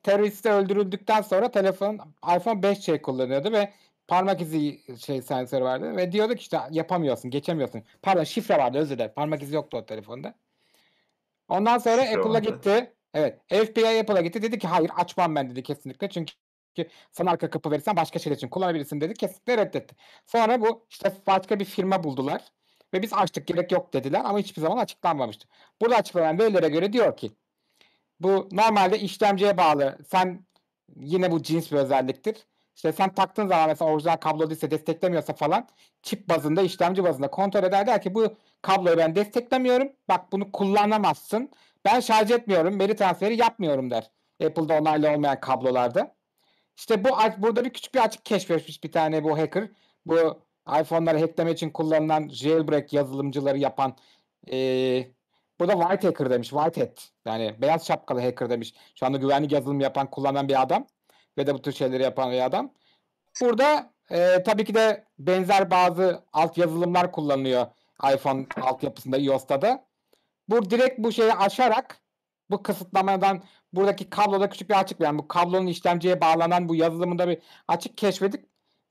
Terörist 0.04 0.46
de 0.46 0.52
öldürüldükten 0.52 1.22
sonra 1.22 1.52
telefon 1.52 2.00
iPhone 2.36 2.62
5C 2.62 3.02
kullanıyordu 3.02 3.52
ve 3.52 3.74
parmak 4.08 4.42
izi 4.42 4.80
şey 5.00 5.22
sensörü 5.22 5.64
vardı 5.64 5.96
ve 5.98 6.12
diyordu 6.12 6.36
ki 6.36 6.42
işte 6.42 6.60
yapamıyorsun, 6.72 7.32
geçemiyorsun. 7.32 7.84
Pardon 8.02 8.24
şifre 8.24 8.58
vardı 8.58 8.78
özür 8.78 8.96
dilerim. 8.96 9.12
Parmak 9.16 9.44
izi 9.44 9.56
yoktu 9.56 9.78
o 9.78 9.86
telefonda. 9.86 10.36
Ondan 11.50 11.78
sonra 11.78 12.02
Şifre 12.06 12.18
Apple'a 12.18 12.34
vardı. 12.34 12.50
gitti. 12.50 12.94
Evet. 13.14 13.42
FBI 13.50 14.00
Apple'a 14.00 14.22
gitti. 14.22 14.42
Dedi 14.42 14.60
ki 14.60 14.68
hayır 14.68 14.92
açmam 14.98 15.36
ben 15.36 15.50
dedi 15.50 15.64
kesinlikle. 15.64 16.10
Çünkü 16.10 16.34
sana 17.12 17.32
arka 17.32 17.50
kapı 17.50 17.72
verirsen 17.72 17.96
başka 17.96 18.20
şeyler 18.20 18.38
için 18.38 18.48
kullanabilirsin 18.50 19.02
dedi. 19.02 19.14
Kesinlikle 19.14 19.58
reddetti. 19.58 19.96
Sonra 20.26 20.62
bu 20.62 20.86
işte 20.90 21.14
başka 21.28 21.60
bir 21.60 21.66
firma 21.66 22.04
buldular. 22.04 22.42
Ve 22.94 23.02
biz 23.02 23.14
açtık 23.14 23.48
gerek 23.48 23.72
yok 23.72 23.94
dediler 23.94 24.22
ama 24.26 24.40
hiçbir 24.40 24.62
zaman 24.62 24.78
açıklanmamıştı. 24.78 25.48
Burada 25.82 25.96
açıklanan 25.96 26.40
verilere 26.40 26.70
göre 26.70 26.94
diyor 26.94 27.18
ki 27.18 27.32
bu 28.20 28.50
normalde 28.52 29.00
işlemciye 29.00 29.58
bağlı. 29.58 29.98
Sen 30.08 30.46
yine 30.96 31.32
bu 31.32 31.44
cins 31.44 31.72
bir 31.72 31.78
özelliktir. 31.78 32.48
İşte 32.76 32.92
sen 32.92 33.14
taktığın 33.14 33.48
zaman 33.48 33.70
mesela 33.70 33.92
orijinal 33.92 34.18
kablo 34.18 34.50
değilse 34.50 34.72
desteklemiyorsa 34.72 35.34
falan 35.34 35.68
çip 36.04 36.30
bazında 36.30 36.62
işlemci 36.62 37.04
bazında 37.04 37.32
kontrol 37.32 37.64
eder 37.64 37.88
der 37.88 38.02
ki 38.02 38.16
bu 38.16 38.38
kabloyu 38.62 38.98
ben 38.98 39.16
desteklemiyorum. 39.16 39.92
Bak 40.10 40.32
bunu 40.32 40.52
kullanamazsın. 40.52 41.52
Ben 41.86 42.00
şarj 42.00 42.32
etmiyorum. 42.32 42.80
Veri 42.80 42.96
transferi 42.96 43.38
yapmıyorum 43.38 43.92
der. 43.92 44.12
Apple'da 44.46 44.74
onaylı 44.82 45.12
olmayan 45.12 45.40
kablolarda. 45.40 46.16
İşte 46.78 47.04
bu 47.04 47.10
burada 47.38 47.66
bir 47.66 47.70
küçük 47.70 47.96
bir 47.96 48.00
açık 48.00 48.26
keşfetmiş 48.26 48.84
bir 48.84 48.92
tane 48.92 49.24
bu 49.24 49.38
hacker. 49.38 49.70
Bu 50.06 50.16
iPhone'ları 50.82 51.20
hackleme 51.20 51.52
için 51.52 51.70
kullanılan 51.70 52.30
jailbreak 52.30 52.94
yazılımcıları 52.94 53.58
yapan 53.58 53.96
eee 54.48 55.12
bu 55.60 55.68
da 55.68 55.74
white 55.74 56.08
hacker 56.08 56.30
demiş. 56.30 56.50
White 56.50 56.82
hat. 56.82 57.10
Yani 57.26 57.56
beyaz 57.62 57.88
şapkalı 57.88 58.22
hacker 58.22 58.50
demiş. 58.50 58.74
Şu 58.96 59.06
anda 59.06 59.18
güvenlik 59.18 59.52
yazılım 59.52 59.80
yapan, 59.80 60.10
kullanan 60.12 60.48
bir 60.50 60.62
adam. 60.62 60.88
Ve 61.38 61.48
de 61.48 61.54
bu 61.54 61.62
tür 61.62 61.72
şeyleri 61.72 62.04
yapan 62.04 62.32
bir 62.32 62.46
adam. 62.46 62.74
Burada 63.42 63.94
eee, 64.12 64.44
tabii 64.44 64.66
ki 64.66 64.74
de 64.76 65.06
benzer 65.20 65.72
bazı 65.72 66.24
alt 66.34 66.58
yazılımlar 66.58 67.12
kullanılıyor 67.12 67.68
iPhone 68.14 68.46
altyapısında, 68.62 69.18
iOS'ta 69.18 69.62
da. 69.62 69.86
Bu 70.48 70.70
direkt 70.70 71.00
bu 71.00 71.12
şeyi 71.12 71.34
aşarak 71.34 72.02
bu 72.50 72.64
kısıtlamadan 72.64 73.44
buradaki 73.74 74.10
kabloda 74.10 74.50
küçük 74.50 74.70
bir 74.70 74.80
açık 74.80 75.00
yani 75.00 75.18
bu 75.18 75.28
kablonun 75.28 75.68
işlemciye 75.68 76.22
bağlanan 76.22 76.70
bu 76.70 76.76
yazılımında 76.76 77.28
bir 77.28 77.38
açık 77.68 77.98
keşfedip 77.98 78.46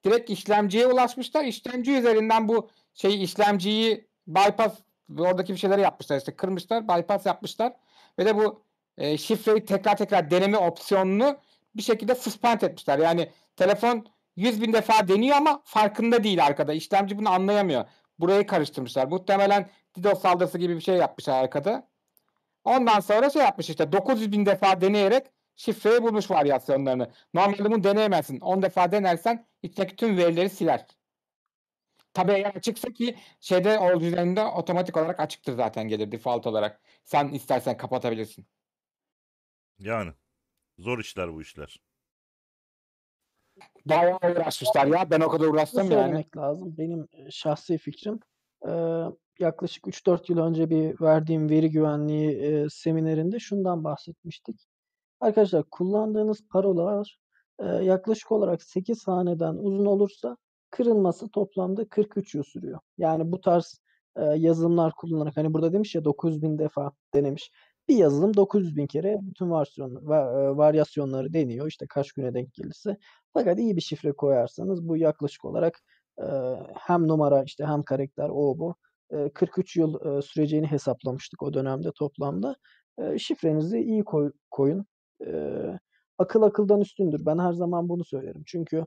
direkt 0.05 0.31
işlemciye 0.31 0.87
ulaşmışlar. 0.87 1.45
İşlemci 1.45 1.93
üzerinden 1.93 2.49
bu 2.49 2.71
şey 2.95 3.25
işlemciyi 3.25 4.09
bypass 4.27 4.73
oradaki 5.19 5.53
bir 5.53 5.59
şeyleri 5.59 5.81
yapmışlar 5.81 6.19
işte 6.19 6.37
kırmışlar 6.37 6.89
bypass 6.89 7.27
yapmışlar 7.27 7.73
ve 8.19 8.27
de 8.27 8.37
bu 8.37 8.63
e, 8.99 9.19
şifreyi 9.19 9.65
tekrar 9.65 9.97
tekrar 9.97 10.31
deneme 10.31 10.59
opsiyonunu 10.59 11.39
bir 11.77 11.83
şekilde 11.83 12.15
suspend 12.15 12.61
etmişler. 12.61 12.99
Yani 12.99 13.31
telefon 13.57 14.07
100 14.37 14.63
bin 14.63 14.73
defa 14.73 15.09
deniyor 15.09 15.37
ama 15.37 15.63
farkında 15.65 16.25
değil 16.25 16.47
arkada. 16.47 16.73
İşlemci 16.73 17.19
bunu 17.19 17.31
anlayamıyor. 17.31 17.85
Burayı 18.19 18.47
karıştırmışlar. 18.47 19.07
Muhtemelen 19.07 19.71
DDoS 19.99 20.21
saldırısı 20.23 20.59
gibi 20.59 20.77
bir 20.77 20.81
şey 20.81 20.97
yapmışlar 20.97 21.43
arkada. 21.43 21.89
Ondan 22.65 23.01
sonra 23.01 23.31
şey 23.31 23.43
yapmış 23.43 23.71
işte 23.71 23.93
900 23.93 24.33
bin 24.33 24.47
defa 24.47 24.81
deneyerek 24.81 25.27
şifreyi 25.57 26.03
bulmuş 26.03 26.31
varyasyonlarını. 26.31 27.11
Normalde 27.35 27.65
bunu 27.65 27.85
deneyemezsin. 27.85 28.41
10 28.41 28.63
defa 28.63 28.93
denersen 28.93 29.47
içindeki 29.63 29.97
tüm 29.97 30.17
verileri 30.17 30.51
siler. 30.51 30.87
Tabii 32.15 32.33
eğer 32.33 32.55
açıksa 32.55 32.93
ki 32.93 33.17
şeyde 33.41 33.79
orijinalinde 33.79 34.45
otomatik 34.45 34.97
olarak 34.97 35.21
açıktır 35.21 35.53
zaten 35.53 35.89
gelir 35.89 36.13
default 36.13 36.47
olarak. 36.47 36.81
Sen 37.05 37.29
istersen 37.29 37.77
kapatabilirsin. 37.77 38.47
yani 39.79 40.13
zor 40.79 40.99
işler 40.99 41.35
bu 41.35 41.43
işler. 41.43 41.81
Bayağı 43.87 44.17
uğraşmışlar 44.17 44.87
ya. 44.87 45.11
Ben 45.11 45.21
o 45.21 45.29
kadar 45.29 45.47
uğraştım 45.47 45.81
yani. 45.81 45.89
söylemek 45.89 46.37
lazım. 46.37 46.75
Benim 46.79 47.09
e, 47.13 47.31
şahsi 47.31 47.79
fikrim 47.79 48.21
e, 48.69 49.03
yaklaşık 49.39 49.87
3-4 49.87 50.33
yıl 50.33 50.39
önce 50.39 50.71
bir 50.71 51.01
verdiğim 51.01 51.51
veri 51.51 51.71
güvenliği 51.71 52.31
e, 52.31 52.67
seminerinde 52.71 53.39
şundan 53.39 53.85
bahsetmiştik. 53.85 54.67
Arkadaşlar 55.21 55.65
kullandığınız 55.71 56.49
parolar 56.49 57.19
e, 57.59 57.67
yaklaşık 57.67 58.33
olarak 58.33 58.63
8 58.63 59.09
haneden 59.09 59.55
uzun 59.55 59.87
olursa 59.87 60.37
kırılması 60.71 61.29
toplamda 61.29 61.89
43 61.89 62.35
yıl 62.35 62.43
sürüyor. 62.43 62.79
Yani 62.99 63.33
bu 63.33 63.41
tarz 63.41 63.81
e, 64.17 64.25
yazılımlar 64.25 64.93
kullanarak 64.97 65.37
hani 65.37 65.55
burada 65.55 65.73
demiş 65.73 65.95
ya 65.95 66.05
900 66.05 66.43
bin 66.43 66.59
defa 66.59 66.93
denemiş. 67.15 67.51
Bir 67.89 67.97
yazılım 67.97 68.37
900 68.37 68.77
bin 68.77 68.87
kere 68.87 69.19
bütün 69.23 69.51
varsyon, 69.51 69.91
va- 69.95 70.53
e, 70.53 70.57
varyasyonları 70.57 71.33
deniyor. 71.33 71.67
İşte 71.69 71.87
kaç 71.89 72.13
güne 72.13 72.35
denk 72.35 72.55
gelirse. 72.55 72.97
Fakat 73.33 73.59
iyi 73.59 73.77
bir 73.77 73.81
şifre 73.81 74.13
koyarsanız 74.13 74.89
bu 74.89 74.97
yaklaşık 74.97 75.45
olarak 75.45 75.81
e, 76.23 76.25
hem 76.75 77.09
numara 77.09 77.43
işte 77.43 77.65
hem 77.67 77.83
karakter 77.83 78.29
o 78.29 78.59
bu 78.59 78.75
e, 79.11 79.29
43 79.31 79.77
yıl 79.77 80.19
e, 80.19 80.23
süreceğini 80.23 80.67
hesaplamıştık 80.67 81.43
o 81.43 81.55
dönemde 81.55 81.93
toplamda. 81.93 82.57
E, 82.99 83.19
şifrenizi 83.19 83.79
iyi 83.81 84.05
koy- 84.05 84.33
koyun. 84.51 84.87
E, 85.27 85.55
akıl 86.19 86.43
akıldan 86.43 86.81
üstündür. 86.81 87.27
Ben 87.27 87.39
her 87.39 87.53
zaman 87.53 87.89
bunu 87.89 88.05
söylerim. 88.05 88.43
Çünkü 88.47 88.87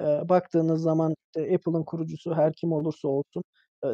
e, 0.00 0.04
baktığınız 0.28 0.82
zaman 0.82 1.14
işte 1.36 1.54
Apple'ın 1.54 1.84
kurucusu 1.84 2.34
her 2.34 2.52
kim 2.52 2.72
olursa 2.72 3.08
olsun 3.08 3.44
e, 3.44 3.44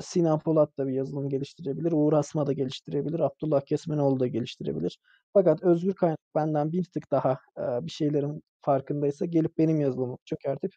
Sinan 0.01 0.39
Polat 0.39 0.79
da 0.79 0.87
bir 0.87 0.93
yazılım 0.93 1.29
geliştirebilir. 1.29 1.93
Uğur 1.93 2.13
Asma 2.13 2.47
da 2.47 2.53
geliştirebilir. 2.53 3.21
Abdullah 3.21 3.61
Kesmenoğlu 3.61 4.21
da 4.21 4.27
geliştirebilir. 4.27 4.99
Fakat 5.33 5.63
özgür 5.63 5.95
kaynak 5.95 6.19
benden 6.35 6.73
bir 6.73 6.85
tık 6.85 7.11
daha 7.11 7.39
bir 7.59 7.91
şeylerin 7.91 8.43
farkındaysa 8.61 9.25
gelip 9.25 9.59
benim 9.59 9.81
yazılımımı 9.81 10.17
çökertip 10.25 10.75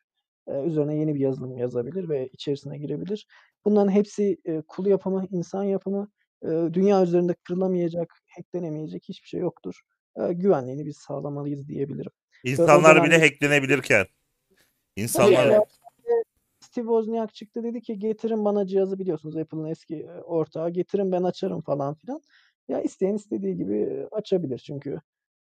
üzerine 0.66 0.96
yeni 0.96 1.16
bir 1.16 1.20
yazılım 1.20 1.58
yazabilir 1.58 2.10
ve 2.10 2.28
içerisine 2.28 2.78
girebilir. 2.78 3.28
Bunların 3.66 3.92
hepsi 3.92 4.38
kul 4.68 4.86
yapımı, 4.86 5.26
insan 5.32 5.64
yapımı. 5.64 6.10
Dünya 6.74 7.04
üzerinde 7.04 7.36
kırılamayacak, 7.44 8.14
hacklenemeyecek 8.36 9.04
hiçbir 9.10 9.28
şey 9.28 9.40
yoktur. 9.40 9.82
Güvenliğini 10.30 10.86
biz 10.86 10.98
sağlamalıyız 10.98 11.68
diyebilirim. 11.68 12.12
İnsanlar 12.44 13.04
bile 13.04 13.20
hacklenebilirken. 13.20 14.06
Tabii 14.06 15.04
İnsanlar 15.04 15.48
ya, 15.48 15.66
Steve 16.72 16.86
Wozniak 16.86 17.34
çıktı 17.34 17.64
dedi 17.64 17.82
ki 17.82 18.00
getirin 18.00 18.46
bana 18.46 18.68
cihazı 18.68 19.00
biliyorsunuz 19.00 19.38
Apple'ın 19.38 19.66
eski 19.66 19.96
e, 19.96 20.22
ortağı 20.22 20.70
getirin 20.70 21.12
ben 21.12 21.24
açarım 21.24 21.62
falan 21.62 21.94
filan. 21.94 22.22
Ya 22.68 22.82
isteyen 22.82 23.16
istediği 23.16 23.58
gibi 23.58 23.78
e, 23.78 24.08
açabilir 24.12 24.58
çünkü 24.58 25.00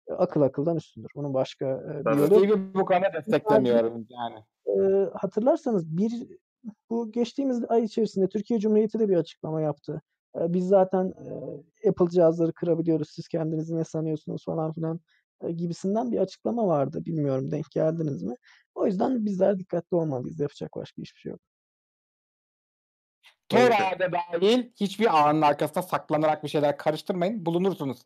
e, 0.08 0.12
akıl 0.12 0.42
akıldan 0.42 0.76
üstündür. 0.76 1.10
Bunun 1.16 1.34
başka 1.34 1.66
e, 1.66 1.98
bir 1.98 2.04
Tabii. 2.04 2.34
yolu 2.34 2.74
bu 2.74 2.84
konuda 2.84 3.12
desteklemiyorum 3.12 4.06
yani. 4.08 4.44
Eee, 4.66 5.10
hatırlarsanız 5.14 5.96
bir 5.96 6.12
bu 6.90 7.12
geçtiğimiz 7.12 7.64
ay 7.68 7.84
içerisinde 7.84 8.28
Türkiye 8.28 8.60
Cumhuriyeti 8.60 8.98
de 8.98 9.08
bir 9.08 9.16
açıklama 9.16 9.60
yaptı. 9.60 10.02
Biz 10.36 10.68
zaten 10.68 11.14
Apple 11.88 12.08
cihazları 12.10 12.52
kırabiliyoruz. 12.52 13.10
Siz 13.10 13.28
kendinizi 13.28 13.76
ne 13.76 13.84
sanıyorsunuz 13.84 14.44
falan 14.44 14.72
filan 14.72 15.00
gibisinden 15.56 16.12
bir 16.12 16.18
açıklama 16.18 16.66
vardı. 16.66 17.04
Bilmiyorum 17.04 17.50
denk 17.50 17.70
geldiniz 17.70 18.22
mi? 18.22 18.34
O 18.74 18.86
yüzden 18.86 19.24
bizler 19.24 19.58
dikkatli 19.58 19.96
olmalıyız. 19.96 20.40
Yapacak 20.40 20.76
başka 20.76 21.02
hiçbir 21.02 21.20
şey 21.20 21.30
yok. 21.30 21.40
Ağda 23.54 24.12
dahil 24.12 24.70
hiçbir 24.80 25.18
ağın 25.18 25.42
arkasında 25.42 25.82
saklanarak 25.82 26.44
bir 26.44 26.48
şeyler 26.48 26.76
karıştırmayın. 26.76 27.46
Bulunursunuz. 27.46 27.98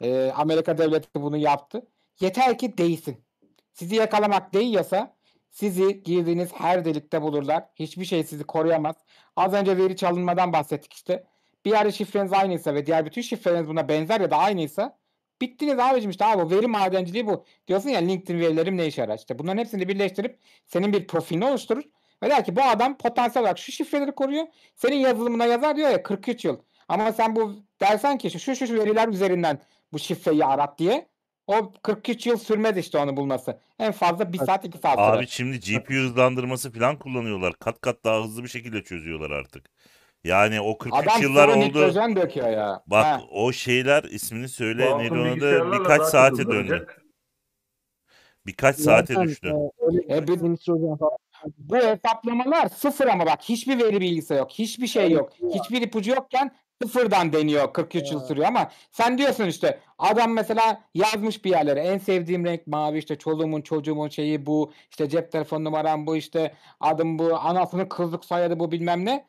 Ee, 0.00 0.32
Amerika 0.36 0.78
devleti 0.78 1.08
bunu 1.14 1.36
yaptı. 1.36 1.82
Yeter 2.20 2.58
ki 2.58 2.78
değsin. 2.78 3.24
Sizi 3.72 3.94
yakalamak 3.94 4.54
değiyorsa 4.54 5.16
sizi 5.50 6.02
girdiğiniz 6.02 6.52
her 6.52 6.84
delikte 6.84 7.22
bulurlar. 7.22 7.64
Hiçbir 7.74 8.04
şey 8.04 8.24
sizi 8.24 8.44
koruyamaz. 8.44 8.96
Az 9.36 9.52
önce 9.52 9.76
veri 9.76 9.96
çalınmadan 9.96 10.52
bahsettik 10.52 10.92
işte. 10.92 11.26
Bir 11.64 11.70
yerde 11.70 11.92
şifreniz 11.92 12.32
aynıysa 12.32 12.74
ve 12.74 12.86
diğer 12.86 13.06
bütün 13.06 13.22
şifreleriniz 13.22 13.68
buna 13.68 13.88
benzer 13.88 14.20
ya 14.20 14.30
da 14.30 14.36
aynıysa 14.36 14.98
bittiniz 15.40 15.78
abicim 15.78 16.10
işte 16.10 16.24
abi 16.24 16.56
veri 16.56 16.66
madenciliği 16.66 17.26
bu. 17.26 17.44
Diyorsun 17.68 17.88
ya 17.88 18.00
LinkedIn 18.00 18.40
verilerim 18.40 18.76
ne 18.76 18.86
işe 18.86 19.00
yarar? 19.00 19.18
İşte 19.18 19.38
bunların 19.38 19.58
hepsini 19.58 19.88
birleştirip 19.88 20.38
senin 20.66 20.92
bir 20.92 21.06
profilini 21.06 21.44
oluşturur. 21.44 21.82
Ve 22.22 22.30
der 22.30 22.44
ki 22.44 22.56
bu 22.56 22.62
adam 22.62 22.98
potansiyel 22.98 23.42
olarak 23.42 23.58
şu 23.58 23.72
şifreleri 23.72 24.12
koruyor. 24.12 24.46
Senin 24.76 24.96
yazılımına 24.96 25.44
yazar 25.44 25.76
diyor 25.76 25.90
ya 25.90 26.02
43 26.02 26.44
yıl. 26.44 26.58
Ama 26.88 27.12
sen 27.12 27.36
bu 27.36 27.54
dersen 27.80 28.18
ki 28.18 28.30
şu 28.30 28.38
şu 28.38 28.66
şu 28.66 28.74
veriler 28.74 29.08
üzerinden 29.08 29.60
bu 29.92 29.98
şifreyi 29.98 30.44
arat 30.44 30.78
diye. 30.78 31.08
O 31.46 31.72
43 31.82 32.26
yıl 32.26 32.36
sürmez 32.36 32.76
işte 32.76 32.98
onu 32.98 33.16
bulması. 33.16 33.60
En 33.78 33.92
fazla 33.92 34.32
1 34.32 34.38
saat 34.38 34.64
2 34.64 34.78
saat 34.78 34.94
sürer. 34.94 35.18
Abi 35.18 35.26
şimdi 35.28 35.60
GPU 35.60 35.94
hızlandırması 35.94 36.72
falan 36.72 36.98
kullanıyorlar. 36.98 37.54
Kat 37.58 37.80
kat 37.80 38.04
daha 38.04 38.24
hızlı 38.24 38.44
bir 38.44 38.48
şekilde 38.48 38.82
çözüyorlar 38.82 39.30
artık. 39.30 39.70
Yani 40.26 40.60
o 40.60 40.78
43 40.78 41.06
Adam 41.06 41.22
yıllar 41.22 41.48
sıvı 41.48 41.56
oldu. 41.58 41.64
nitrojen 41.68 42.16
döküyor 42.16 42.48
ya. 42.48 42.82
Bak 42.86 43.04
Ha. 43.04 43.22
o 43.32 43.52
şeyler 43.52 44.04
ismini 44.04 44.48
söyle 44.48 44.98
neydi 44.98 45.12
onu 45.14 45.40
da 45.40 45.72
birkaç 45.72 46.02
saate 46.02 46.46
döndü. 46.46 46.86
Birkaç 48.46 48.76
saate 48.76 49.22
düştü. 49.22 49.54
E, 50.10 50.28
bir- 50.28 50.42
nitrojen 50.52 50.96
falan 50.96 51.10
Bu 51.58 51.76
hesaplamalar 51.76 52.68
sıfır 52.68 53.06
ama 53.06 53.26
bak 53.26 53.38
hiçbir 53.42 53.78
veri 53.78 54.00
bilgisi 54.00 54.34
yok. 54.34 54.50
Hiçbir 54.50 54.86
şey 54.86 55.10
yok. 55.10 55.32
Hiçbir 55.54 55.82
ipucu 55.82 56.10
yokken 56.10 56.50
sıfırdan 56.82 57.32
deniyor 57.32 57.72
43 57.72 58.12
yıl 58.12 58.20
sürüyor 58.20 58.46
ama 58.48 58.70
sen 58.92 59.18
diyorsun 59.18 59.44
işte 59.46 59.78
adam 59.98 60.32
mesela 60.32 60.80
yazmış 60.94 61.44
bir 61.44 61.50
yerlere 61.50 61.80
en 61.80 61.98
sevdiğim 61.98 62.44
renk 62.44 62.66
mavi 62.66 62.98
işte 62.98 63.16
çoluğumun 63.16 63.60
çocuğumun 63.60 64.08
şeyi 64.08 64.46
bu 64.46 64.72
işte 64.90 65.08
cep 65.08 65.32
telefon 65.32 65.64
numaram 65.64 66.06
bu 66.06 66.16
işte 66.16 66.54
adım 66.80 67.18
bu 67.18 67.36
anasının 67.36 67.86
kızlık 67.86 68.24
soyadı 68.24 68.58
bu 68.60 68.72
bilmem 68.72 69.04
ne. 69.04 69.26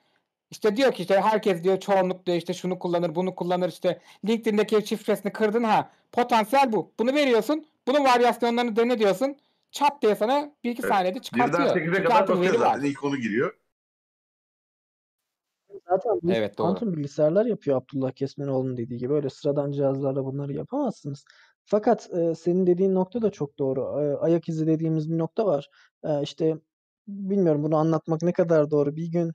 İşte 0.51 0.75
diyor 0.75 0.91
ki 0.91 1.01
işte 1.01 1.21
herkes 1.21 1.63
diyor 1.63 1.79
çoğunlukla 1.79 2.33
işte 2.33 2.53
şunu 2.53 2.79
kullanır 2.79 3.15
bunu 3.15 3.35
kullanır 3.35 3.69
işte 3.69 4.01
LinkedIn'deki 4.27 4.87
şifresini 4.87 5.33
kırdın 5.33 5.63
ha 5.63 5.91
potansiyel 6.11 6.71
bu. 6.71 6.91
Bunu 6.99 7.13
veriyorsun 7.13 7.65
bunun 7.87 8.03
varyasyonlarını 8.03 8.75
dene 8.75 8.99
diyorsun. 8.99 9.35
Çat 9.71 10.01
diye 10.01 10.15
sana 10.15 10.55
bir 10.63 10.71
iki 10.71 10.81
Evet. 10.81 10.93
saniyede 10.93 11.19
çıkartıyor. 11.19 11.59
Birden 11.59 11.73
8'e 11.73 11.85
Çünkü 11.85 12.03
kadar 12.03 12.27
bakıyor 12.27 12.59
zaten. 12.59 12.85
İlk 12.85 13.03
onu 13.03 13.17
giriyor. 13.17 13.57
Zaten 15.89 16.19
Evet, 16.29 16.57
doğru. 16.57 16.67
kuantum 16.67 16.93
bilgisayarlar 16.93 17.45
yapıyor 17.45 17.77
Abdullah 17.77 18.11
Kesmenoğlu'nun 18.11 18.77
dediği 18.77 18.97
gibi. 18.97 19.13
Öyle 19.13 19.29
sıradan 19.29 19.71
cihazlarla 19.71 20.25
bunları 20.25 20.53
yapamazsınız. 20.53 21.25
Fakat 21.65 22.09
e, 22.13 22.35
senin 22.35 22.67
dediğin 22.67 22.95
nokta 22.95 23.21
da 23.21 23.31
çok 23.31 23.59
doğru. 23.59 23.81
E, 23.81 24.17
ayak 24.17 24.49
izi 24.49 24.67
dediğimiz 24.67 25.11
bir 25.11 25.17
nokta 25.17 25.45
var. 25.45 25.69
E, 26.03 26.21
işte 26.23 26.57
bilmiyorum 27.07 27.63
bunu 27.63 27.77
anlatmak 27.77 28.21
ne 28.21 28.33
kadar 28.33 28.71
doğru. 28.71 28.95
Bir 28.95 29.07
gün 29.11 29.31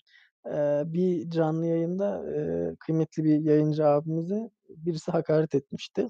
e, 0.46 0.82
bir 0.86 1.30
canlı 1.30 1.66
yayında 1.66 2.32
e, 2.36 2.76
kıymetli 2.76 3.24
bir 3.24 3.40
yayıncı 3.40 3.86
abimize 3.86 4.50
birisi 4.68 5.10
hakaret 5.10 5.54
etmişti. 5.54 6.08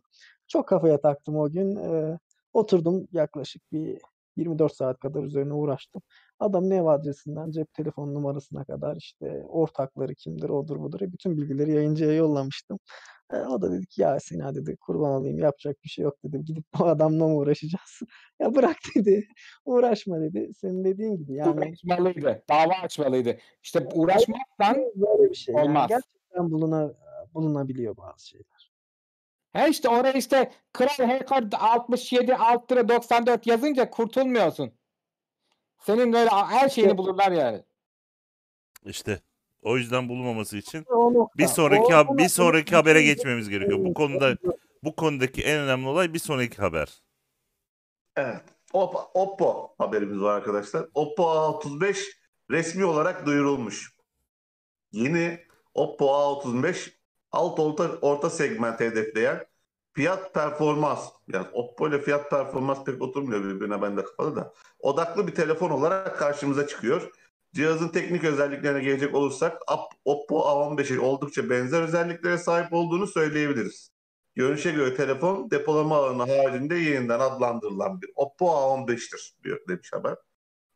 Çok 0.48 0.68
kafaya 0.68 1.00
taktım 1.00 1.36
o 1.36 1.50
gün. 1.50 1.76
E, 1.76 2.18
oturdum 2.52 3.08
yaklaşık 3.12 3.72
bir 3.72 3.98
24 4.36 4.76
saat 4.76 4.98
kadar 4.98 5.22
üzerine 5.22 5.52
uğraştım. 5.52 6.02
Adamın 6.38 6.70
ev 6.70 6.84
adresinden 6.84 7.50
cep 7.50 7.72
telefon 7.74 8.14
numarasına 8.14 8.64
kadar 8.64 8.96
işte 8.96 9.44
ortakları 9.48 10.14
kimdir, 10.14 10.48
odur 10.48 10.80
budur. 10.80 11.00
E, 11.00 11.12
Bütün 11.12 11.36
bilgileri 11.36 11.72
yayıncıya 11.72 12.12
yollamıştım. 12.12 12.78
E, 13.32 13.36
o 13.36 13.62
da 13.62 13.72
dedi 13.72 13.86
ki 13.86 14.02
ya 14.02 14.20
Sena 14.20 14.54
dedi 14.54 14.76
kurban 14.76 15.10
olayım 15.10 15.38
yapacak 15.38 15.84
bir 15.84 15.88
şey 15.88 16.02
yok 16.02 16.16
dedim. 16.24 16.44
Gidip 16.44 16.64
bu 16.78 16.86
adamla 16.86 17.28
mı 17.28 17.36
uğraşacağız? 17.36 18.00
ya 18.40 18.54
bırak 18.54 18.76
dedi. 18.96 19.28
Uğraşma 19.64 20.20
dedi. 20.20 20.54
Senin 20.54 20.84
dediğin 20.84 21.16
gibi 21.16 21.34
yani 21.34 21.70
Açmalıydı. 21.72 22.42
Dava 22.48 22.72
açmalıydı. 22.82 23.38
İşte 23.62 23.88
uğraşmazsan 23.94 24.76
böyle 24.94 25.30
bir 25.30 25.34
şey. 25.34 25.54
Yani 25.54 25.64
olmaz. 25.64 25.88
gerçekten 25.88 26.50
buluna, 26.50 26.92
bulunabiliyor 27.34 27.96
bazı 27.96 28.28
şeyler. 28.28 28.72
he 29.52 29.68
işte 29.70 29.88
oraya 29.88 30.12
işte 30.12 30.50
Kral 30.72 31.06
Hacker 31.06 31.44
67 31.60 32.36
alt 32.36 32.72
lira 32.72 32.88
94 32.88 33.46
yazınca 33.46 33.90
kurtulmuyorsun. 33.90 34.72
Senin 35.78 36.12
böyle 36.12 36.30
her 36.30 36.68
şeyini 36.68 36.90
İşte- 36.90 36.98
bulurlar 36.98 37.32
yani. 37.32 37.62
İşte 38.84 39.20
o 39.62 39.76
yüzden 39.76 40.08
bulunmaması 40.08 40.56
için 40.56 40.86
bir 41.38 41.46
sonraki 41.46 41.92
hab- 41.92 42.18
bir 42.18 42.28
sonraki 42.28 42.74
habere 42.74 43.02
geçmemiz 43.02 43.48
gerekiyor. 43.48 43.78
Bu 43.84 43.94
konuda 43.94 44.36
bu 44.84 44.96
konudaki 44.96 45.42
en 45.42 45.58
önemli 45.58 45.88
olay 45.88 46.14
bir 46.14 46.18
sonraki 46.18 46.56
haber. 46.56 47.02
Evet. 48.16 48.42
Oppo, 48.72 49.10
Oppo 49.14 49.74
haberimiz 49.78 50.20
var 50.20 50.36
arkadaşlar. 50.36 50.86
Oppo 50.94 51.22
A35 51.22 51.96
resmi 52.50 52.84
olarak 52.84 53.26
duyurulmuş. 53.26 53.92
Yeni 54.92 55.40
Oppo 55.74 56.06
A35 56.06 56.90
alt 57.32 57.58
orta, 57.60 57.90
orta 58.02 58.30
segment 58.30 58.80
hedefleyen 58.80 59.44
fiyat 59.92 60.34
performans 60.34 61.08
yani 61.32 61.46
Oppo 61.52 61.88
ile 61.88 62.00
fiyat 62.00 62.30
performans 62.30 62.84
pek 62.84 63.02
oturmuyor 63.02 63.44
birbirine 63.44 63.82
bende 63.82 64.04
kafada 64.04 64.36
da 64.36 64.52
odaklı 64.78 65.26
bir 65.26 65.34
telefon 65.34 65.70
olarak 65.70 66.18
karşımıza 66.18 66.66
çıkıyor. 66.66 67.10
Cihazın 67.54 67.88
teknik 67.88 68.24
özelliklerine 68.24 68.82
gelecek 68.82 69.14
olursak 69.14 69.62
Op- 69.62 69.96
Oppo 70.04 70.38
A15'e 70.38 71.00
oldukça 71.00 71.50
benzer 71.50 71.82
özelliklere 71.82 72.38
sahip 72.38 72.72
olduğunu 72.72 73.06
söyleyebiliriz. 73.06 73.90
Görünüşe 74.34 74.70
göre 74.70 74.94
telefon 74.94 75.50
depolama 75.50 75.96
alanı 75.96 76.36
haricinde 76.36 76.74
yeniden 76.74 77.20
adlandırılan 77.20 78.02
bir 78.02 78.10
Oppo 78.14 78.46
A15'tir 78.46 79.34
diyor 79.44 79.60
demiş 79.68 79.92
haber. 79.92 80.16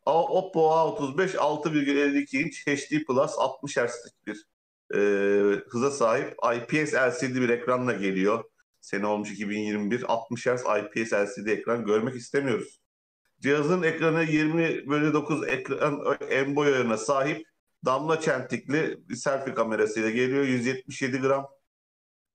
Oppo 0.05 0.59
A35 0.59 1.35
6,52 1.35 2.37
inç 2.37 2.67
HD 2.67 3.05
Plus 3.05 3.31
60 3.37 3.77
Hz'lik 3.77 4.27
bir 4.27 4.45
e, 4.95 4.99
hıza 5.69 5.91
sahip 5.91 6.35
IPS 6.55 6.93
LCD 6.93 7.35
bir 7.35 7.49
ekranla 7.49 7.93
geliyor. 7.93 8.43
Sene 8.81 9.07
olmuş 9.07 9.31
2021 9.31 10.03
60 10.07 10.45
Hz 10.45 10.61
IPS 10.61 11.13
LCD 11.13 11.47
ekran 11.47 11.85
görmek 11.85 12.15
istemiyoruz. 12.15 12.79
Cihazın 13.41 13.83
ekranı 13.83 14.23
20 14.23 14.89
bölü 14.89 15.13
9 15.13 15.47
ekran 15.47 16.17
en 16.29 16.55
boy 16.55 16.67
ayarına 16.67 16.97
sahip 16.97 17.47
damla 17.85 18.21
çentikli 18.21 18.99
selfie 19.15 19.53
kamerasıyla 19.53 20.09
geliyor. 20.09 20.43
177 20.43 21.17
gram. 21.17 21.47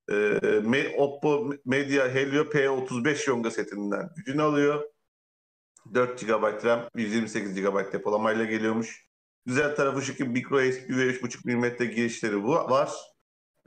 Me- 0.08 0.96
Oppo 0.96 1.54
Media 1.64 2.08
Helio 2.08 2.42
P35 2.42 3.30
yonga 3.30 3.50
setinden 3.50 4.08
gücünü 4.16 4.42
alıyor. 4.42 4.82
4 5.94 6.20
GB 6.20 6.64
RAM, 6.64 6.88
128 6.94 7.54
GB 7.54 7.92
depolamayla 7.92 8.44
geliyormuş. 8.44 9.06
Güzel 9.46 9.76
tarafı 9.76 10.02
şu 10.02 10.14
ki 10.14 10.24
micro 10.24 10.56
USB 10.56 10.90
ve 10.90 11.10
3.5 11.10 11.56
mm 11.56 11.90
girişleri 11.90 12.42
bu 12.42 12.48
var. 12.54 12.90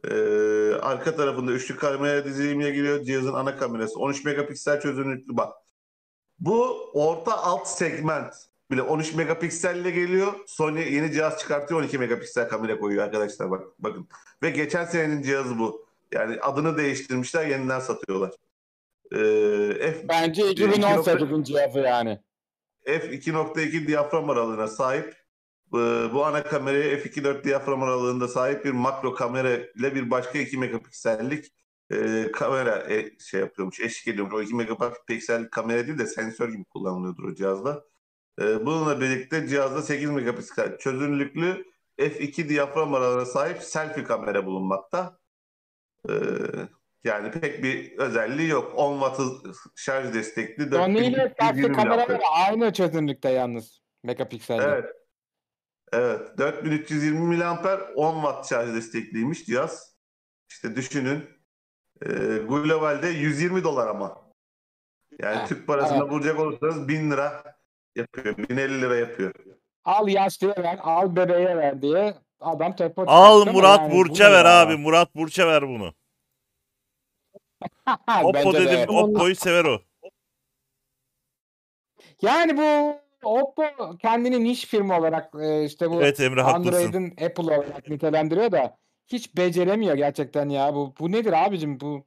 Ee, 0.03 0.73
arka 0.81 1.15
tarafında 1.15 1.51
üçlü 1.51 1.75
kamera 1.75 2.25
dizilimiyle 2.25 2.71
geliyor. 2.71 3.03
Cihazın 3.03 3.33
ana 3.33 3.57
kamerası 3.57 3.99
13 3.99 4.25
megapiksel 4.25 4.81
çözünürlüklü 4.81 5.37
bak. 5.37 5.53
Bu 6.39 6.89
orta 6.93 7.37
alt 7.37 7.67
segment 7.67 8.33
bile 8.71 8.81
13 8.81 9.13
megapikselle 9.13 9.91
geliyor. 9.91 10.33
Sony 10.47 10.93
yeni 10.95 11.11
cihaz 11.11 11.39
çıkartıyor 11.39 11.79
12 11.79 11.97
megapiksel 11.97 12.49
kamera 12.49 12.79
koyuyor 12.79 13.03
arkadaşlar 13.03 13.51
bak 13.51 13.63
bakın. 13.79 14.07
Ve 14.43 14.49
geçen 14.49 14.85
senenin 14.85 15.21
cihazı 15.21 15.59
bu. 15.59 15.85
Yani 16.11 16.39
adını 16.41 16.77
değiştirmişler 16.77 17.47
yeniden 17.47 17.79
satıyorlar. 17.79 18.31
Ee, 19.11 19.91
F 19.91 20.07
Bence 20.09 20.51
iki 20.51 20.63
2018'in 20.63 21.43
cihazı 21.43 21.79
yani. 21.79 22.19
f2.2 22.85 23.87
diyafram 23.87 24.29
aralığına 24.29 24.67
sahip. 24.67 25.15
Ee, 25.73 25.77
Bu 26.13 26.25
ana 26.25 26.43
kameraya 26.43 26.97
f2.4 26.97 27.43
diyafram 27.43 27.83
aralığında 27.83 28.27
sahip 28.27 28.65
bir 28.65 28.71
makro 28.71 29.13
kamera 29.13 29.49
ile 29.55 29.95
bir 29.95 30.11
başka 30.11 30.39
2 30.39 30.57
megapiksellik 30.57 31.51
e, 31.91 32.31
kamera 32.31 32.93
e, 32.93 33.19
şey 33.19 33.39
yapıyormuş, 33.39 33.79
eşlik 33.79 34.07
ediyormuş. 34.07 34.33
O 34.33 34.41
2 34.41 34.55
megapiksellik 34.55 35.51
kamera 35.51 35.87
değil 35.87 35.99
de 35.99 36.07
sensör 36.07 36.49
gibi 36.49 36.63
kullanılıyordur 36.63 37.23
o 37.23 37.35
cihazda. 37.35 37.85
Ee, 38.41 38.65
bununla 38.65 39.01
birlikte 39.01 39.47
cihazda 39.47 39.81
8 39.81 40.09
megapiksel 40.09 40.77
çözünürlüklü 40.77 41.65
f2 41.99 42.49
diyafram 42.49 42.93
aralarına 42.93 43.25
sahip 43.25 43.63
selfie 43.63 44.03
kamera 44.03 44.45
bulunmakta. 44.45 45.19
Ee, 46.09 46.13
yani 47.03 47.31
pek 47.31 47.63
bir 47.63 47.97
özelliği 47.97 48.49
yok. 48.49 48.73
10 48.75 48.99
watt 48.99 49.21
şarj 49.75 50.13
destekli. 50.13 50.69
Sony 50.69 51.07
ile 51.07 51.17
4220 51.17 51.33
selfie 51.39 51.71
kameraları 51.71 52.19
aynı 52.31 52.73
çözünürlükte 52.73 53.29
yalnız. 53.29 53.81
Megapikselde. 54.03 54.63
Evet. 54.63 54.85
Evet. 55.93 56.37
4320 56.37 57.19
miliamper 57.19 57.79
10 57.95 58.13
watt 58.15 58.49
şarj 58.49 58.75
destekliymiş 58.75 59.45
cihaz. 59.45 59.95
İşte 60.49 60.75
düşünün. 60.75 61.34
Ee, 62.01 62.09
globalde 62.47 63.07
120 63.07 63.63
dolar 63.63 63.87
ama. 63.87 64.25
Yani 65.19 65.35
Ha, 65.35 65.45
Türk 65.45 65.67
parasına 65.67 65.97
evet. 65.97 66.11
vuracak 66.11 66.39
olursanız 66.39 66.87
1000 66.87 67.11
lira 67.11 67.43
yapıyor. 67.95 68.37
1050 68.37 68.81
lira 68.81 68.95
yapıyor. 68.95 69.33
Al 69.85 70.07
yaşlıya 70.07 70.55
ver, 70.57 70.79
al 70.81 71.15
bebeğe 71.15 71.57
ver 71.57 71.81
diye 71.81 72.15
adam 72.39 72.75
tempo 72.75 73.03
Al 73.07 73.45
Murat 73.45 73.79
yani 73.79 73.91
bu 73.91 73.95
Burç'a 73.97 74.31
ver 74.31 74.45
ya? 74.45 74.61
abi. 74.61 74.77
Murat 74.77 75.15
Burç'a 75.15 75.47
ver 75.47 75.67
bunu. 75.67 75.93
Oppo 78.23 78.53
de. 78.53 78.65
dedim. 78.65 78.95
Oppo'yu 78.95 79.35
sever 79.35 79.65
o. 79.65 79.81
Yani 82.21 82.57
bu 82.57 82.99
Oppo 83.23 83.63
kendini 84.01 84.43
niş 84.43 84.65
firma 84.65 84.99
olarak 84.99 85.33
e, 85.41 85.63
işte 85.65 85.89
bu 85.89 86.01
Evet 86.01 86.19
Emre 86.19 86.41
haklısın. 86.41 86.73
Android'in 86.73 87.25
Apple 87.25 87.43
olarak 87.43 87.89
nitelendiriyor 87.89 88.51
da 88.51 88.77
hiç 89.07 89.37
beceremiyor 89.37 89.95
gerçekten 89.95 90.49
ya. 90.49 90.75
Bu 90.75 90.93
bu 90.99 91.11
nedir 91.11 91.45
abicim 91.45 91.79
bu? 91.79 92.05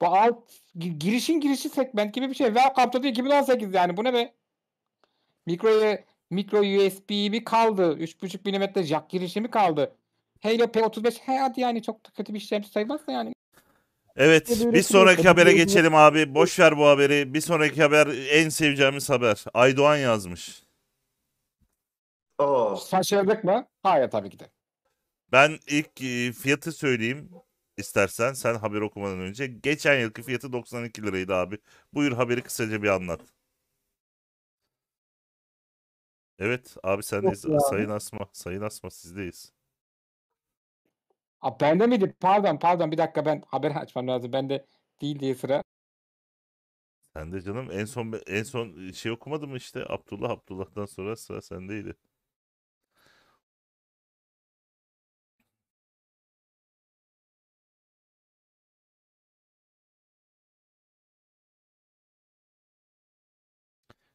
Bu 0.00 0.06
alt 0.06 0.38
gi- 0.78 0.98
girişin 0.98 1.40
girişi 1.40 1.68
segment 1.68 2.14
gibi 2.14 2.28
bir 2.28 2.34
şey. 2.34 2.46
Welcome 2.46 2.90
to 2.90 3.00
the 3.00 3.08
2018 3.08 3.74
yani 3.74 3.96
bu 3.96 4.04
ne 4.04 4.14
be? 4.14 4.32
Mikro 5.46 5.96
mikro 6.30 6.58
USB 6.58 7.30
mi 7.30 7.44
kaldı? 7.44 7.96
3.5 7.98 8.76
mm 8.78 8.82
jack 8.82 9.10
girişi 9.10 9.40
mi 9.40 9.50
kaldı? 9.50 9.96
Halo 10.42 10.64
P35 10.64 11.18
he 11.20 11.38
hadi 11.38 11.60
yani 11.60 11.82
çok 11.82 12.06
da 12.06 12.10
kötü 12.10 12.34
bir 12.34 12.38
işlemci 12.38 12.68
sayılmaz 12.68 13.06
da 13.06 13.12
yani. 13.12 13.32
Evet 14.16 14.48
bir 14.48 14.52
üretiliyor 14.54 14.82
sonraki 14.82 15.28
habere 15.28 15.52
geçelim 15.52 15.94
abi. 15.94 16.34
Boş 16.34 16.58
ver 16.58 16.78
bu 16.78 16.86
haberi. 16.86 17.34
Bir 17.34 17.40
sonraki 17.40 17.82
haber 17.82 18.06
en 18.30 18.48
seveceğimiz 18.48 19.10
haber. 19.10 19.44
Aydoğan 19.54 19.96
yazmış. 19.96 20.62
Oo. 22.38 22.78
Şaşırdık 22.90 23.44
mı? 23.44 23.66
Hayır 23.82 24.10
tabii 24.10 24.30
ki 24.30 24.38
de. 24.38 24.50
Ben 25.32 25.58
ilk 25.66 26.00
e, 26.02 26.32
fiyatı 26.32 26.72
söyleyeyim 26.72 27.30
istersen 27.76 28.32
sen 28.32 28.54
haber 28.54 28.80
okumadan 28.80 29.18
önce. 29.20 29.46
Geçen 29.46 30.00
yılki 30.00 30.22
fiyatı 30.22 30.52
92 30.52 31.02
liraydı 31.02 31.34
abi. 31.34 31.58
Buyur 31.94 32.12
haberi 32.12 32.42
kısaca 32.42 32.82
bir 32.82 32.88
anlat. 32.88 33.20
Evet 36.38 36.76
abi 36.82 37.02
sendeyiz. 37.02 37.44
Yok 37.44 37.52
ya. 37.54 37.60
Sayın 37.60 37.88
Asma. 37.90 38.28
Sayın 38.32 38.62
Asma 38.62 38.90
sizdeyiz. 38.90 39.52
Aa, 41.40 41.60
bende 41.60 41.86
miydi? 41.86 42.14
Pardon 42.20 42.58
pardon 42.58 42.92
bir 42.92 42.98
dakika 42.98 43.26
ben 43.26 43.42
haberi 43.46 43.74
açmam 43.74 44.08
lazım. 44.08 44.32
Bende 44.32 44.66
değil 45.00 45.20
diye 45.20 45.34
sıra. 45.34 45.62
Sen 47.16 47.32
de 47.32 47.40
canım 47.40 47.68
en 47.72 47.84
son 47.84 48.20
en 48.26 48.42
son 48.42 48.90
şey 48.92 49.12
okumadın 49.12 49.48
mı 49.50 49.56
işte 49.56 49.84
Abdullah 49.88 50.30
Abdullah'tan 50.30 50.86
sonra 50.86 51.16
sıra 51.16 51.42
sendeydi. 51.42 51.96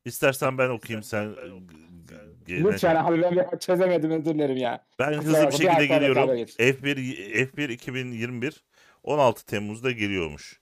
İstersen 0.07 0.57
ben 0.57 0.69
okuyayım 0.69 1.03
sen 1.03 1.35
g- 2.45 2.55
g- 2.55 2.63
Lütfen 2.63 2.95
abi 2.95 3.21
ben 3.21 3.35
bir 3.53 3.59
çözemedim 3.59 4.11
özür 4.11 4.25
dilerim 4.35 4.57
ya. 4.57 4.85
Ben 4.99 5.17
Kusura 5.17 5.23
hızlı 5.23 5.33
bir 5.33 5.37
bakma, 5.45 5.49
bir 5.49 5.53
şekilde 5.57 5.73
arası 5.73 5.87
geliyorum. 5.87 6.21
haber 6.21 6.35
geç. 6.35 6.55
F1 6.55 7.47
F1 7.47 7.69
2021 7.69 8.63
16 9.03 9.45
Temmuz'da 9.45 9.91
geliyormuş. 9.91 10.59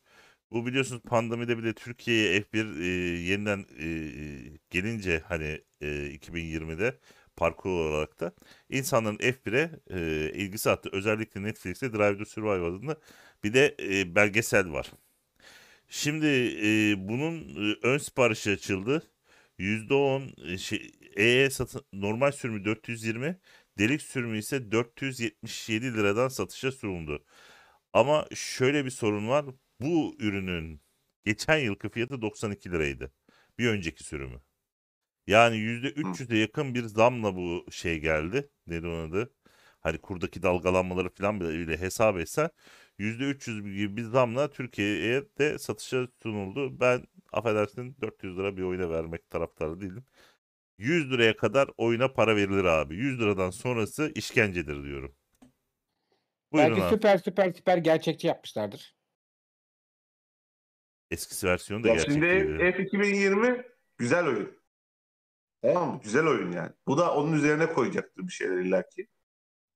Bu 0.51 0.65
biliyorsunuz 0.65 1.01
pandemide 1.01 1.57
bile 1.57 1.73
Türkiye'ye 1.73 2.41
F1 2.41 2.81
e, 2.81 2.85
yeniden 3.19 3.65
e, 3.79 3.87
gelince 4.69 5.21
hani 5.27 5.61
e, 5.81 5.87
2020'de 5.87 6.97
parkur 7.35 7.69
olarak 7.69 8.19
da 8.19 8.33
insanların 8.69 9.17
F1'e 9.17 9.69
e, 9.89 10.31
ilgisi 10.33 10.69
arttı. 10.69 10.89
Özellikle 10.91 11.43
Netflix'te 11.43 11.93
Drive 11.93 12.17
to 12.17 12.25
Survive 12.25 12.65
adında 12.65 12.97
bir 13.43 13.53
de 13.53 13.75
e, 13.79 14.15
belgesel 14.15 14.71
var. 14.71 14.91
Şimdi 15.89 16.25
e, 16.63 16.95
bunun 17.09 17.39
e, 17.71 17.75
ön 17.87 17.97
siparişi 17.97 18.51
açıldı. 18.51 19.03
%10 19.59 20.53
e, 20.53 20.57
şey, 20.57 20.91
EE 21.15 21.49
satın, 21.49 21.85
normal 21.93 22.31
sürümü 22.31 22.65
420, 22.65 23.39
delik 23.77 24.01
sürümü 24.01 24.37
ise 24.37 24.71
477 24.71 25.93
liradan 25.93 26.27
satışa 26.27 26.71
sunuldu. 26.71 27.25
Ama 27.93 28.27
şöyle 28.35 28.85
bir 28.85 28.89
sorun 28.91 29.27
var. 29.29 29.45
Bu 29.81 30.15
ürünün 30.19 30.81
geçen 31.25 31.57
yılki 31.57 31.89
fiyatı 31.89 32.21
92 32.21 32.71
liraydı. 32.71 33.13
Bir 33.59 33.67
önceki 33.67 34.03
sürümü. 34.03 34.41
Yani 35.27 35.57
%300'e 35.57 36.37
yakın 36.37 36.75
bir 36.75 36.83
zamla 36.83 37.35
bu 37.35 37.65
şey 37.71 37.99
geldi. 37.99 38.49
Neydi 38.67 38.87
onun 38.87 39.09
adı? 39.09 39.33
Hani 39.81 39.97
kurdaki 39.97 40.43
dalgalanmaları 40.43 41.09
falan 41.09 41.39
bile 41.41 41.59
bile 41.59 41.77
hesap 41.81 42.17
etsen 42.19 42.49
%300 42.99 43.61
gibi 43.61 43.97
bir 43.97 44.03
zamla 44.03 44.51
Türkiye'ye 44.51 45.23
de 45.37 45.57
satışa 45.57 46.07
sunuldu. 46.23 46.79
Ben 46.79 47.03
affedersin 47.33 47.97
400 48.01 48.37
lira 48.37 48.57
bir 48.57 48.61
oyuna 48.61 48.89
vermek 48.89 49.29
taraftarı 49.29 49.81
değilim. 49.81 50.05
100 50.77 51.11
liraya 51.11 51.35
kadar 51.35 51.69
oyuna 51.77 52.13
para 52.13 52.35
verilir 52.35 52.63
abi. 52.63 52.95
100 52.95 53.19
liradan 53.19 53.49
sonrası 53.49 54.11
işkencedir 54.15 54.83
diyorum. 54.83 55.15
Buyurun 56.51 56.71
Belki 56.71 56.83
abi. 56.83 56.95
süper 56.95 57.17
süper 57.17 57.53
süper 57.53 57.77
gerçekçi 57.77 58.27
yapmışlardır. 58.27 58.95
Eskisi 61.11 61.47
versiyonu 61.47 61.83
da 61.83 61.87
Ya 61.87 61.93
gerçek 61.93 62.11
şimdi 62.11 62.25
değil. 62.25 62.57
F 62.57 62.83
2020 62.83 63.63
güzel 63.97 64.27
oyun. 64.27 64.57
Tamam 65.61 65.93
mı? 65.93 66.01
Güzel 66.03 66.27
oyun 66.27 66.51
yani. 66.51 66.71
Bu 66.87 66.97
da 66.97 67.15
onun 67.15 67.33
üzerine 67.33 67.73
koyacaktır 67.73 68.27
bir 68.27 68.31
şeyler 68.31 68.57
illaki. 68.57 69.07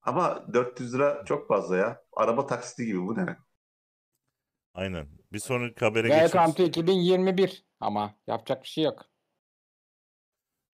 Ama 0.01 0.53
400 0.53 0.93
lira 0.93 1.25
çok 1.25 1.47
fazla 1.47 1.77
ya. 1.77 2.03
Araba 2.13 2.47
taksiti 2.47 2.85
gibi 2.85 3.01
bu 3.01 3.15
ne? 3.15 3.37
Aynen. 4.73 5.07
Bir 5.33 5.39
sonraki 5.39 5.85
habere 5.85 6.07
Welcome 6.07 6.45
geçiyoruz. 6.47 6.55
to 6.55 6.63
2021 6.81 7.65
ama 7.79 8.15
yapacak 8.27 8.63
bir 8.63 8.67
şey 8.67 8.83
yok. 8.83 9.05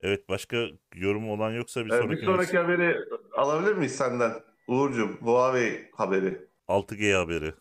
Evet 0.01 0.29
başka 0.29 0.67
yorumu 0.95 1.33
olan 1.33 1.51
yoksa 1.51 1.85
bir 1.85 1.91
Evet, 1.91 2.03
sonraki, 2.03 2.21
bir 2.21 2.25
sonraki 2.25 2.57
haberi 2.57 2.97
alabilir 3.37 3.75
miyiz 3.75 3.95
senden? 3.95 4.33
Uğur'cum 4.67 5.17
Huawei 5.21 5.89
haberi. 5.93 6.47
6G 6.67 7.13
haberi. 7.13 7.53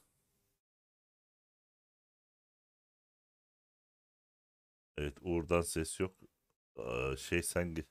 Evet 4.98 5.14
Uğur'dan 5.20 5.60
ses 5.60 6.00
yok. 6.00 6.16
Aa, 6.76 7.16
şey 7.16 7.42
sen 7.42 7.74
git. 7.74 7.86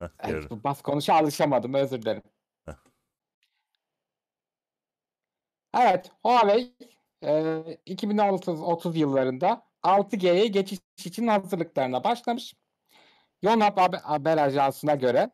Heh, 0.00 0.08
Evet, 0.18 0.50
bu 0.50 0.64
bas 0.64 0.82
konuşa 0.82 1.14
alışamadım 1.14 1.74
özür 1.74 2.02
dilerim. 2.02 2.22
Heh. 2.66 2.72
Evet 5.74 6.10
Huawei 6.22 6.72
e, 7.24 7.62
2030 7.86 8.96
yıllarında 8.96 9.62
6G'ye 9.82 10.46
geçiş 10.46 10.78
için 11.04 11.26
hazırlıklarına 11.26 12.04
başlamış. 12.04 12.54
Yonhap 13.42 13.78
haber, 14.04 14.38
ajansına 14.38 14.94
göre 14.94 15.30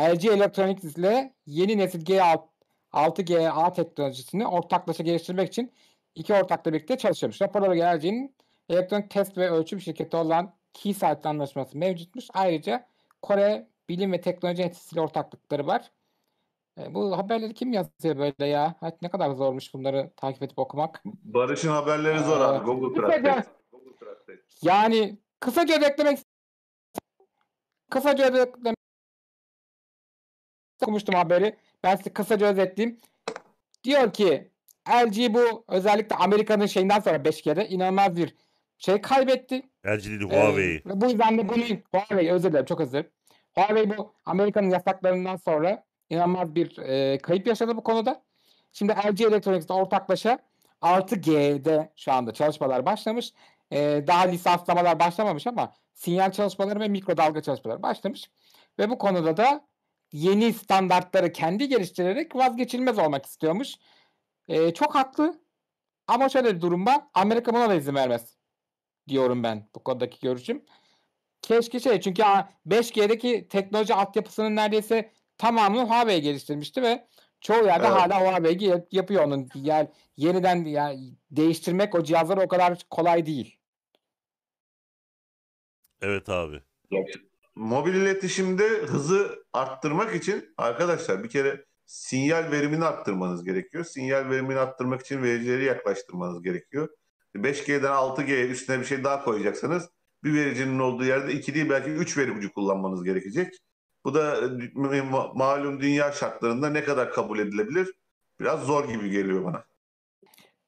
LG 0.00 0.24
Electronics 0.24 0.84
ile 0.98 1.34
yeni 1.46 1.78
nesil 1.78 2.04
G6, 2.04 2.48
6G 2.92 3.48
A 3.50 3.72
teknolojisini 3.72 4.46
ortaklaşa 4.46 5.02
geliştirmek 5.02 5.48
için 5.48 5.72
iki 6.14 6.34
ortakla 6.34 6.72
birlikte 6.72 6.98
çalışıyormuş. 6.98 7.42
Raporlara 7.42 7.74
göre 7.74 7.98
LG'nin 7.98 8.36
elektronik 8.68 9.10
test 9.10 9.38
ve 9.38 9.50
ölçüm 9.50 9.80
şirketi 9.80 10.16
olan 10.16 10.54
Keysight 10.72 11.26
anlaşması 11.26 11.78
mevcutmuş. 11.78 12.26
Ayrıca 12.34 12.86
Kore 13.22 13.68
Bilim 13.88 14.12
ve 14.12 14.20
Teknoloji 14.20 14.62
Enstitüsü 14.62 14.94
ile 14.94 15.00
ortaklıkları 15.00 15.66
var. 15.66 15.90
E, 16.78 16.94
bu 16.94 17.18
haberleri 17.18 17.54
kim 17.54 17.72
yazıyor 17.72 18.18
böyle 18.18 18.46
ya? 18.46 18.74
Ay, 18.80 18.92
ne 19.02 19.08
kadar 19.10 19.30
zormuş 19.30 19.74
bunları 19.74 20.10
takip 20.16 20.42
edip 20.42 20.58
okumak. 20.58 21.02
Barış'ın 21.04 21.68
haberleri 21.68 22.18
zor 22.18 22.40
abi. 22.40 22.64
Google 22.64 23.00
Translate. 23.00 23.28
ya. 23.28 23.44
Google 23.72 23.96
Translate. 23.98 24.42
Yani 24.62 25.18
kısaca 25.40 25.76
özetlemek 25.76 26.18
kısaca 27.90 28.28
özetlemek 28.32 28.76
okumuştum 30.82 31.14
haberi. 31.14 31.56
Ben 31.82 31.96
size 31.96 32.12
kısaca 32.12 32.46
özetleyeyim. 32.46 33.00
Diyor 33.84 34.12
ki 34.12 34.50
LG 34.90 35.34
bu 35.34 35.64
özellikle 35.68 36.16
Amerika'nın 36.16 36.66
şeyinden 36.66 37.00
sonra 37.00 37.16
5G'de 37.16 37.68
inanılmaz 37.68 38.16
bir 38.16 38.34
şey 38.78 39.00
kaybetti. 39.00 39.62
LG 39.86 40.04
değil 40.04 40.20
Ee, 40.20 40.24
Huawei. 40.24 40.82
ve 40.86 41.00
bu 41.00 41.04
yüzden 41.06 41.38
de 41.38 41.48
bunu 41.48 41.64
Huawei 41.92 42.32
özür 42.32 42.50
dilerim 42.50 42.66
çok 42.66 42.80
özür 42.80 42.92
dilerim. 42.92 43.10
Huawei 43.54 43.98
bu 43.98 44.14
Amerika'nın 44.24 44.70
yasaklarından 44.70 45.36
sonra 45.36 45.84
inanılmaz 46.12 46.54
bir 46.54 46.78
e, 46.78 47.18
kayıp 47.18 47.46
yaşadı 47.46 47.76
bu 47.76 47.82
konuda. 47.82 48.22
Şimdi 48.72 48.92
LG 48.92 49.20
Electronics'le 49.20 49.70
ortaklaşa 49.70 50.38
6G'de 50.82 51.92
şu 51.96 52.12
anda 52.12 52.34
çalışmalar 52.34 52.86
başlamış. 52.86 53.32
E, 53.70 54.04
daha 54.06 54.22
lisanslamalar 54.22 55.00
başlamamış 55.00 55.46
ama 55.46 55.74
sinyal 55.94 56.32
çalışmaları 56.32 56.80
ve 56.80 56.88
mikrodalga 56.88 57.42
çalışmaları 57.42 57.82
başlamış. 57.82 58.30
Ve 58.78 58.90
bu 58.90 58.98
konuda 58.98 59.36
da 59.36 59.66
yeni 60.12 60.52
standartları 60.52 61.32
kendi 61.32 61.68
geliştirerek 61.68 62.36
vazgeçilmez 62.36 62.98
olmak 62.98 63.26
istiyormuş. 63.26 63.74
Ee, 64.48 64.74
çok 64.74 64.94
haklı. 64.94 65.40
Ama 66.06 66.28
şöyle 66.28 66.56
bir 66.56 66.60
durum 66.60 66.86
var. 66.86 67.00
Amerika 67.14 67.54
buna 67.54 67.70
da 67.70 67.74
izin 67.74 67.94
vermez. 67.94 68.36
Diyorum 69.08 69.42
ben 69.42 69.68
bu 69.74 69.84
konudaki 69.84 70.20
görüşüm. 70.20 70.64
Keşke 71.42 71.80
şey 71.80 72.00
çünkü 72.00 72.22
5G'deki 72.66 73.48
teknoloji 73.48 73.94
altyapısının 73.94 74.56
neredeyse 74.56 75.12
tamamını 75.42 75.82
Huawei 75.82 76.20
geliştirmişti 76.20 76.82
ve 76.82 77.06
çoğu 77.40 77.64
yerde 77.64 77.86
Evet. 77.86 77.96
hala 77.96 78.20
Huawei 78.20 78.84
yapıyor 78.90 79.24
onun. 79.24 79.48
Yani 79.54 79.88
yeniden 80.16 80.64
yani 80.64 81.14
değiştirmek 81.30 81.94
o 81.94 82.02
cihazları 82.02 82.40
o 82.40 82.48
kadar 82.48 82.82
kolay 82.90 83.26
değil. 83.26 83.58
Evet 86.00 86.28
abi. 86.28 86.62
Mobil 87.54 87.94
iletişimde 87.94 88.68
hızı 88.68 89.44
arttırmak 89.52 90.14
için 90.14 90.54
arkadaşlar 90.56 91.24
bir 91.24 91.28
kere 91.28 91.64
sinyal 91.86 92.50
verimini 92.50 92.84
arttırmanız 92.84 93.44
gerekiyor. 93.44 93.84
Sinyal 93.84 94.30
verimini 94.30 94.58
arttırmak 94.58 95.00
için 95.00 95.22
vericileri 95.22 95.64
yaklaştırmanız 95.64 96.42
gerekiyor. 96.42 96.88
5G'den 97.36 97.92
6G'ye 97.92 98.46
üstüne 98.46 98.80
bir 98.80 98.84
şey 98.84 99.04
daha 99.04 99.24
koyacaksanız 99.24 99.88
bir 100.24 100.34
vericinin 100.34 100.78
olduğu 100.78 101.04
yerde 101.04 101.32
2 101.32 101.54
değil 101.54 101.70
belki 101.70 101.90
3 101.90 102.18
veri 102.18 102.48
kullanmanız 102.48 103.04
gerekecek. 103.04 103.54
Bu 104.04 104.14
da 104.14 104.36
e, 104.36 105.00
ma- 105.00 105.38
malum 105.38 105.80
dünya 105.80 106.12
şartlarında 106.12 106.70
ne 106.70 106.84
kadar 106.84 107.10
kabul 107.12 107.38
edilebilir? 107.38 107.94
Biraz 108.40 108.66
zor 108.66 108.88
gibi 108.88 109.10
geliyor 109.10 109.44
bana. 109.44 109.64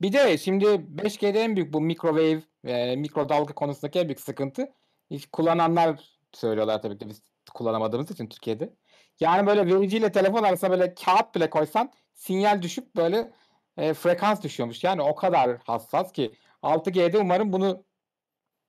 Bir 0.01 0.12
de 0.12 0.39
şimdi 0.39 0.64
5G'de 0.64 1.41
en 1.41 1.57
büyük 1.57 1.72
bu 1.72 1.80
microwave, 1.80 2.43
e, 2.64 2.97
mikrodalga 2.97 3.55
konusundaki 3.55 3.99
en 3.99 4.09
büyük 4.09 4.20
sıkıntı. 4.20 4.72
Hiç 5.11 5.26
kullananlar 5.26 6.18
söylüyorlar 6.32 6.82
tabii 6.82 6.99
ki 6.99 7.09
biz 7.09 7.22
kullanamadığımız 7.55 8.11
için 8.11 8.26
Türkiye'de. 8.26 8.74
Yani 9.20 9.47
böyle 9.47 9.66
vericiyle 9.66 10.12
telefon 10.12 10.43
arasında 10.43 10.70
böyle 10.70 10.95
kağıt 10.95 11.35
bile 11.35 11.51
koysan 11.51 11.93
sinyal 12.14 12.62
düşüp 12.62 12.97
böyle 12.97 13.32
e, 13.76 13.95
frekans 13.95 14.43
düşüyormuş. 14.43 14.85
Yani 14.85 15.03
o 15.03 15.14
kadar 15.14 15.59
hassas 15.64 16.12
ki 16.12 16.35
6G'de 16.62 17.18
umarım 17.18 17.53
bunu 17.53 17.85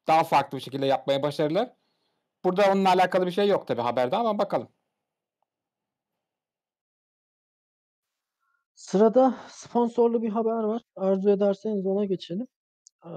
daha 0.08 0.24
farklı 0.24 0.58
bir 0.58 0.64
şekilde 0.64 0.86
yapmaya 0.86 1.24
başarırlar. 1.24 1.74
Burada 2.46 2.72
onunla 2.72 2.90
alakalı 2.90 3.26
bir 3.26 3.32
şey 3.32 3.48
yok 3.48 3.68
tabii 3.68 3.82
haberde 3.82 4.16
ama 4.16 4.38
bakalım. 4.38 4.68
Sırada 8.76 9.36
sponsorlu 9.50 10.22
bir 10.22 10.30
haber 10.30 10.64
var. 10.64 10.82
Arzu 10.96 11.30
ederseniz 11.30 11.86
ona 11.86 12.06
geçelim. 12.06 12.48
Ee, 13.06 13.10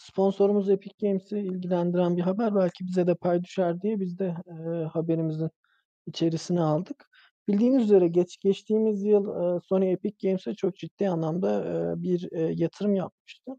sponsorumuz 0.00 0.70
Epic 0.70 0.94
Games'i 1.00 1.38
ilgilendiren 1.38 2.16
bir 2.16 2.22
haber. 2.22 2.54
Belki 2.54 2.86
bize 2.86 3.06
de 3.06 3.14
pay 3.14 3.42
düşer 3.44 3.82
diye 3.82 4.00
biz 4.00 4.18
de 4.18 4.34
e, 4.46 4.84
haberimizin 4.84 5.50
içerisine 6.06 6.60
aldık. 6.60 7.10
Bildiğiniz 7.48 7.84
üzere 7.84 8.08
geç 8.08 8.40
geçtiğimiz 8.40 9.04
yıl 9.04 9.56
e, 9.56 9.60
Sony 9.60 9.92
Epic 9.92 10.28
Games'e 10.28 10.54
çok 10.54 10.76
ciddi 10.76 11.08
anlamda 11.08 11.64
e, 11.64 12.02
bir 12.02 12.28
yatırım 12.60 12.94
yapmıştı. 12.94 13.52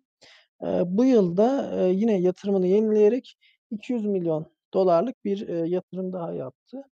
Bu 0.86 1.06
yılda 1.06 1.78
yine 1.88 2.20
yatırımını 2.22 2.68
yenileyerek 2.68 3.38
200 3.72 4.06
milyon 4.06 4.54
dolarlık 4.74 5.26
bir 5.26 5.48
e, 5.48 5.68
yatırım 5.68 6.14
daha 6.14 6.34
yaptı. 6.34 6.84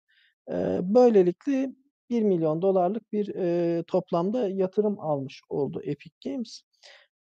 E, 0.53 0.81
böylelikle 0.83 1.71
1 2.11 2.23
milyon 2.23 2.63
dolarlık 2.63 3.13
bir 3.13 3.35
e, 3.35 3.83
toplamda 3.87 4.49
yatırım 4.49 5.01
almış 5.01 5.43
oldu 5.49 5.83
Epic 5.85 6.15
Games. 6.25 6.63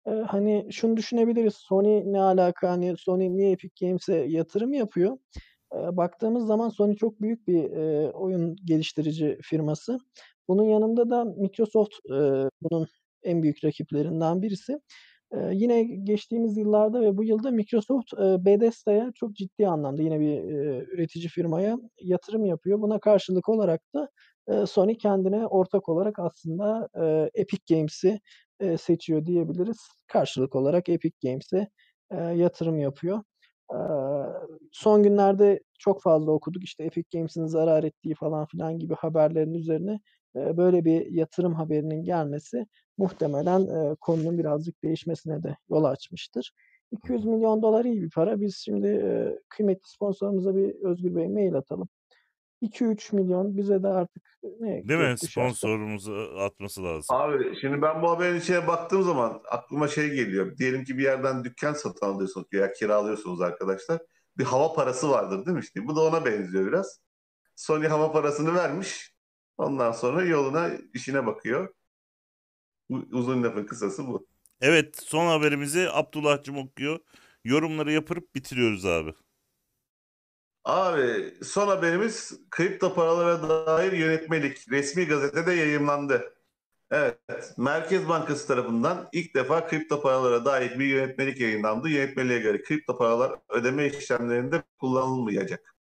E, 0.07 0.11
hani 0.11 0.69
şunu 0.71 0.97
düşünebiliriz. 0.97 1.55
Sony 1.55 2.13
ne 2.13 2.21
alaka? 2.21 2.71
Hani 2.71 2.97
Sony 2.99 3.37
niye 3.37 3.51
Epic 3.53 3.87
Games'e 3.87 4.15
yatırım 4.15 4.73
yapıyor? 4.73 5.19
E, 5.75 5.97
baktığımız 5.97 6.47
zaman 6.47 6.69
Sony 6.69 6.97
çok 6.97 7.21
büyük 7.21 7.49
bir 7.49 7.71
e, 7.71 8.11
oyun 8.11 8.57
geliştirici 8.65 9.39
firması. 9.43 9.99
Bunun 10.49 10.65
yanında 10.65 11.11
da 11.11 11.25
Microsoft 11.25 11.95
e, 12.11 12.17
bunun 12.63 12.87
en 13.23 13.43
büyük 13.43 13.65
rakiplerinden 13.65 14.43
birisi. 14.43 14.81
Yine 15.53 15.83
geçtiğimiz 15.83 16.57
yıllarda 16.57 17.01
ve 17.01 17.17
bu 17.17 17.25
yılda 17.25 17.51
Microsoft 17.51 18.13
e, 18.15 18.45
Bethesda'ya 18.45 19.13
çok 19.15 19.35
ciddi 19.37 19.69
anlamda 19.69 20.03
yine 20.03 20.21
bir 20.21 20.33
e, 20.39 20.85
üretici 20.93 21.29
firmaya 21.29 21.79
yatırım 22.01 22.45
yapıyor. 22.45 22.81
Buna 22.81 22.99
karşılık 23.01 23.49
olarak 23.49 23.81
da 23.95 24.09
e, 24.49 24.67
Sony 24.67 24.97
kendine 24.99 25.47
ortak 25.47 25.89
olarak 25.89 26.19
aslında 26.19 26.89
e, 26.95 27.31
Epic 27.41 27.75
Games'i 27.75 28.21
e, 28.61 28.77
seçiyor 28.77 29.27
diyebiliriz. 29.27 29.79
Karşılık 30.09 30.55
olarak 30.57 30.89
Epic 30.89 31.17
Games'e 31.23 31.69
e, 32.11 32.17
yatırım 32.17 32.79
yapıyor. 32.79 33.23
E, 33.73 33.79
son 34.73 35.03
günlerde 35.03 35.61
çok 35.79 36.03
fazla 36.03 36.33
okuduk 36.33 36.65
işte 36.65 36.85
Epic 36.85 37.19
Games'in 37.19 37.47
zarar 37.47 37.85
ettiği 37.85 38.15
falan 38.15 38.47
filan 38.47 38.79
gibi 38.79 38.95
haberlerin 38.95 39.55
üzerine 39.55 40.01
e, 40.37 40.57
böyle 40.57 40.85
bir 40.85 41.07
yatırım 41.07 41.55
haberinin 41.55 42.05
gelmesi 42.05 42.67
muhtemelen 42.99 43.61
e, 43.61 43.95
konunun 44.01 44.39
birazcık 44.39 44.83
değişmesine 44.85 45.43
de 45.43 45.57
yol 45.71 45.85
açmıştır. 45.85 46.53
200 46.91 47.25
milyon 47.25 47.63
dolar 47.63 47.85
iyi 47.85 48.03
bir 48.03 48.11
para. 48.11 48.41
Biz 48.41 48.57
şimdi 48.57 48.87
e, 48.87 49.39
kıymetli 49.49 49.89
sponsorumuza 49.89 50.57
bir 50.57 50.75
Özgür 50.75 51.17
Bey 51.17 51.29
mail 51.29 51.55
atalım. 51.55 51.89
2-3 52.63 53.17
milyon 53.17 53.57
bize 53.57 53.83
de 53.83 53.89
artık 53.89 54.23
ne 54.61 54.89
Değil 54.89 55.01
mi? 55.01 55.19
Sponsorumuzu 55.19 56.13
atması 56.39 56.85
lazım. 56.85 57.17
Abi 57.17 57.61
şimdi 57.61 57.83
ben 57.83 58.03
bu 58.03 58.11
haberin 58.11 58.41
içine 58.41 58.67
baktığım 58.67 59.03
zaman 59.03 59.43
aklıma 59.51 59.89
şey 59.89 60.11
geliyor. 60.11 60.57
Diyelim 60.57 60.85
ki 60.85 60.99
bir 60.99 61.03
yerden 61.03 61.45
dükkan 61.45 61.73
satın 61.73 62.07
alıyorsunuz 62.07 62.47
veya 62.53 62.73
kiralıyorsunuz 62.73 63.41
arkadaşlar. 63.41 63.99
Bir 64.39 64.45
hava 64.45 64.73
parası 64.73 65.11
vardır 65.11 65.47
değil 65.47 65.57
mi 65.57 65.61
işte? 65.61 65.87
Bu 65.87 65.97
da 65.97 66.01
ona 66.01 66.25
benziyor 66.25 66.67
biraz. 66.67 67.01
Sony 67.57 67.87
hava 67.87 68.13
parasını 68.13 68.55
vermiş. 68.55 69.15
Ondan 69.59 69.93
sonra 69.93 70.25
yoluna 70.25 70.71
işine 70.95 71.27
bakıyor. 71.27 71.75
Uzun 72.89 73.43
lafın 73.43 73.65
kısası 73.65 74.07
bu. 74.07 74.27
Evet 74.61 74.97
son 75.03 75.27
haberimizi 75.27 75.91
Abdullah'cım 75.91 76.57
okuyor. 76.59 76.99
Yorumları 77.45 77.93
yapıp 77.93 78.35
bitiriyoruz 78.35 78.87
abi. 78.87 79.15
Abi 80.65 81.35
son 81.45 81.69
haberimiz 81.69 82.41
kripto 82.51 82.95
paralara 82.95 83.49
dair 83.67 83.93
yönetmelik 83.93 84.71
resmi 84.71 85.05
gazetede 85.05 85.53
yayımlandı. 85.53 86.33
Evet, 86.91 87.19
Merkez 87.59 88.09
Bankası 88.09 88.47
tarafından 88.47 89.09
ilk 89.13 89.35
defa 89.35 89.67
kripto 89.67 90.03
paralara 90.03 90.45
dair 90.45 90.79
bir 90.79 90.87
yönetmelik 90.87 91.41
yayınlandı. 91.41 91.89
Yönetmeliğe 91.89 92.39
göre 92.39 92.63
kripto 92.63 92.99
paralar 92.99 93.33
ödeme 93.49 93.87
işlemlerinde 93.87 94.63
kullanılmayacak. 94.81 95.76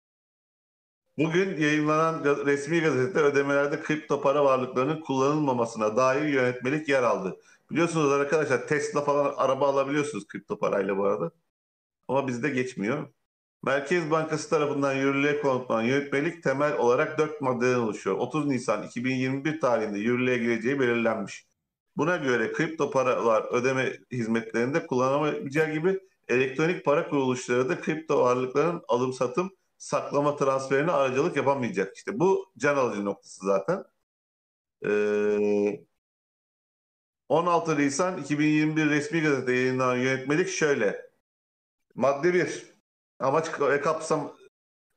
Bugün 1.18 1.58
yayınlanan 1.62 2.46
resmi 2.46 2.80
gazetede 2.80 3.20
ödemelerde 3.20 3.82
kripto 3.82 4.22
para 4.22 4.46
varlıklarının 4.46 5.02
kullanılmamasına 5.02 5.98
dair 5.98 6.28
yönetmelik 6.28 6.90
yer 6.90 7.04
aldı. 7.04 7.38
Biliyorsunuz 7.72 8.12
arkadaşlar 8.12 8.68
Tesla 8.68 9.02
falan 9.02 9.34
araba 9.38 9.68
alabiliyorsunuz 9.68 10.28
kripto 10.28 10.60
parayla 10.60 10.98
bu 10.98 11.06
arada. 11.06 11.32
Ama 12.08 12.28
bizde 12.28 12.50
geçmiyor. 12.50 13.08
Merkez 13.64 14.12
Bankası 14.12 14.50
tarafından 14.50 14.94
yürürlüğe 14.94 15.42
konulanan 15.42 15.84
yönetmelik 15.84 16.44
temel 16.44 16.78
olarak 16.78 17.18
dört 17.18 17.42
maddeden 17.42 17.80
oluşuyor. 17.80 18.18
30 18.18 18.46
Nisan 18.46 18.84
2021 18.84 19.60
tarihinde 19.60 20.00
yürürlüğe 20.00 20.38
gireceği 20.38 20.80
belirlenmiş. 20.80 21.46
Buna 21.98 22.18
göre 22.18 22.52
kripto 22.52 22.92
paralar 22.92 23.54
ödeme 23.54 23.94
hizmetlerinde 24.12 24.88
kullanılamayacağı 24.88 25.72
gibi 25.72 26.00
elektronik 26.28 26.86
para 26.86 27.10
kuruluşları 27.10 27.70
da 27.70 27.82
kripto 27.82 28.24
varlıkların 28.24 28.82
alım 28.88 29.14
satım, 29.14 29.52
saklama 29.84 30.36
transferine 30.36 30.92
aracılık 30.92 31.36
yapamayacak. 31.36 31.96
İşte 31.98 32.20
bu 32.20 32.52
can 32.58 32.76
alıcı 32.78 33.06
noktası 33.06 33.46
zaten. 33.46 33.84
Ee, 34.86 35.86
16 37.30 37.78
Nisan 37.78 38.18
2021 38.18 38.90
resmi 38.90 39.22
gazete 39.22 39.54
yayınlanan 39.54 39.96
yönetmelik 39.96 40.48
şöyle. 40.50 41.02
Madde 41.96 42.34
1. 42.34 42.74
Amaç 43.20 43.62
ve 43.62 43.82
kapsam 43.82 44.38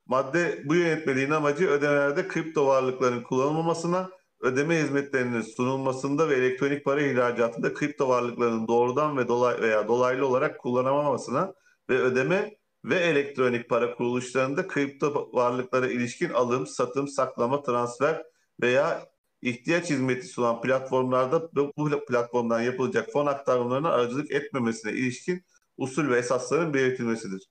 madde 0.06 0.62
bu 0.64 0.74
yönetmeliğin 0.74 1.30
amacı 1.30 1.68
ödemelerde 1.68 2.28
kripto 2.28 2.66
varlıkların 2.66 3.22
kullanılmamasına, 3.22 4.10
ödeme 4.40 4.82
hizmetlerinin 4.82 5.40
sunulmasında 5.40 6.28
ve 6.28 6.34
elektronik 6.34 6.84
para 6.84 7.02
ihracatında 7.02 7.74
kripto 7.74 8.08
varlıkların 8.08 8.68
doğrudan 8.68 9.16
ve 9.16 9.28
dolay 9.28 9.60
veya 9.60 9.88
dolaylı 9.88 10.26
olarak 10.26 10.60
kullanılmamasına 10.60 11.54
ve 11.90 11.98
ödeme 11.98 12.56
ve 12.86 12.96
elektronik 12.96 13.68
para 13.68 13.94
kuruluşlarında 13.94 14.66
kripto 14.66 15.30
varlıklara 15.32 15.90
ilişkin 15.90 16.30
alım, 16.30 16.66
satım, 16.66 17.08
saklama, 17.08 17.62
transfer 17.62 18.22
veya 18.62 19.08
ihtiyaç 19.42 19.90
hizmeti 19.90 20.26
sunan 20.26 20.60
platformlarda 20.60 21.50
bu 21.54 22.04
platformdan 22.08 22.60
yapılacak 22.60 23.12
fon 23.12 23.26
aktarımlarına 23.26 23.90
aracılık 23.90 24.30
etmemesine 24.30 24.92
ilişkin 24.92 25.44
usul 25.76 26.08
ve 26.08 26.18
esasların 26.18 26.74
belirtilmesidir. 26.74 27.48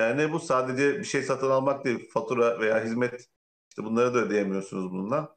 Yani 0.00 0.32
bu 0.32 0.40
sadece 0.40 0.98
bir 0.98 1.04
şey 1.04 1.22
satın 1.22 1.50
almak 1.50 1.84
değil, 1.84 2.10
fatura 2.10 2.60
veya 2.60 2.84
hizmet 2.84 3.28
işte 3.70 3.84
bunları 3.84 4.14
da 4.14 4.18
ödeyemiyorsunuz 4.18 4.90
bununla. 4.92 5.36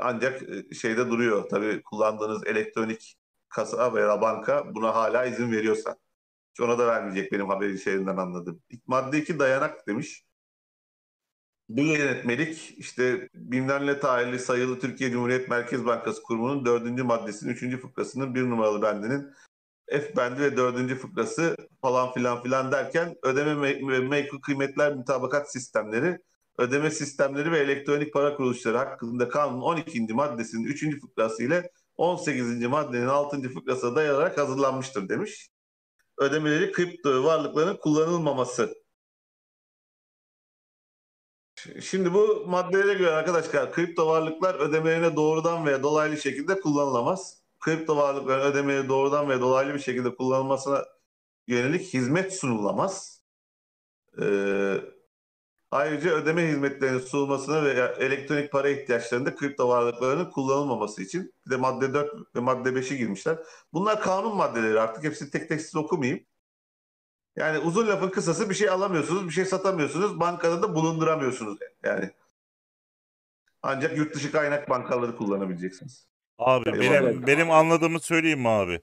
Ancak 0.00 0.42
e, 0.42 0.74
şeyde 0.74 1.10
duruyor 1.10 1.48
tabii 1.48 1.82
kullandığınız 1.82 2.46
elektronik 2.46 3.16
kasa 3.48 3.94
veya 3.94 4.20
banka 4.20 4.74
buna 4.74 4.94
hala 4.94 5.26
izin 5.26 5.52
veriyorsa. 5.52 5.96
Ona 6.60 6.78
da 6.78 6.86
vermeyecek 6.86 7.32
benim 7.32 7.48
haberin 7.48 7.76
şeyinden 7.76 8.16
anladım. 8.16 8.62
Madde 8.86 9.18
2 9.18 9.38
dayanak 9.38 9.86
demiş. 9.86 10.24
Bu 11.68 11.80
yönetmelik 11.80 12.74
işte 12.78 13.28
bilmem 13.34 13.86
ne 13.86 14.00
tarihli 14.00 14.38
sayılı 14.38 14.80
Türkiye 14.80 15.10
Cumhuriyet 15.10 15.48
Merkez 15.48 15.84
Bankası 15.86 16.22
Kurumu'nun 16.22 16.64
dördüncü 16.64 17.02
maddesinin 17.02 17.52
üçüncü 17.52 17.80
fıkrasının 17.80 18.34
bir 18.34 18.42
numaralı 18.42 18.82
bendinin 18.82 19.32
F 19.90 20.16
bendi 20.16 20.40
ve 20.40 20.56
dördüncü 20.56 20.96
fıkrası 20.96 21.56
falan 21.82 22.12
filan 22.12 22.42
filan 22.42 22.72
derken 22.72 23.16
ödeme 23.22 23.52
me- 23.52 23.88
ve 23.88 23.98
menkul 23.98 24.40
kıymetler 24.40 24.94
mutabakat 24.94 25.52
sistemleri, 25.52 26.18
ödeme 26.58 26.90
sistemleri 26.90 27.52
ve 27.52 27.58
elektronik 27.58 28.12
para 28.12 28.36
kuruluşları 28.36 28.78
hakkında 28.78 29.28
kanunun 29.28 29.60
12. 29.60 30.14
maddesinin 30.14 30.64
3. 30.64 31.00
fıkrası 31.00 31.42
ile 31.42 31.70
18. 31.96 32.68
maddenin 32.68 33.06
6. 33.06 33.42
fıkrasına 33.48 33.96
dayanarak 33.96 34.38
hazırlanmıştır 34.38 35.08
demiş. 35.08 35.48
Ödemeleri 36.18 36.72
kripto 36.72 37.24
varlıkların 37.24 37.76
kullanılmaması. 37.76 38.74
Şimdi 41.82 42.14
bu 42.14 42.44
maddelere 42.46 42.94
göre 42.94 43.10
arkadaşlar 43.10 43.72
kripto 43.72 44.06
varlıklar 44.06 44.54
ödemelerine 44.54 45.16
doğrudan 45.16 45.66
veya 45.66 45.82
dolaylı 45.82 46.16
şekilde 46.16 46.60
kullanılamaz. 46.60 47.42
Kripto 47.60 47.96
varlıkların 47.96 48.52
ödemeleri 48.52 48.88
doğrudan 48.88 49.28
veya 49.28 49.40
dolaylı 49.40 49.74
bir 49.74 49.78
şekilde 49.78 50.14
kullanılmasına 50.14 50.84
yönelik 51.46 51.94
hizmet 51.94 52.34
sunulamaz. 52.38 53.22
Ee, 54.22 54.80
ayrıca 55.70 56.10
ödeme 56.10 56.48
hizmetlerinin 56.48 56.98
sunulmasına 56.98 57.64
veya 57.64 57.86
elektronik 57.86 58.52
para 58.52 58.68
ihtiyaçlarında 58.68 59.34
kripto 59.34 59.68
varlıklarının 59.68 60.30
kullanılmaması 60.30 61.02
için 61.02 61.34
bir 61.46 61.50
de 61.50 61.56
madde 61.56 61.94
4 61.94 62.36
ve 62.36 62.40
madde 62.40 62.68
5'i 62.68 62.96
girmişler. 62.96 63.38
Bunlar 63.72 64.00
kanun 64.00 64.36
maddeleri 64.36 64.80
artık 64.80 65.04
hepsini 65.04 65.30
tek 65.30 65.48
tek 65.48 65.60
size 65.60 65.78
okumayayım. 65.78 66.24
Yani 67.36 67.58
uzun 67.58 67.86
lafın 67.86 68.08
kısası 68.08 68.50
bir 68.50 68.54
şey 68.54 68.68
alamıyorsunuz, 68.68 69.26
bir 69.26 69.32
şey 69.32 69.44
satamıyorsunuz, 69.44 70.20
bankada 70.20 70.62
da 70.62 70.74
bulunduramıyorsunuz 70.74 71.58
yani. 71.84 72.10
Ancak 73.62 73.96
yurt 73.96 74.14
dışı 74.14 74.32
kaynak 74.32 74.70
bankaları 74.70 75.16
kullanabileceksiniz. 75.16 76.08
Abi 76.38 76.68
Eyvallah. 76.68 76.80
benim 76.80 77.26
benim 77.26 77.50
anladığımı 77.50 78.00
söyleyeyim 78.00 78.40
mi 78.40 78.48
abi? 78.48 78.80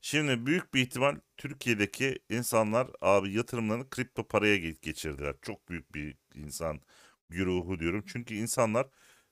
Şimdi 0.00 0.46
büyük 0.46 0.74
bir 0.74 0.80
ihtimal 0.82 1.16
Türkiye'deki 1.36 2.18
insanlar 2.30 2.90
abi 3.00 3.32
yatırımlarını 3.32 3.90
kripto 3.90 4.28
paraya 4.28 4.56
ge- 4.56 4.80
geçirdiler. 4.82 5.34
Çok 5.42 5.68
büyük 5.68 5.94
bir 5.94 6.16
insan 6.34 6.80
güruhu 7.28 7.78
diyorum. 7.80 8.04
Çünkü 8.06 8.34
insanlar 8.34 8.86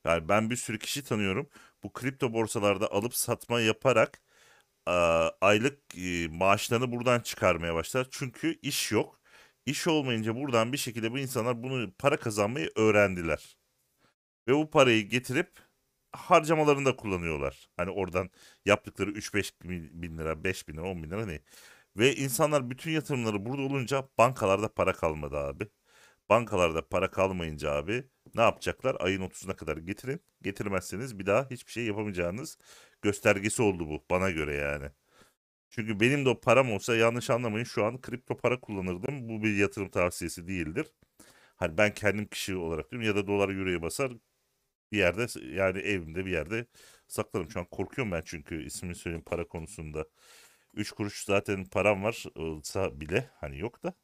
yani 0.04 0.28
ben 0.28 0.50
bir 0.50 0.56
sürü 0.56 0.78
kişi 0.78 1.04
tanıyorum. 1.04 1.48
Bu 1.82 1.92
kripto 1.92 2.32
borsalarda 2.32 2.92
alıp 2.92 3.14
satma 3.14 3.60
yaparak 3.60 4.20
aylık 5.40 5.98
e, 5.98 6.28
maaşlarını 6.28 6.92
buradan 6.92 7.20
çıkarmaya 7.20 7.74
başlar. 7.74 8.06
Çünkü 8.10 8.58
iş 8.62 8.92
yok. 8.92 9.20
İş 9.66 9.86
olmayınca 9.88 10.36
buradan 10.36 10.72
bir 10.72 10.78
şekilde 10.78 11.12
bu 11.12 11.18
insanlar 11.18 11.62
bunu 11.62 11.92
para 11.98 12.16
kazanmayı 12.16 12.70
öğrendiler. 12.76 13.56
Ve 14.48 14.54
bu 14.54 14.70
parayı 14.70 15.08
getirip 15.08 15.50
harcamalarında 16.12 16.96
kullanıyorlar. 16.96 17.68
Hani 17.76 17.90
oradan 17.90 18.30
yaptıkları 18.64 19.11
3-5 19.11 19.52
bin 19.64 20.18
lira, 20.18 20.44
5 20.44 20.68
bin 20.68 20.74
lira, 20.74 20.82
10 20.90 21.02
bin 21.02 21.11
lira 21.11 21.26
ne? 21.26 21.40
Ve 21.96 22.16
insanlar 22.16 22.70
bütün 22.70 22.90
yatırımları 22.90 23.46
burada 23.46 23.62
olunca 23.62 24.09
bankalarda 24.18 24.74
para 24.74 24.92
kalmadı 24.92 25.36
abi. 25.38 25.68
Bankalarda 26.28 26.88
para 26.88 27.11
kalmayınca 27.11 27.72
abi 27.72 28.04
ne 28.34 28.42
yapacaklar? 28.42 28.96
Ayın 29.00 29.22
30'una 29.22 29.56
kadar 29.56 29.76
getirin. 29.76 30.20
Getirmezseniz 30.42 31.18
bir 31.18 31.26
daha 31.26 31.46
hiçbir 31.50 31.72
şey 31.72 31.84
yapamayacağınız 31.84 32.59
göstergesi 33.02 33.62
oldu 33.62 33.88
bu 33.88 34.04
bana 34.11 34.30
göre 34.30 34.54
yani. 34.54 34.86
Çünkü 35.70 36.00
benim 36.00 36.24
de 36.24 36.28
o 36.28 36.40
param 36.40 36.72
olsa 36.72 36.96
yanlış 36.96 37.30
anlamayın 37.30 37.64
şu 37.64 37.84
an 37.84 38.00
kripto 38.00 38.36
para 38.36 38.61
kullanırdım. 38.61 39.28
Bu 39.28 39.42
bir 39.42 39.56
yatırım 39.56 39.90
tavsiyesi 39.90 40.48
değildir. 40.48 40.86
Hani 41.56 41.78
ben 41.78 41.94
kendim 41.94 42.26
kişi 42.26 42.56
olarak 42.56 42.90
diyorum 42.90 43.09
ya 43.09 43.16
da 43.16 43.26
dolar 43.26 43.48
euroya 43.48 43.82
basar 43.82 44.12
bir 44.93 44.99
yerde 44.99 45.26
yani 45.57 45.78
evimde 45.78 46.26
bir 46.26 46.30
yerde 46.30 46.66
saklarım. 47.09 47.51
Şu 47.51 47.61
an 47.61 47.66
korkuyorum 47.66 48.12
ben 48.12 48.22
çünkü 48.24 48.64
ismini 48.64 48.95
söyleyeyim 48.95 49.24
para 49.26 49.49
konusunda. 49.49 50.05
3 50.74 50.93
kuruş 50.93 51.24
zaten 51.24 51.64
param 51.64 52.05
var 52.05 52.24
olsa 52.34 53.01
bile 53.01 53.30
hani 53.41 53.59
yok 53.59 53.82
da 53.82 53.95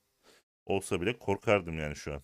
olsa 0.66 1.01
bile 1.01 1.18
korkardım 1.18 1.78
yani 1.78 1.97
şu 1.97 2.14
an. 2.14 2.22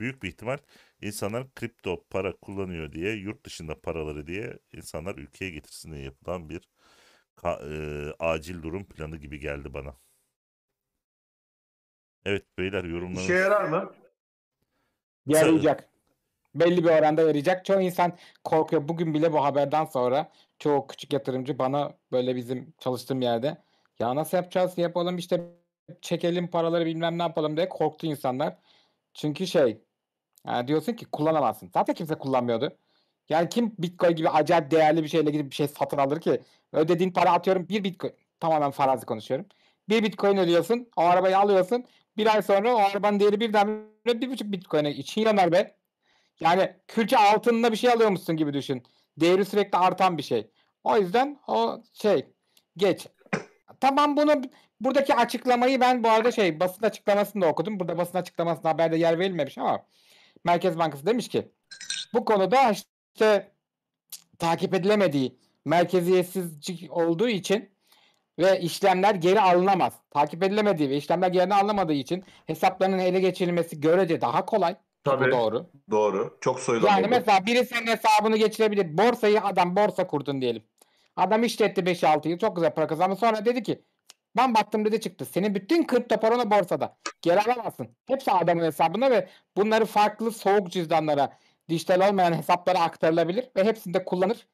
Büyük 0.00 0.22
bir 0.22 0.28
ihtimal 0.28 0.58
insanlar 1.00 1.54
kripto 1.54 2.04
para 2.10 2.36
kullanıyor 2.36 2.92
diye 2.92 3.14
yurt 3.14 3.46
dışında 3.46 3.80
paraları 3.80 4.26
diye 4.26 4.58
insanlar 4.72 5.14
ülkeye 5.14 5.50
getirsin 5.50 5.92
diye 5.92 6.02
yapılan 6.04 6.48
bir 6.48 6.68
e, 7.44 8.12
acil 8.18 8.62
durum 8.62 8.84
planı 8.84 9.16
gibi 9.16 9.38
geldi 9.38 9.74
bana. 9.74 9.96
Evet 12.24 12.44
beyler 12.58 12.84
yorumlarınız. 12.84 13.24
İşe 13.24 13.34
yarar 13.34 13.64
mı? 13.64 13.94
Yarayacak. 15.26 15.89
Belli 16.54 16.84
bir 16.84 16.88
oranda 16.88 17.22
yarayacak. 17.22 17.64
Çoğu 17.64 17.80
insan 17.80 18.12
korkuyor. 18.44 18.88
Bugün 18.88 19.14
bile 19.14 19.32
bu 19.32 19.44
haberden 19.44 19.84
sonra 19.84 20.30
çoğu 20.58 20.86
küçük 20.86 21.12
yatırımcı 21.12 21.58
bana 21.58 21.92
böyle 22.12 22.36
bizim 22.36 22.74
çalıştığım 22.78 23.20
yerde 23.20 23.56
ya 23.98 24.16
nasıl 24.16 24.36
yapacağız 24.36 24.78
yapalım 24.78 25.18
işte 25.18 25.40
çekelim 26.02 26.48
paraları 26.48 26.86
bilmem 26.86 27.18
ne 27.18 27.22
yapalım 27.22 27.56
diye 27.56 27.68
korktu 27.68 28.06
insanlar. 28.06 28.56
Çünkü 29.14 29.46
şey 29.46 29.80
yani 30.46 30.68
diyorsun 30.68 30.92
ki 30.92 31.06
kullanamazsın. 31.06 31.70
Zaten 31.74 31.94
kimse 31.94 32.14
kullanmıyordu. 32.14 32.76
Yani 33.28 33.48
kim 33.48 33.74
Bitcoin 33.78 34.16
gibi 34.16 34.28
acayip 34.28 34.70
değerli 34.70 35.02
bir 35.02 35.08
şeyle 35.08 35.30
gidip 35.30 35.50
bir 35.50 35.54
şey 35.54 35.68
satın 35.68 35.98
alır 35.98 36.20
ki? 36.20 36.42
Ödediğin 36.72 37.10
para 37.12 37.32
atıyorum 37.32 37.68
bir 37.68 37.84
Bitcoin. 37.84 38.14
Tamamen 38.40 38.70
farazi 38.70 39.06
konuşuyorum. 39.06 39.46
Bir 39.88 40.02
Bitcoin 40.02 40.36
ödüyorsun. 40.36 40.88
O 40.96 41.02
arabayı 41.02 41.38
alıyorsun. 41.38 41.84
Bir 42.16 42.34
ay 42.34 42.42
sonra 42.42 42.74
o 42.74 42.78
arabanın 42.78 43.20
değeri 43.20 43.40
birdenbire 43.40 44.20
bir 44.20 44.30
buçuk 44.30 44.52
Bitcoin'e 44.52 44.90
için 44.92 45.20
yanar 45.20 45.52
be. 45.52 45.79
Yani 46.40 46.76
külçe 46.88 47.18
altınla 47.18 47.72
bir 47.72 47.76
şey 47.76 47.90
alıyormuşsun 47.90 48.36
gibi 48.36 48.52
düşün. 48.52 48.82
Değeri 49.16 49.44
sürekli 49.44 49.78
artan 49.78 50.18
bir 50.18 50.22
şey. 50.22 50.50
O 50.84 50.96
yüzden 50.96 51.38
o 51.46 51.82
şey 51.92 52.26
geç. 52.76 53.06
Tamam 53.80 54.16
bunu 54.16 54.42
buradaki 54.80 55.14
açıklamayı 55.14 55.80
ben 55.80 56.04
bu 56.04 56.10
arada 56.10 56.32
şey 56.32 56.60
basın 56.60 56.82
açıklamasını 56.82 57.42
da 57.42 57.46
okudum. 57.46 57.80
Burada 57.80 57.98
basın 57.98 58.18
açıklamasında 58.18 58.68
haberde 58.68 58.96
yer 58.96 59.18
verilmemiş 59.18 59.58
ama 59.58 59.86
Merkez 60.44 60.78
Bankası 60.78 61.06
demiş 61.06 61.28
ki 61.28 61.48
bu 62.14 62.24
konuda 62.24 62.70
işte 62.70 63.52
takip 64.38 64.74
edilemediği 64.74 65.38
merkeziyetsizlik 65.64 66.92
olduğu 66.92 67.28
için 67.28 67.70
ve 68.38 68.60
işlemler 68.60 69.14
geri 69.14 69.40
alınamaz. 69.40 69.92
Takip 70.10 70.42
edilemediği 70.42 70.90
ve 70.90 70.96
işlemler 70.96 71.28
geri 71.28 71.54
alınamadığı 71.54 71.92
için 71.92 72.24
hesaplarının 72.46 72.98
ele 72.98 73.20
geçirilmesi 73.20 73.80
görece 73.80 74.20
daha 74.20 74.46
kolay. 74.46 74.76
Bu 75.06 75.10
Tabii. 75.10 75.30
doğru. 75.30 75.70
Doğru. 75.90 76.38
Çok 76.40 76.60
soyulan 76.60 76.88
Yani 76.88 77.00
oldu. 77.00 77.08
mesela 77.10 77.46
biri 77.46 77.64
senin 77.66 77.86
hesabını 77.86 78.36
geçirebilir. 78.36 78.98
Borsayı 78.98 79.42
adam 79.42 79.76
borsa 79.76 80.06
kurdun 80.06 80.40
diyelim. 80.40 80.62
Adam 81.16 81.44
işletti 81.44 81.80
5-6 81.86 82.28
yıl 82.28 82.38
çok 82.38 82.56
güzel 82.56 82.74
para 82.74 82.86
kazandı. 82.86 83.16
Sonra 83.16 83.44
dedi 83.44 83.62
ki 83.62 83.82
ben 84.36 84.54
baktım 84.54 84.84
dedi 84.84 85.00
çıktı. 85.00 85.24
Senin 85.24 85.54
bütün 85.54 85.86
kripto 85.86 86.20
paranı 86.20 86.50
borsada. 86.50 86.96
Geri 87.22 87.40
alamazsın. 87.40 87.88
Hepsi 88.06 88.32
adamın 88.32 88.64
hesabına 88.64 89.10
ve 89.10 89.28
bunları 89.56 89.84
farklı 89.86 90.32
soğuk 90.32 90.70
cüzdanlara, 90.70 91.38
dijital 91.68 92.08
olmayan 92.08 92.32
hesaplara 92.32 92.78
aktarılabilir 92.80 93.48
ve 93.56 93.64
hepsini 93.64 93.94
de 93.94 94.04
kullanır. 94.04 94.46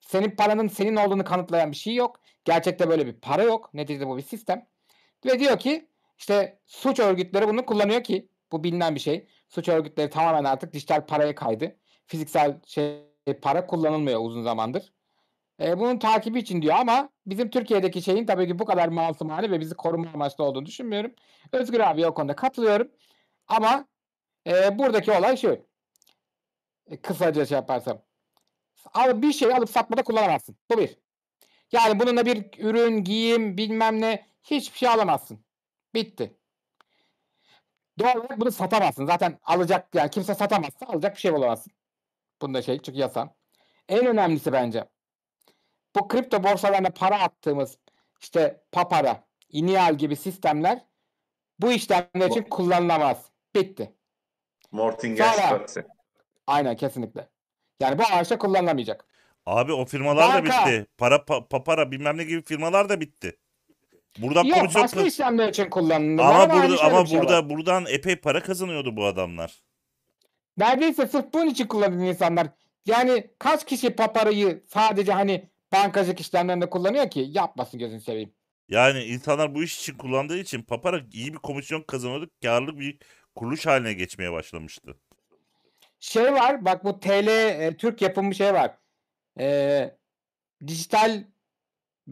Senin 0.00 0.30
paranın 0.30 0.68
senin 0.68 0.96
olduğunu 0.96 1.24
kanıtlayan 1.24 1.70
bir 1.70 1.76
şey 1.76 1.94
yok. 1.94 2.20
Gerçekte 2.44 2.88
böyle 2.88 3.06
bir 3.06 3.12
para 3.12 3.42
yok. 3.42 3.74
Neticede 3.74 4.06
bu 4.06 4.16
bir 4.16 4.22
sistem. 4.22 4.66
Ve 5.26 5.38
diyor 5.38 5.58
ki 5.58 5.88
işte 6.18 6.58
suç 6.66 7.00
örgütleri 7.00 7.48
bunu 7.48 7.66
kullanıyor 7.66 8.02
ki 8.04 8.28
bu 8.52 8.64
bilinen 8.64 8.94
bir 8.94 9.00
şey. 9.00 9.26
Suç 9.54 9.68
örgütleri 9.68 10.10
tamamen 10.10 10.44
artık 10.44 10.72
dijital 10.72 11.06
paraya 11.06 11.34
kaydı. 11.34 11.76
Fiziksel 12.06 12.60
şey 12.66 13.04
para 13.42 13.66
kullanılmıyor 13.66 14.20
uzun 14.20 14.42
zamandır. 14.42 14.92
E, 15.60 15.78
bunun 15.78 15.98
takibi 15.98 16.38
için 16.38 16.62
diyor 16.62 16.74
ama 16.74 17.08
bizim 17.26 17.50
Türkiye'deki 17.50 18.02
şeyin 18.02 18.26
tabii 18.26 18.46
ki 18.46 18.58
bu 18.58 18.64
kadar 18.64 18.88
masumane 18.88 19.50
ve 19.50 19.60
bizi 19.60 19.74
koruma 19.74 20.10
amaçlı 20.14 20.44
olduğunu 20.44 20.66
düşünmüyorum. 20.66 21.14
Özgür 21.52 21.80
abi 21.80 22.06
o 22.06 22.14
konuda 22.14 22.36
katılıyorum. 22.36 22.88
Ama 23.48 23.88
e, 24.46 24.78
buradaki 24.78 25.12
olay 25.12 25.36
şu. 25.36 25.66
E, 26.90 27.00
kısaca 27.02 27.46
şey 27.46 27.56
yaparsam. 27.56 28.02
Al, 28.94 29.22
bir 29.22 29.32
şeyi 29.32 29.54
alıp 29.54 29.70
satmada 29.70 30.02
kullanamazsın. 30.02 30.56
Bu 30.70 30.78
bir. 30.78 30.98
Yani 31.72 32.00
bununla 32.00 32.26
bir 32.26 32.46
ürün, 32.58 33.04
giyim, 33.04 33.56
bilmem 33.56 34.00
ne 34.00 34.26
hiçbir 34.42 34.78
şey 34.78 34.88
alamazsın. 34.88 35.44
Bitti. 35.94 36.41
Doğal 37.98 38.16
olarak 38.16 38.40
bunu 38.40 38.52
satamazsın. 38.52 39.06
Zaten 39.06 39.38
alacak 39.44 39.94
yani 39.94 40.10
kimse 40.10 40.34
satamazsa 40.34 40.86
alacak 40.86 41.14
bir 41.14 41.20
şey 41.20 41.32
bulamazsın. 41.32 41.72
Bunda 42.42 42.62
şey 42.62 42.78
çünkü 42.82 42.98
yasa. 42.98 43.34
En 43.88 44.06
önemlisi 44.06 44.52
bence 44.52 44.84
bu 45.96 46.08
kripto 46.08 46.42
borsalarına 46.42 46.90
para 46.90 47.20
attığımız 47.20 47.78
işte 48.20 48.64
Papara, 48.72 49.24
Inial 49.48 49.94
gibi 49.98 50.16
sistemler 50.16 50.86
bu 51.58 51.72
işlemler 51.72 52.30
için 52.30 52.42
kullanılamaz. 52.42 53.30
Bitti. 53.54 53.92
Mortingen 54.70 55.32
Sonra- 55.32 55.46
Strasse. 55.46 55.86
Aynen 56.46 56.76
kesinlikle. 56.76 57.28
Yani 57.80 57.98
bu 57.98 58.02
araçta 58.12 58.38
kullanılamayacak. 58.38 59.06
Abi 59.46 59.72
o 59.72 59.84
firmalar 59.84 60.28
da 60.28 60.34
Banka. 60.34 60.66
bitti. 60.66 60.86
Para 60.98 61.16
pa- 61.16 61.48
papara 61.48 61.90
bilmem 61.90 62.16
ne 62.16 62.24
gibi 62.24 62.42
firmalar 62.44 62.88
da 62.88 63.00
bitti. 63.00 63.38
Buradan 64.18 64.44
Yok 64.44 64.58
komisyon 64.58 64.84
başka 64.84 65.02
işlemler 65.02 65.48
için 65.48 65.70
kullanılır. 65.70 66.22
ama 66.22 66.50
burada 66.50 66.82
ama 66.82 67.06
şey 67.06 67.18
var. 67.18 67.24
burada 67.24 67.50
buradan 67.50 67.86
epey 67.88 68.16
para 68.16 68.42
kazanıyordu 68.42 68.96
bu 68.96 69.04
adamlar. 69.06 69.62
Neredeyse 70.56 71.06
sırf 71.06 71.32
bunun 71.32 71.46
için 71.46 71.66
kullanıyor 71.66 72.08
insanlar. 72.08 72.46
Yani 72.86 73.30
kaç 73.38 73.66
kişi 73.66 73.90
paparayı 73.90 74.62
sadece 74.68 75.12
hani 75.12 75.50
bankacılık 75.72 76.20
işlemlerinde 76.20 76.70
kullanıyor 76.70 77.10
ki? 77.10 77.26
Yapmasın 77.28 77.78
gözünü 77.80 78.00
seveyim. 78.00 78.34
Yani 78.68 79.02
insanlar 79.04 79.54
bu 79.54 79.62
iş 79.62 79.78
için 79.80 79.98
kullandığı 79.98 80.38
için 80.38 80.62
Papara 80.62 81.00
iyi 81.12 81.32
bir 81.32 81.38
komisyon 81.38 81.82
kazanıyordu. 81.82 82.30
Karlı 82.42 82.78
bir 82.78 82.98
kuruluş 83.34 83.66
haline 83.66 83.92
geçmeye 83.92 84.32
başlamıştı. 84.32 84.96
Şey 86.00 86.32
var 86.32 86.64
bak 86.64 86.84
bu 86.84 87.00
TL 87.00 87.28
e, 87.28 87.76
Türk 87.76 88.02
yapımı 88.02 88.34
şey 88.34 88.54
var. 88.54 88.78
E, 89.40 89.96
dijital 90.66 91.24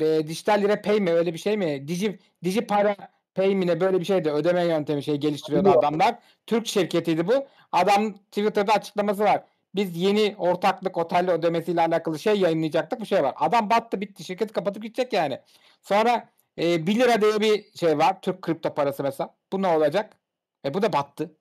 e, 0.01 0.27
dijital 0.27 0.63
lira 0.63 0.83
pay 0.83 1.01
mi 1.01 1.11
öyle 1.11 1.35
bir 1.35 1.39
şey 1.39 1.57
mi? 1.57 1.89
Digi, 1.89 2.19
digi 2.45 2.67
para 2.67 2.97
pay 3.35 3.55
mi 3.55 3.67
ne 3.67 3.81
böyle 3.81 4.01
bir 4.01 4.05
şeydi. 4.05 4.31
Ödeme 4.31 4.65
yöntemi 4.65 5.03
şey 5.03 5.17
geliştiriyordu 5.17 5.71
adamlar. 5.71 6.19
Türk 6.47 6.67
şirketiydi 6.67 7.27
bu. 7.27 7.47
Adam 7.73 8.13
Twitter'da 8.13 8.73
açıklaması 8.73 9.25
var. 9.25 9.45
Biz 9.75 9.97
yeni 9.97 10.35
ortaklık 10.39 10.99
otel 10.99 11.31
ödemesiyle 11.31 11.81
alakalı 11.81 12.19
şey 12.19 12.41
yayınlayacaktık 12.41 13.01
bir 13.01 13.07
şey 13.07 13.23
var. 13.23 13.35
Adam 13.37 13.71
battı 13.71 14.01
bitti 14.01 14.25
şirket 14.25 14.53
kapatıp 14.53 14.83
gidecek 14.83 15.13
yani. 15.13 15.41
Sonra 15.83 16.29
e, 16.59 16.87
1 16.87 16.95
lira 16.99 17.21
diye 17.21 17.41
bir 17.41 17.79
şey 17.79 17.99
var. 17.99 18.23
Türk 18.23 18.43
kripto 18.43 18.75
parası 18.75 19.03
mesela. 19.03 19.35
Bu 19.53 19.63
ne 19.63 19.67
olacak? 19.69 20.17
E 20.65 20.75
bu 20.75 20.83
da 20.83 20.93
battı. 20.93 21.37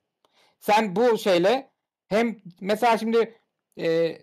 Sen 0.59 0.95
bu 0.95 1.17
şeyle 1.17 1.71
hem 2.07 2.37
mesela 2.61 2.97
şimdi 2.97 3.39
e, 3.79 4.17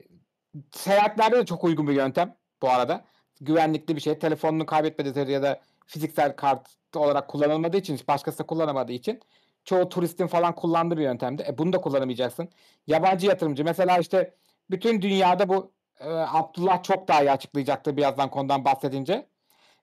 seyahatlerde 0.73 1.37
de 1.37 1.47
çok 1.47 1.65
uygun 1.65 1.89
bir 1.89 1.95
yöntem 1.95 2.37
bu 2.63 2.71
arada. 2.71 3.05
Güvenlikli 3.41 3.97
bir 3.97 4.01
şey. 4.01 4.19
Telefonunu 4.19 4.67
kaybetmediği 4.67 5.31
ya 5.31 5.43
da 5.43 5.61
fiziksel 5.87 6.37
kart 6.37 6.69
olarak 6.97 7.29
kullanılmadığı 7.29 7.77
için 7.77 8.01
başkası 8.09 8.39
da 8.39 8.47
kullanamadığı 8.47 8.93
için 8.93 9.21
çoğu 9.65 9.89
turistin 9.89 10.27
falan 10.27 10.55
kullandığı 10.55 10.97
bir 10.97 11.03
yöntemdi. 11.03 11.45
E 11.49 11.59
bunu 11.59 11.73
da 11.73 11.81
kullanamayacaksın. 11.81 12.49
Yabancı 12.87 13.27
yatırımcı 13.27 13.65
mesela 13.65 13.99
işte 13.99 14.35
bütün 14.71 15.03
dünyada 15.03 15.49
bu 15.49 15.73
e, 16.01 16.09
Abdullah 16.09 16.83
çok 16.83 17.09
daha 17.09 17.23
iyi 17.23 17.31
açıklayacaktır 17.31 17.97
birazdan 17.97 18.31
konudan 18.31 18.65
bahsedince. 18.65 19.27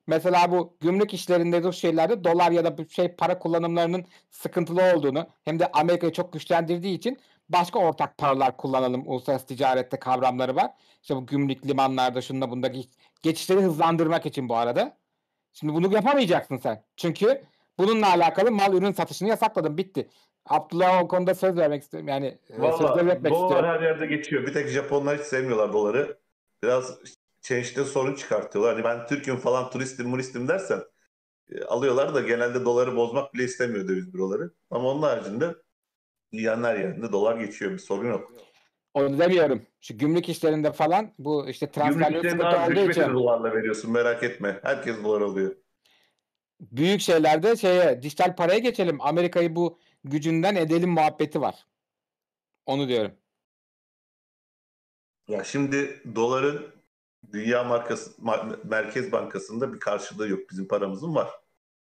Mesela 0.08 0.52
bu 0.52 0.78
gümrük 0.80 1.14
işlerinde 1.14 1.64
bu 1.64 1.74
şeylerde 1.74 2.24
dolar 2.24 2.52
ya 2.52 2.64
da 2.64 2.78
bu 2.78 2.90
şey 2.90 3.08
para 3.08 3.40
kullanımlarının 3.40 4.06
sıkıntılı 4.32 4.82
olduğunu 4.96 5.28
hem 5.46 5.60
de 5.60 5.72
Amerika'yı 5.72 6.14
çok 6.14 6.34
güçlendirdiği 6.34 6.98
için 6.98 7.20
başka 7.50 7.80
ortak 7.80 8.18
paralar 8.18 8.58
kullanalım 8.58 9.08
uluslararası 9.08 9.46
ticarette 9.46 10.00
kavramları 10.00 10.56
var. 10.56 10.72
İşte 11.02 11.16
bu 11.16 11.26
gümrük 11.26 11.66
limanlarda 11.66 12.22
şunda 12.22 12.52
bundaki 12.52 12.90
geçişleri 13.22 13.60
hızlandırmak 13.62 14.26
için 14.26 14.50
bu 14.50 14.56
arada. 14.56 14.98
Şimdi 15.54 15.74
bunu 15.74 15.94
yapamayacaksın 15.94 16.58
sen. 16.58 16.84
Çünkü 16.98 17.42
bununla 17.78 18.08
alakalı 18.10 18.52
mal 18.52 18.74
ürün 18.74 18.92
satışını 18.92 19.30
yasakladın. 19.30 19.78
Bitti. 19.78 20.10
Abdullah 20.46 21.04
o 21.04 21.08
konuda 21.08 21.36
söz 21.36 21.58
vermek 21.58 21.84
istiyorum. 21.84 22.08
Yani 22.08 22.26
e, 22.26 22.54
söz 22.54 22.60
Valla 22.60 22.96
devretmek 22.96 23.34
dolar 23.34 23.44
istiyorum. 23.46 23.70
her 23.70 23.82
yerde 23.82 24.06
geçiyor. 24.06 24.48
Bir 24.48 24.54
tek 24.54 24.68
Japonlar 24.68 25.18
hiç 25.18 25.26
sevmiyorlar 25.26 25.74
doları. 25.74 26.18
Biraz 26.64 26.98
çeşitli 27.42 27.86
sorun 27.86 28.16
çıkartıyorlar. 28.16 28.74
Hani 28.74 28.84
ben 28.84 29.08
Türk'üm 29.08 29.38
falan 29.38 29.70
turistim 29.70 30.10
muristim 30.10 30.48
dersen 30.48 30.80
e, 31.52 31.64
alıyorlar 31.64 32.14
da 32.14 32.22
genelde 32.22 32.66
doları 32.66 32.96
bozmak 32.96 33.34
bile 33.34 33.44
istemiyor 33.44 33.88
döviz 33.88 34.14
büroları. 34.14 34.52
Ama 34.72 34.90
onun 34.90 35.02
haricinde 35.02 35.56
dünyanın 36.34 36.64
her 36.64 36.76
yerinde 36.76 37.12
dolar 37.12 37.38
geçiyor. 37.38 37.72
Bir 37.72 37.78
sorun 37.78 38.08
yok. 38.10 38.32
Onu 38.94 39.20
demiyorum. 39.20 39.62
Şu 39.82 39.98
gümrük 39.98 40.30
işlerinde 40.30 40.72
falan 40.72 41.14
bu 41.20 41.50
işte 41.50 41.72
transferleri 41.72 42.10
Gümrüklerini 42.10 42.42
sıkıntı 42.42 42.60
az 42.60 42.70
olduğu 42.72 42.92
için 42.92 43.14
dolarla 43.14 43.56
veriyorsun 43.56 43.92
merak 43.92 44.24
etme. 44.24 44.60
Herkes 44.64 45.04
dolar 45.04 45.22
alıyor. 45.22 45.56
büyük 46.60 47.02
şeylerde 47.02 47.56
şeye 47.56 48.02
dijital 48.04 48.36
paraya 48.36 48.60
geçelim. 48.60 49.02
Amerika'yı 49.02 49.56
bu 49.56 49.80
gücünden 50.04 50.56
edelim 50.56 50.90
muhabbeti 50.90 51.42
var. 51.42 51.68
Onu 52.66 52.88
diyorum. 52.88 53.12
Ya 55.28 55.44
şimdi 55.44 56.02
doların 56.16 56.74
Dünya 57.32 57.64
Markası, 57.64 58.22
Ma- 58.22 58.68
Merkez 58.70 59.12
Bankası'nda 59.12 59.74
bir 59.74 59.80
karşılığı 59.80 60.28
yok. 60.28 60.50
Bizim 60.52 60.68
paramızın 60.68 61.16
var. 61.16 61.30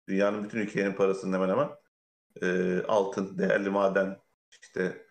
Dünyanın 0.07 0.43
bütün 0.43 0.59
ülkenin 0.59 0.93
parasının 0.93 1.33
hemen 1.33 1.49
hemen 1.49 1.69
e, 2.41 2.81
altın, 2.87 3.37
değerli 3.37 3.69
maden 3.69 4.17
işte 4.51 5.05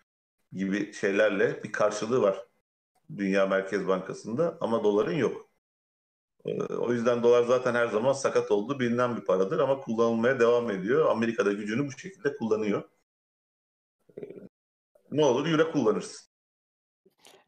gibi 0.51 0.93
şeylerle 0.93 1.63
bir 1.63 1.71
karşılığı 1.71 2.21
var. 2.21 2.37
Dünya 3.17 3.45
Merkez 3.45 3.87
Bankası'nda 3.87 4.57
ama 4.61 4.83
doların 4.83 5.15
yok. 5.15 5.49
E, 6.45 6.61
o 6.61 6.93
yüzden 6.93 7.23
dolar 7.23 7.43
zaten 7.43 7.75
her 7.75 7.87
zaman 7.87 8.13
sakat 8.13 8.51
olduğu 8.51 8.79
bilinen 8.79 9.17
bir 9.17 9.25
paradır 9.25 9.59
ama 9.59 9.81
kullanılmaya 9.81 10.39
devam 10.39 10.71
ediyor. 10.71 11.05
Amerika'da 11.05 11.53
gücünü 11.53 11.87
bu 11.87 11.91
şekilde 11.91 12.37
kullanıyor. 12.37 12.83
E, 14.17 14.21
ne 15.11 15.25
olur 15.25 15.47
euro 15.47 15.71
kullanırsın. 15.71 16.31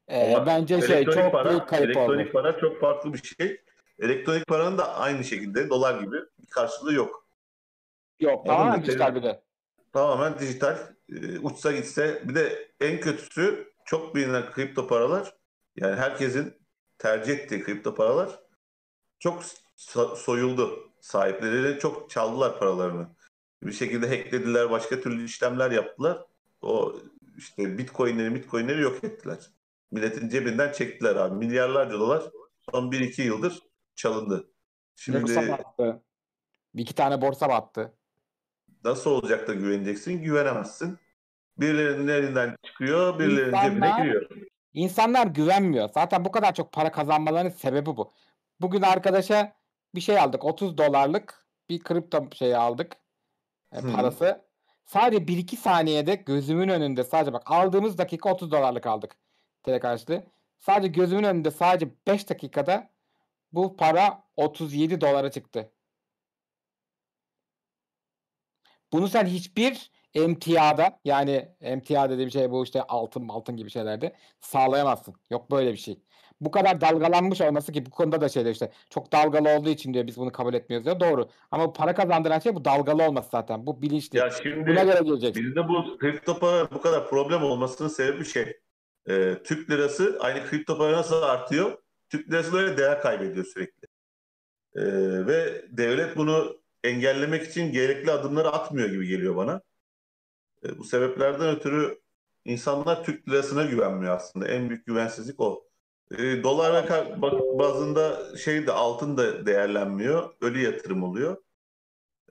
Ee, 0.08 0.36
Ama 0.36 0.46
bence 0.46 0.82
şey 0.82 1.06
çok 1.06 1.32
para, 1.32 1.50
büyük 1.50 1.68
kayıp 1.68 1.86
elektronik 1.86 2.28
oldu. 2.28 2.34
para 2.34 2.60
çok 2.60 2.82
farklı 2.82 3.14
bir 3.14 3.24
şey. 3.24 3.62
Elektronik 4.00 4.48
paranın 4.48 4.78
da 4.78 4.96
aynı 4.96 5.24
şekilde 5.24 5.70
dolar 5.70 6.02
gibi 6.02 6.16
bir 6.16 6.48
karşılığı 6.50 6.94
yok. 6.94 7.28
Yok 8.20 8.46
tamamen 8.46 8.86
dijital 8.86 9.16
bir 9.16 9.24
de. 9.24 9.44
Tamamen 9.94 10.39
dijital. 10.39 10.78
e, 11.10 11.39
uçsa 11.39 11.72
gitse 11.72 12.22
bir 12.26 12.36
de 12.36 12.72
en 12.80 13.00
kötüsü 13.00 13.74
çok 13.86 14.16
bilinen 14.16 14.52
kripto 14.52 14.88
paralar 14.88 15.38
yani 15.76 15.96
herkesin 15.96 16.54
tercih 16.98 17.34
ettiği 17.34 17.64
kripto 17.64 17.96
paralar 17.96 18.39
çok 19.20 19.44
so- 19.78 20.16
soyuldu. 20.16 20.89
Sahipleri 21.02 21.80
çok 21.80 22.10
çaldılar 22.10 22.60
paralarını. 22.60 23.08
Bir 23.64 23.72
şekilde 23.72 24.08
hacklediler, 24.08 24.72
başka 24.72 25.02
türlü 25.02 25.26
işlemler 25.26 25.72
yaptılar. 25.72 26.26
O 26.62 26.96
işte 27.38 27.78
bitcoinleri, 27.78 28.36
bitcoinleri 28.36 28.82
yok 28.82 29.04
ettiler. 29.04 29.38
Milletin 29.91 30.30
cebinden 30.30 30.72
çektiler 30.72 31.16
abi. 31.16 31.36
Milyarlarca 31.36 32.00
dolar 32.00 32.24
son 32.72 32.91
1-2 32.91 33.22
yıldır 33.22 33.60
çalındı. 33.96 34.52
Şimdi 34.96 35.22
Borsa 35.24 35.48
battı. 35.48 36.04
Bir 36.76 36.82
iki 36.82 36.96
tane 36.96 37.22
borsa 37.22 37.50
battı. 37.50 37.94
Nasıl 38.84 39.12
olacak 39.12 39.48
da 39.48 39.54
güveneceksin? 39.54 40.24
Güvenemezsin. 40.24 40.98
Birilerinin 41.58 42.08
elinden 42.08 42.56
çıkıyor, 42.64 43.20
birilerinin 43.20 43.62
cebine 43.62 43.76
İnsanlar- 43.86 44.04
giriyor. 44.04 44.30
İnsanlar 44.74 45.28
güvenmiyor. 45.28 45.90
Zaten 45.94 46.26
bu 46.26 46.32
kadar 46.32 46.54
çok 46.54 46.72
para 46.72 46.92
kazanmalarının 46.92 47.50
sebebi 47.50 47.86
bu. 47.86 48.12
Bugün 48.62 48.82
arkadaşa 48.82 49.54
bir 49.96 50.02
şey 50.02 50.20
aldık. 50.20 50.44
30 50.46 50.78
dolarlık 50.78 51.46
bir 51.70 51.80
kripto 51.80 52.30
şey 52.36 52.56
aldık. 52.56 52.96
e, 53.74 53.82
parası. 53.96 54.42
Sadece 54.86 55.28
1-2 55.28 55.56
saniyede 55.58 56.16
gözümün 56.16 56.70
önünde 56.70 57.04
sadece 57.04 57.34
bak 57.34 57.44
aldığımız 57.46 57.98
dakika 57.98 58.30
30 58.34 58.52
dolarlık 58.52 58.86
aldık. 58.88 59.16
TL 59.64 59.80
karşılığı. 59.80 60.24
Sadece 60.60 60.88
gözümün 60.88 61.24
önünde 61.24 61.52
sadece 61.52 61.92
5 62.08 62.30
dakikada 62.30 62.90
bu 63.52 63.78
para 63.78 64.24
37 64.36 65.02
dolara 65.02 65.32
çıktı. 65.32 65.72
Bunu 68.94 69.08
sen 69.08 69.26
hiçbir 69.26 69.91
emtiada 70.14 71.00
yani 71.06 71.50
emtia 71.62 72.10
dediğim 72.10 72.32
şey 72.32 72.52
bu 72.52 72.64
işte 72.64 72.82
altın 72.84 73.28
altın 73.28 73.58
gibi 73.58 73.70
şeylerde 73.70 74.16
sağlayamazsın. 74.41 75.16
Yok 75.32 75.52
böyle 75.52 75.72
bir 75.72 75.78
şey. 75.78 76.00
Bu 76.41 76.52
kadar 76.52 76.82
dalgalanmış 76.82 77.41
olması 77.41 77.72
ki 77.72 77.86
bu 77.86 77.89
konuda 77.89 78.22
da 78.22 78.30
şeyde 78.30 78.52
işte 78.52 78.72
çok 78.89 79.12
dalgalı 79.12 79.50
olduğu 79.50 79.70
için 79.70 79.94
diyor 79.94 80.08
biz 80.08 80.18
bunu 80.18 80.32
kabul 80.32 80.54
etmiyoruz 80.54 80.86
diyor. 80.86 81.00
Doğru. 81.00 81.30
Ama 81.52 81.74
para 81.74 81.96
kazandıran 81.96 82.39
şey 82.39 82.56
bu 82.56 82.66
dalgalı 82.66 83.04
olması 83.04 83.30
zaten. 83.30 83.66
Bu 83.68 83.82
bilinçli. 83.82 84.18
Ya 84.18 84.30
şimdi 84.44 84.68
Buna 84.72 84.84
göre 84.84 85.00
geleceksin. 85.04 85.44
bizde 85.46 85.68
bu 85.68 85.98
kripto 85.98 86.39
para 86.39 86.72
bu 86.72 86.82
kadar 86.82 87.10
problem 87.10 87.44
olmasının 87.44 87.89
sebebi 87.89 88.26
şey. 88.26 88.58
e, 89.10 89.38
Türk 89.44 89.70
lirası 89.70 90.18
aynı 90.22 90.46
kripto 90.46 90.78
para 90.78 90.94
nasıl 90.94 91.22
artıyor? 91.22 91.78
Türk 92.10 92.32
lirası 92.32 92.54
böyle 92.54 92.78
değer 92.78 93.02
kaybediyor 93.02 93.46
sürekli. 93.46 93.88
E, 94.76 94.82
ve 95.28 95.66
devlet 95.70 96.18
bunu 96.18 96.62
engellemek 96.84 97.48
için 97.48 97.72
gerekli 97.72 98.12
adımları 98.12 98.50
atmıyor 98.50 98.90
gibi 98.90 99.08
geliyor 99.08 99.36
bana. 99.36 99.62
E, 100.66 100.78
bu 100.78 100.84
sebeplerden 100.84 101.56
ötürü 101.56 102.00
insanlar 102.46 103.04
Türk 103.04 103.30
lirasına 103.30 103.64
güvenmiyor 103.64 104.16
aslında. 104.16 104.48
En 104.48 104.70
büyük 104.70 104.86
güvensizlik 104.86 105.40
o. 105.40 105.64
E, 106.18 106.44
dolar 106.44 106.84
ve 106.84 107.22
bazında 107.60 108.38
şey 108.38 108.68
de 108.68 108.72
altın 108.72 109.18
da 109.18 109.46
değerlenmiyor. 109.46 110.30
Ölü 110.42 110.62
yatırım 110.62 111.04
oluyor. 111.04 111.38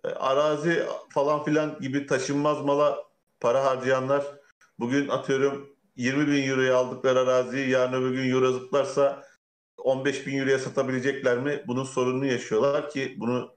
E, 0.05 0.09
arazi 0.09 0.87
falan 1.11 1.45
filan 1.45 1.79
gibi 1.81 2.07
taşınmaz 2.07 2.65
mala 2.65 2.99
para 3.41 3.65
harcayanlar 3.65 4.25
bugün 4.79 5.09
atıyorum 5.09 5.77
20 5.97 6.27
bin 6.27 6.49
euroya 6.49 6.77
aldıkları 6.77 7.21
araziyi 7.21 7.71
yarın 7.71 7.93
öbür 7.93 8.15
gün 8.15 8.31
euro 8.31 8.53
zıplarsa 8.53 9.25
15 9.79 10.27
bin 10.27 10.39
euroya 10.39 10.59
satabilecekler 10.59 11.39
mi? 11.39 11.65
Bunun 11.67 11.85
sorununu 11.85 12.27
yaşıyorlar 12.27 12.91
ki 12.91 13.17
bunu 13.19 13.57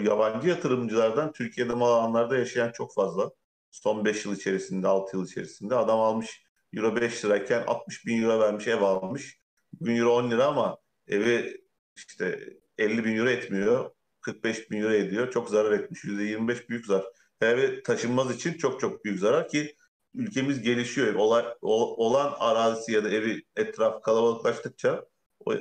yabancı 0.00 0.48
yatırımcılardan 0.48 1.32
Türkiye'de 1.32 1.74
mal 1.74 1.90
alanlarda 1.90 2.38
yaşayan 2.38 2.72
çok 2.72 2.94
fazla. 2.94 3.30
Son 3.70 4.04
5 4.04 4.24
yıl 4.24 4.36
içerisinde, 4.36 4.88
6 4.88 5.16
yıl 5.16 5.26
içerisinde 5.26 5.74
adam 5.74 6.00
almış 6.00 6.46
euro 6.72 6.96
5 6.96 7.24
lirayken 7.24 7.64
60 7.66 8.06
bin 8.06 8.22
euro 8.22 8.40
vermiş 8.40 8.66
ev 8.68 8.82
almış. 8.82 9.40
Bugün 9.80 9.96
euro 9.96 10.14
10 10.16 10.30
lira 10.30 10.46
ama 10.46 10.78
evi 11.08 11.60
işte 11.96 12.40
50 12.78 13.04
bin 13.04 13.16
euro 13.16 13.28
etmiyor. 13.30 13.90
45 14.20 14.70
bin 14.70 14.82
euro 14.82 14.92
ediyor. 14.92 15.30
Çok 15.30 15.50
zarar 15.50 15.72
etmiş. 15.72 16.04
%25 16.04 16.68
büyük 16.68 16.86
zarar. 16.86 17.06
Ve 17.42 17.82
taşınmaz 17.82 18.36
için 18.36 18.52
çok 18.52 18.80
çok 18.80 19.04
büyük 19.04 19.20
zarar 19.20 19.48
ki 19.48 19.76
ülkemiz 20.14 20.62
gelişiyor. 20.62 21.14
Olay, 21.14 21.44
olan 21.62 22.34
arazisi 22.38 22.92
ya 22.92 23.04
da 23.04 23.10
evi 23.10 23.42
etraf 23.56 24.02
kalabalıklaştıkça 24.02 25.04
o 25.46 25.54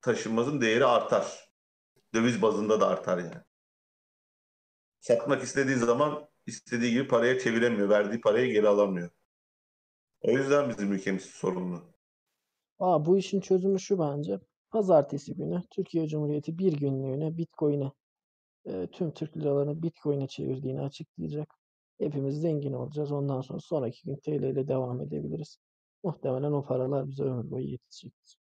taşınmazın 0.00 0.60
değeri 0.60 0.84
artar. 0.84 1.45
Döviz 2.16 2.42
bazında 2.42 2.80
da 2.80 2.88
artar 2.88 3.18
yani. 3.18 3.42
Satmak 5.00 5.42
istediği 5.42 5.76
zaman 5.76 6.28
istediği 6.46 6.92
gibi 6.92 7.08
paraya 7.08 7.38
çeviremiyor. 7.38 7.88
Verdiği 7.88 8.20
parayı 8.20 8.52
geri 8.52 8.68
alamıyor. 8.68 9.10
O 10.20 10.30
yüzden 10.30 10.68
bizim 10.68 10.92
ülkemiz 10.92 11.24
sorunlu. 11.24 11.82
Aa, 12.78 13.06
bu 13.06 13.18
işin 13.18 13.40
çözümü 13.40 13.80
şu 13.80 13.98
bence. 13.98 14.40
Pazartesi 14.70 15.34
günü 15.34 15.62
Türkiye 15.70 16.08
Cumhuriyeti 16.08 16.58
bir 16.58 16.72
günlüğüne 16.72 17.36
Bitcoin'e 17.36 17.92
e, 18.64 18.86
tüm 18.92 19.10
Türk 19.10 19.36
liralarını 19.36 19.82
Bitcoin'e 19.82 20.28
çevirdiğini 20.28 20.80
açıklayacak. 20.80 21.54
Hepimiz 21.98 22.40
zengin 22.40 22.72
olacağız. 22.72 23.12
Ondan 23.12 23.40
sonra 23.40 23.60
sonraki 23.60 24.04
gün 24.04 24.16
TL 24.16 24.42
ile 24.42 24.68
devam 24.68 25.00
edebiliriz. 25.00 25.58
Muhtemelen 26.04 26.52
o 26.52 26.64
paralar 26.64 27.08
bize 27.08 27.22
ömür 27.22 27.50
boyu 27.50 27.66
yetecektir. 27.66 28.36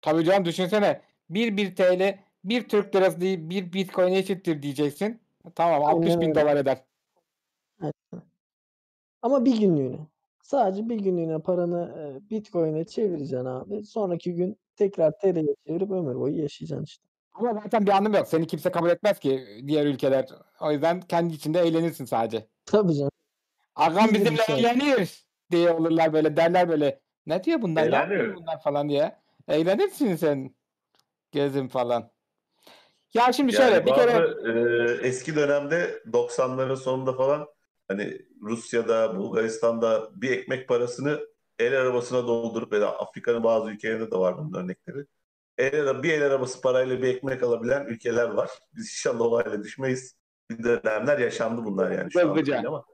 Tabii 0.00 0.24
canım 0.24 0.44
düşünsene. 0.44 1.02
1 1.30 1.56
1 1.56 1.76
TL 1.76 2.18
1 2.44 2.68
Türk 2.68 2.96
lirası 2.96 3.20
değil 3.20 3.38
1 3.50 3.72
Bitcoin 3.72 4.12
eşittir 4.12 4.62
diyeceksin. 4.62 5.20
Tamam 5.54 5.84
60 5.84 6.08
Aynen 6.10 6.20
bin 6.20 6.28
öyle. 6.28 6.40
dolar 6.40 6.56
eder. 6.56 6.84
Ama 9.22 9.44
bir 9.44 9.60
günlüğüne. 9.60 9.98
Sadece 10.42 10.88
bir 10.88 10.96
günlüğüne 10.98 11.38
paranı 11.38 11.94
e, 11.98 12.30
Bitcoin'e 12.30 12.84
çevireceksin 12.84 13.44
abi. 13.44 13.84
Sonraki 13.84 14.34
gün 14.34 14.56
tekrar 14.76 15.12
TL'ye 15.18 15.54
çevirip 15.66 15.90
ömür 15.90 16.14
boyu 16.14 16.42
yaşayacaksın 16.42 16.84
işte. 16.84 17.04
Ama 17.34 17.54
zaten 17.54 17.86
bir 17.86 17.92
anlamı 17.92 18.16
yok. 18.16 18.28
Seni 18.28 18.46
kimse 18.46 18.70
kabul 18.70 18.90
etmez 18.90 19.18
ki 19.18 19.62
diğer 19.66 19.86
ülkeler. 19.86 20.28
O 20.60 20.72
yüzden 20.72 21.00
kendi 21.00 21.34
içinde 21.34 21.60
eğlenirsin 21.60 22.04
sadece. 22.04 22.46
Tabii 22.66 22.94
canım. 22.94 23.10
Agam 23.76 24.04
Biz 24.04 24.12
de 24.14 24.14
bir 24.14 24.20
bizimle 24.20 24.42
şey- 24.42 24.58
eğlenir 24.60 25.26
diye 25.50 25.70
olurlar 25.72 26.12
böyle 26.12 26.36
derler 26.36 26.68
böyle. 26.68 27.00
Ne 27.26 27.44
diyor 27.44 27.62
bunlar? 27.62 27.90
Ne 27.90 27.94
yapıyor 27.96 28.20
Eğleniyor. 28.20 28.36
bunlar 28.36 28.62
falan 28.62 28.88
diye. 28.88 29.16
Eğlenirsin 29.48 30.16
sen. 30.16 30.54
Gezin 31.32 31.68
falan. 31.68 32.10
Ya 33.14 33.32
şimdi 33.32 33.54
Yani 33.54 33.64
şöyle 33.70 33.86
bir 33.86 33.90
bazı, 33.90 34.06
kere 34.06 35.02
e, 35.02 35.08
eski 35.08 35.36
dönemde 35.36 36.02
90'ların 36.12 36.76
sonunda 36.76 37.12
falan 37.12 37.46
hani 37.88 38.18
Rusya'da, 38.42 39.16
Bulgaristan'da 39.18 40.10
bir 40.14 40.30
ekmek 40.30 40.68
parasını 40.68 41.20
el 41.58 41.80
arabasına 41.80 42.26
doldurup 42.26 42.72
ya 42.72 42.80
da 42.80 42.98
Afrika'nın 43.00 43.44
bazı 43.44 43.70
ülkelerinde 43.70 44.10
de 44.10 44.16
var 44.16 44.38
bunun 44.38 44.52
örnekleri. 44.64 45.06
El, 45.58 45.80
ara- 45.82 46.02
bir 46.02 46.12
el 46.12 46.26
arabası 46.26 46.60
parayla 46.60 47.02
bir 47.02 47.08
ekmek 47.08 47.42
alabilen 47.42 47.86
ülkeler 47.86 48.28
var. 48.28 48.50
Biz 48.74 48.84
inşallah 48.90 49.20
o 49.20 49.36
hale 49.38 49.62
düşmeyiz. 49.62 50.16
Bir 50.50 50.64
dönemler 50.64 51.18
yaşandı 51.18 51.64
bunlar 51.64 51.90
yani 51.90 52.12
şu 52.12 52.20
Hızlıca. 52.20 52.52
değil 52.54 52.66
ama. 52.66 52.84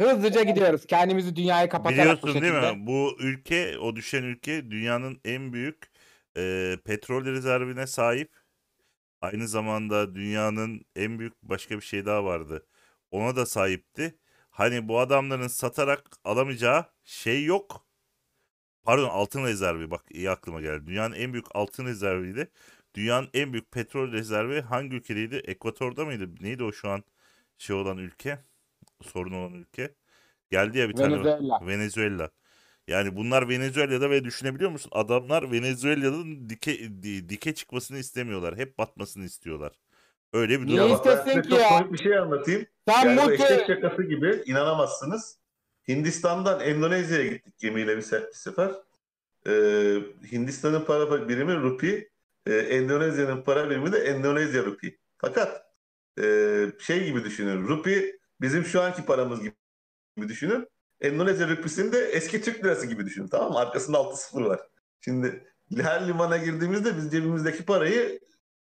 hızlıca 0.00 0.42
gidiyoruz. 0.42 0.86
Kendimizi 0.86 1.36
dünyaya 1.36 1.68
kapatarak 1.68 2.22
bu 2.22 2.26
Biliyorsun 2.26 2.42
değil 2.42 2.52
şekilde. 2.52 2.72
mi? 2.72 2.86
Bu 2.86 3.16
ülke, 3.20 3.78
o 3.78 3.96
düşen 3.96 4.22
ülke 4.22 4.70
dünyanın 4.70 5.20
en 5.24 5.52
büyük 5.52 5.90
e, 6.36 6.76
petrol 6.84 7.24
rezervine 7.24 7.86
sahip. 7.86 8.39
Aynı 9.20 9.48
zamanda 9.48 10.14
dünyanın 10.14 10.82
en 10.96 11.18
büyük 11.18 11.42
başka 11.42 11.76
bir 11.76 11.82
şey 11.84 12.06
daha 12.06 12.24
vardı. 12.24 12.66
Ona 13.10 13.36
da 13.36 13.46
sahipti. 13.46 14.18
Hani 14.50 14.88
bu 14.88 15.00
adamların 15.00 15.48
satarak 15.48 16.10
alamayacağı 16.24 16.84
şey 17.04 17.44
yok. 17.44 17.86
Pardon 18.82 19.08
altın 19.08 19.44
rezervi 19.44 19.90
bak 19.90 20.04
iyi 20.10 20.30
aklıma 20.30 20.60
geldi. 20.60 20.86
Dünyanın 20.86 21.14
en 21.14 21.32
büyük 21.32 21.46
altın 21.56 21.86
rezerviydi. 21.86 22.50
Dünyanın 22.94 23.30
en 23.34 23.52
büyük 23.52 23.70
petrol 23.72 24.12
rezervi 24.12 24.60
hangi 24.60 24.96
ülkedeydi? 24.96 25.36
Ekvator'da 25.36 26.04
mıydı? 26.04 26.28
Neydi 26.40 26.64
o 26.64 26.72
şu 26.72 26.88
an 26.90 27.04
şey 27.58 27.76
olan 27.76 27.98
ülke? 27.98 28.38
Sorun 29.02 29.32
olan 29.32 29.54
ülke. 29.54 29.94
Geldi 30.50 30.78
ya 30.78 30.88
bir 30.88 30.94
tane. 30.94 31.22
Venezuela. 31.60 32.30
Yani 32.90 33.16
bunlar 33.16 33.48
Venezuela'da 33.48 34.10
ve 34.10 34.24
düşünebiliyor 34.24 34.70
musun? 34.70 34.90
Adamlar 34.94 35.52
Venezuela'nın 35.52 36.48
dike 36.50 36.78
di- 36.78 37.28
dike 37.28 37.54
çıkmasını 37.54 37.98
istemiyorlar. 37.98 38.56
Hep 38.56 38.78
batmasını 38.78 39.24
istiyorlar. 39.24 39.72
Öyle 40.32 40.60
bir 40.60 40.66
Niye 40.66 40.78
durum 40.78 40.90
ben 40.90 40.94
istesin 40.94 41.24
size 41.24 41.42
ki 41.42 41.48
çok 41.48 41.58
ya? 41.60 41.68
komik 41.68 41.92
bir 41.92 41.98
şey 41.98 42.18
anlatayım. 42.18 42.66
Sen 42.88 43.06
Yani 43.06 43.20
mutlu. 43.20 43.44
eşek 43.44 43.66
şakası 43.66 44.02
gibi 44.02 44.42
inanamazsınız. 44.46 45.38
Hindistan'dan 45.88 46.60
Endonezya'ya 46.60 47.26
gittik 47.26 47.58
gemiyle 47.58 47.96
bir, 47.96 48.02
se- 48.02 48.28
bir 48.28 48.32
sefer. 48.32 48.70
Ee, 49.46 49.96
Hindistan'ın 50.32 50.84
para 50.84 51.28
birimi 51.28 51.54
rupi, 51.56 52.10
e, 52.46 52.54
Endonezya'nın 52.54 53.42
para 53.42 53.70
birimi 53.70 53.92
de 53.92 53.98
Endonezya 53.98 54.64
rupi. 54.64 54.98
Fakat 55.18 55.66
e, 56.22 56.66
şey 56.78 57.04
gibi 57.04 57.24
düşünün, 57.24 57.68
rupi 57.68 58.18
bizim 58.40 58.64
şu 58.64 58.80
anki 58.80 59.04
paramız 59.04 59.42
gibi, 59.42 59.54
gibi 60.16 60.28
düşünün. 60.28 60.68
Endonezya 61.00 61.48
rupisini 61.48 61.92
de 61.92 61.98
eski 61.98 62.42
Türk 62.42 62.64
lirası 62.64 62.86
gibi 62.86 63.06
düşünün 63.06 63.28
tamam 63.28 63.52
mı? 63.52 63.58
Arkasında 63.58 63.98
altı 63.98 64.16
sıfır 64.16 64.42
var. 64.42 64.60
Şimdi 65.00 65.44
her 65.76 66.08
limana 66.08 66.36
girdiğimizde 66.36 66.96
biz 66.96 67.10
cebimizdeki 67.12 67.64
parayı 67.64 68.20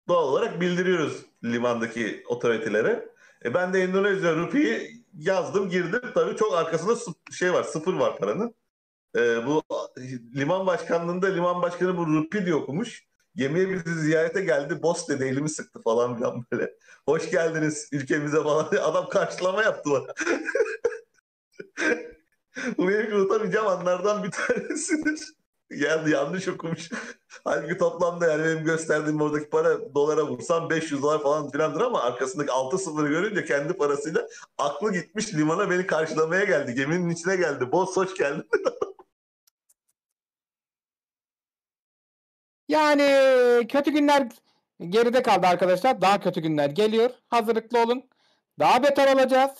doğal 0.07 0.23
olarak 0.27 0.61
bildiriyoruz 0.61 1.25
limandaki 1.43 2.23
otoritelere. 2.27 3.09
E 3.45 3.53
ben 3.53 3.73
de 3.73 3.82
Endonezya 3.84 4.36
rupiyi 4.36 5.03
yazdım 5.17 5.69
girdim. 5.69 6.01
Tabii 6.13 6.36
çok 6.36 6.53
arkasında 6.53 6.95
sı- 6.95 7.11
şey 7.32 7.53
var 7.53 7.63
sıfır 7.63 7.93
var 7.93 8.17
paranın. 8.17 8.55
E, 9.17 9.45
bu 9.47 9.63
liman 10.36 10.67
başkanlığında 10.67 11.27
liman 11.27 11.61
başkanı 11.61 11.97
bu 11.97 12.07
rupi 12.07 12.45
diye 12.45 12.55
okumuş. 12.55 13.07
Gemiye 13.36 13.69
bizi 13.69 13.99
ziyarete 14.01 14.41
geldi. 14.43 14.84
Boss 14.84 15.09
dedi 15.09 15.23
elimi 15.23 15.49
sıktı 15.49 15.82
falan 15.82 16.17
filan 16.17 16.45
böyle. 16.51 16.73
Hoş 17.05 17.32
geldiniz 17.32 17.89
ülkemize 17.91 18.43
falan. 18.43 18.65
Adam 18.82 19.09
karşılama 19.09 19.63
yaptı. 19.63 19.89
benim 22.78 23.16
unutamayacağım 23.16 23.68
anlardan 23.68 24.24
bir 24.24 24.32
tanesidir. 24.32 25.34
Geldi 25.80 26.10
yanlış 26.12 26.47
okumuş. 26.47 26.89
Halbuki 27.43 27.78
toplamda 27.78 28.28
yani 28.28 28.43
benim 28.43 28.64
gösterdiğim 28.64 29.22
oradaki 29.22 29.49
para 29.49 29.95
dolara 29.95 30.28
vursam 30.28 30.70
500 30.70 31.01
dolar 31.01 31.22
falan 31.24 31.51
filandır 31.51 31.82
ama 31.82 32.01
arkasındaki 32.01 32.51
6 32.51 32.78
sıfırı 32.78 33.07
görünce 33.07 33.45
kendi 33.45 33.74
parasıyla 33.74 34.28
aklı 34.57 34.93
gitmiş 34.93 35.34
limana 35.34 35.70
beni 35.70 35.88
karşılamaya 35.88 36.43
geldi. 36.43 36.76
Geminin 36.76 37.10
içine 37.10 37.36
geldi. 37.36 37.72
Boss 37.72 37.97
hoş 37.97 38.16
geldin. 38.16 38.49
Yani 42.70 43.68
kötü 43.68 43.91
günler 43.91 44.30
geride 44.89 45.22
kaldı 45.22 45.47
arkadaşlar. 45.47 46.01
Daha 46.01 46.20
kötü 46.20 46.41
günler 46.41 46.70
geliyor. 46.70 47.10
Hazırlıklı 47.28 47.84
olun. 47.84 48.10
Daha 48.60 48.84
beter 48.84 49.14
olacağız. 49.16 49.51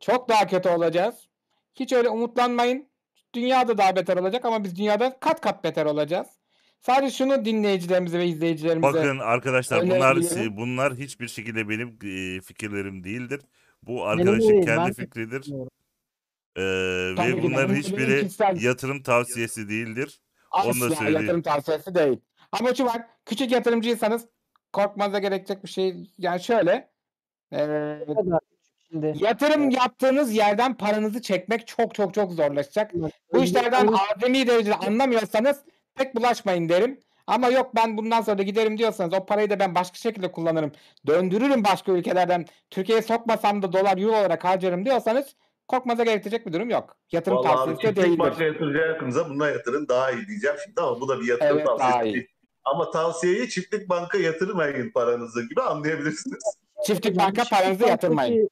Çok 0.00 0.28
daha 0.28 0.46
kötü 0.46 0.68
olacağız. 0.68 1.29
Hiç 1.74 1.92
öyle 1.92 2.08
umutlanmayın. 2.08 2.90
Dünyada 3.34 3.78
daha 3.78 3.96
beter 3.96 4.16
olacak 4.16 4.44
ama 4.44 4.64
biz 4.64 4.76
dünyada 4.76 5.18
kat 5.20 5.40
kat 5.40 5.64
beter 5.64 5.86
olacağız. 5.86 6.26
Sadece 6.80 7.16
şunu 7.16 7.44
dinleyicilerimize 7.44 8.18
ve 8.18 8.26
izleyicilerimize 8.26 8.92
Bakın 8.92 9.18
arkadaşlar 9.18 9.82
bunlar 9.90 10.20
diyelim. 10.20 10.56
bunlar 10.56 10.94
hiçbir 10.94 11.28
şekilde 11.28 11.68
benim 11.68 11.88
e, 11.88 12.40
fikirlerim 12.40 13.04
değildir. 13.04 13.40
Bu 13.82 13.90
Benim 13.96 14.02
arkadaşın 14.06 14.48
değil, 14.48 14.64
kendi 14.64 14.80
ben 14.80 14.88
de 14.88 14.92
fikridir. 14.92 15.52
Ee, 16.56 17.14
Tabii 17.16 17.36
ve 17.36 17.42
bunların 17.42 17.56
benim- 17.56 17.68
benim 17.68 17.76
hiçbiri 17.82 18.20
kişisel- 18.20 18.62
yatırım 18.62 19.02
tavsiyesi 19.02 19.68
değildir. 19.68 20.20
Onu 20.52 20.64
da 20.64 20.68
asla 20.70 20.96
söyleyeyim. 20.96 21.20
yatırım 21.22 21.42
tavsiyesi 21.42 21.94
değil. 21.94 22.20
Ama 22.52 22.74
şu 22.74 22.84
var. 22.84 23.02
Küçük 23.26 23.50
yatırımcıysanız 23.52 24.26
korkmanıza 24.72 25.18
gerekecek 25.18 25.64
bir 25.64 25.68
şey. 25.68 26.10
Yani 26.18 26.40
şöyle. 26.40 26.90
kadar 27.50 28.40
Şimdi 28.92 29.14
yatırım 29.20 29.70
yaptığınız 29.70 30.32
yerden 30.34 30.74
paranızı 30.74 31.22
çekmek 31.22 31.66
çok 31.66 31.94
çok 31.94 32.14
çok 32.14 32.32
zorlaşacak. 32.32 32.94
bak, 32.94 33.10
Bu 33.32 33.38
işlerden 33.44 33.86
önce- 33.88 33.96
azami 34.16 34.46
derecede 34.46 34.74
anlamıyorsanız 34.74 35.56
pek 35.94 36.16
bulaşmayın 36.16 36.68
derim. 36.68 37.00
Ama 37.26 37.48
yok 37.48 37.70
ben 37.76 37.96
bundan 37.96 38.20
sonra 38.20 38.38
da 38.38 38.42
giderim 38.42 38.78
diyorsanız 38.78 39.14
o 39.14 39.26
parayı 39.26 39.50
da 39.50 39.58
ben 39.58 39.74
başka 39.74 39.96
şekilde 39.98 40.32
kullanırım. 40.32 40.72
Döndürürüm 41.06 41.64
başka 41.64 41.92
ülkelerden. 41.92 42.44
Türkiye'ye 42.70 43.02
sokmasam 43.02 43.62
da 43.62 43.72
dolar 43.72 43.98
euro 43.98 44.10
olarak 44.16 44.44
harcarım 44.44 44.84
diyorsanız 44.84 45.36
korkmanıza 45.68 46.04
gerekecek 46.04 46.46
bir 46.46 46.52
durum 46.52 46.70
yok. 46.70 46.96
Yatırım 47.12 47.38
Vallahi 47.38 47.54
tavsiyesi 47.56 47.82
de 47.82 47.86
çiftlik 47.86 48.04
değildir. 48.06 48.18
banka 48.18 48.44
yatıracağınıza 48.44 49.28
buna 49.28 49.48
yatırın 49.48 49.88
daha 49.88 50.10
iyi 50.10 50.26
diyeceğim 50.26 50.56
şimdi 50.64 50.80
ama 50.80 51.00
bu 51.00 51.08
da 51.08 51.20
bir 51.20 51.28
yatırım 51.28 51.56
Evet, 51.58 51.66
tavsiyesi 51.66 52.04
değil. 52.14 52.26
Ama 52.64 52.90
tavsiyeyi 52.90 53.48
çiftlik 53.48 53.88
banka 53.88 54.18
yatırmayın 54.18 54.90
paranızı 54.90 55.48
gibi 55.48 55.60
anlayabilirsiniz. 55.62 56.42
Çiftlik 56.86 57.18
banka 57.18 57.42
paranızı 57.50 57.86
yatırmayın. 57.86 58.48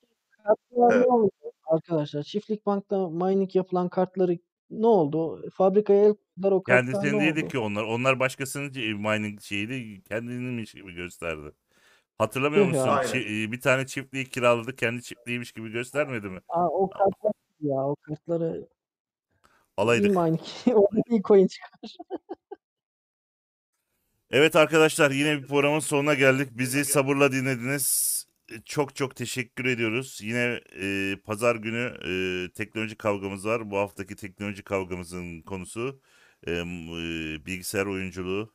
Kartlar 0.49 0.97
Evet. 0.97 1.07
ne 1.07 1.13
oldu? 1.13 1.31
Arkadaşlar 1.67 2.23
çiftlik 2.23 2.67
bankta 2.67 3.09
mining 3.11 3.57
yapılan 3.57 3.89
kartları 3.89 4.39
ne 4.71 4.87
oldu? 4.87 5.51
Fabrikaya 5.55 6.05
el 6.05 6.15
koydular 6.15 6.53
o 6.53 6.63
kartlar 6.63 6.85
Kendisinin 6.93 7.19
ne 7.19 7.25
değildi 7.25 7.41
oldu? 7.41 7.49
ki 7.49 7.59
onlar. 7.59 7.83
Onlar 7.83 8.21
başkasının 8.21 8.73
c- 8.73 8.95
mining 8.95 9.41
şeyiydi. 9.41 10.03
Kendinin 10.03 10.65
gibi 10.65 10.93
gösterdi. 10.95 11.53
Hatırlamıyor 12.19 12.67
Tüh 12.67 12.75
ya. 12.75 12.81
musun? 12.81 12.89
Aynen. 12.97 13.09
Çi- 13.13 13.45
e, 13.49 13.53
bir 13.53 13.61
tane 13.61 13.87
çiftliği 13.87 14.25
kiraladı. 14.29 14.77
Kendi 14.77 15.03
çiftliğiymiş 15.03 15.53
gibi 15.53 15.71
göstermedi 15.73 16.29
mi? 16.29 16.41
Aa, 16.49 16.69
o 16.69 16.91
kartlar 16.91 17.33
ya 17.61 17.77
o 17.77 17.97
kartları 17.97 18.57
iyi 18.57 18.69
Alaydık. 19.77 20.11
mining. 20.17 20.41
Orada 20.75 21.01
iyi 21.11 21.23
coin 21.23 21.47
çıkar. 21.47 21.97
Evet 24.31 24.57
arkadaşlar 24.57 25.11
yine 25.11 25.43
bir 25.43 25.47
programın 25.47 25.79
sonuna 25.79 26.15
geldik. 26.15 26.49
Bizi 26.59 26.85
sabırla 26.85 27.33
dinlediniz. 27.33 28.18
Çok 28.65 28.97
çok 28.97 29.17
teşekkür 29.17 29.65
ediyoruz. 29.65 30.21
Yine 30.23 30.61
e, 30.81 31.17
pazar 31.25 31.57
günü 31.57 31.95
e, 32.49 32.53
teknoloji 32.53 32.97
kavgamız 32.97 33.47
var. 33.47 33.71
Bu 33.71 33.79
haftaki 33.79 34.17
teknoloji 34.17 34.63
kavgamızın 34.65 35.43
konusu 35.43 36.01
e, 36.47 36.53
e, 36.53 36.65
bilgisayar 37.47 37.87
oyunculuğu, 37.87 38.55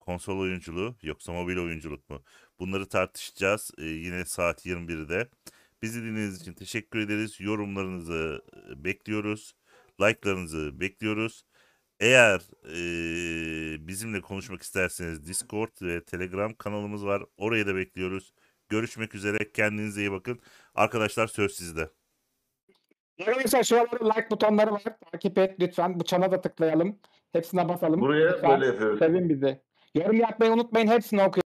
konsol 0.00 0.38
oyunculuğu 0.38 0.96
yoksa 1.02 1.32
mobil 1.32 1.56
oyunculuk 1.56 2.10
mu? 2.10 2.22
Bunları 2.58 2.88
tartışacağız 2.88 3.70
e, 3.78 3.84
yine 3.84 4.24
saat 4.24 4.66
21'de. 4.66 5.28
Bizi 5.82 6.02
dinlediğiniz 6.02 6.40
için 6.40 6.52
teşekkür 6.54 6.98
ederiz. 6.98 7.40
Yorumlarınızı 7.40 8.42
e, 8.72 8.84
bekliyoruz. 8.84 9.54
Like'larınızı 10.00 10.80
bekliyoruz. 10.80 11.44
Eğer 12.00 12.40
eee, 12.64 13.86
bizimle 13.88 14.20
konuşmak 14.20 14.62
isterseniz 14.62 15.26
Discord 15.26 15.82
ve 15.82 16.04
Telegram 16.04 16.54
kanalımız 16.54 17.04
var. 17.06 17.22
Oraya 17.36 17.66
da 17.66 17.74
bekliyoruz. 17.76 18.32
Görüşmek 18.70 19.14
üzere. 19.14 19.52
Kendinize 19.52 20.00
iyi 20.00 20.12
bakın. 20.12 20.40
Arkadaşlar 20.74 21.26
söz 21.26 21.52
sizde. 21.54 21.90
Arkadaşlar 23.20 23.62
şuralarda 23.62 24.14
like 24.14 24.30
butonları 24.30 24.72
var. 24.72 24.82
Takip 25.12 25.38
et 25.38 25.60
lütfen. 25.60 26.00
Bu 26.00 26.04
çana 26.04 26.32
da 26.32 26.40
tıklayalım. 26.40 26.98
Hepsine 27.32 27.68
basalım. 27.68 28.00
Buraya 28.00 28.32
Lütfen. 28.32 28.50
böyle 28.50 28.66
yapıyoruz. 28.66 28.98
Sevin 28.98 29.28
bizi. 29.28 29.60
Yorum 29.94 30.16
yapmayı 30.16 30.52
unutmayın. 30.52 30.86
Hepsini 30.88 31.22
okuyun. 31.22 31.42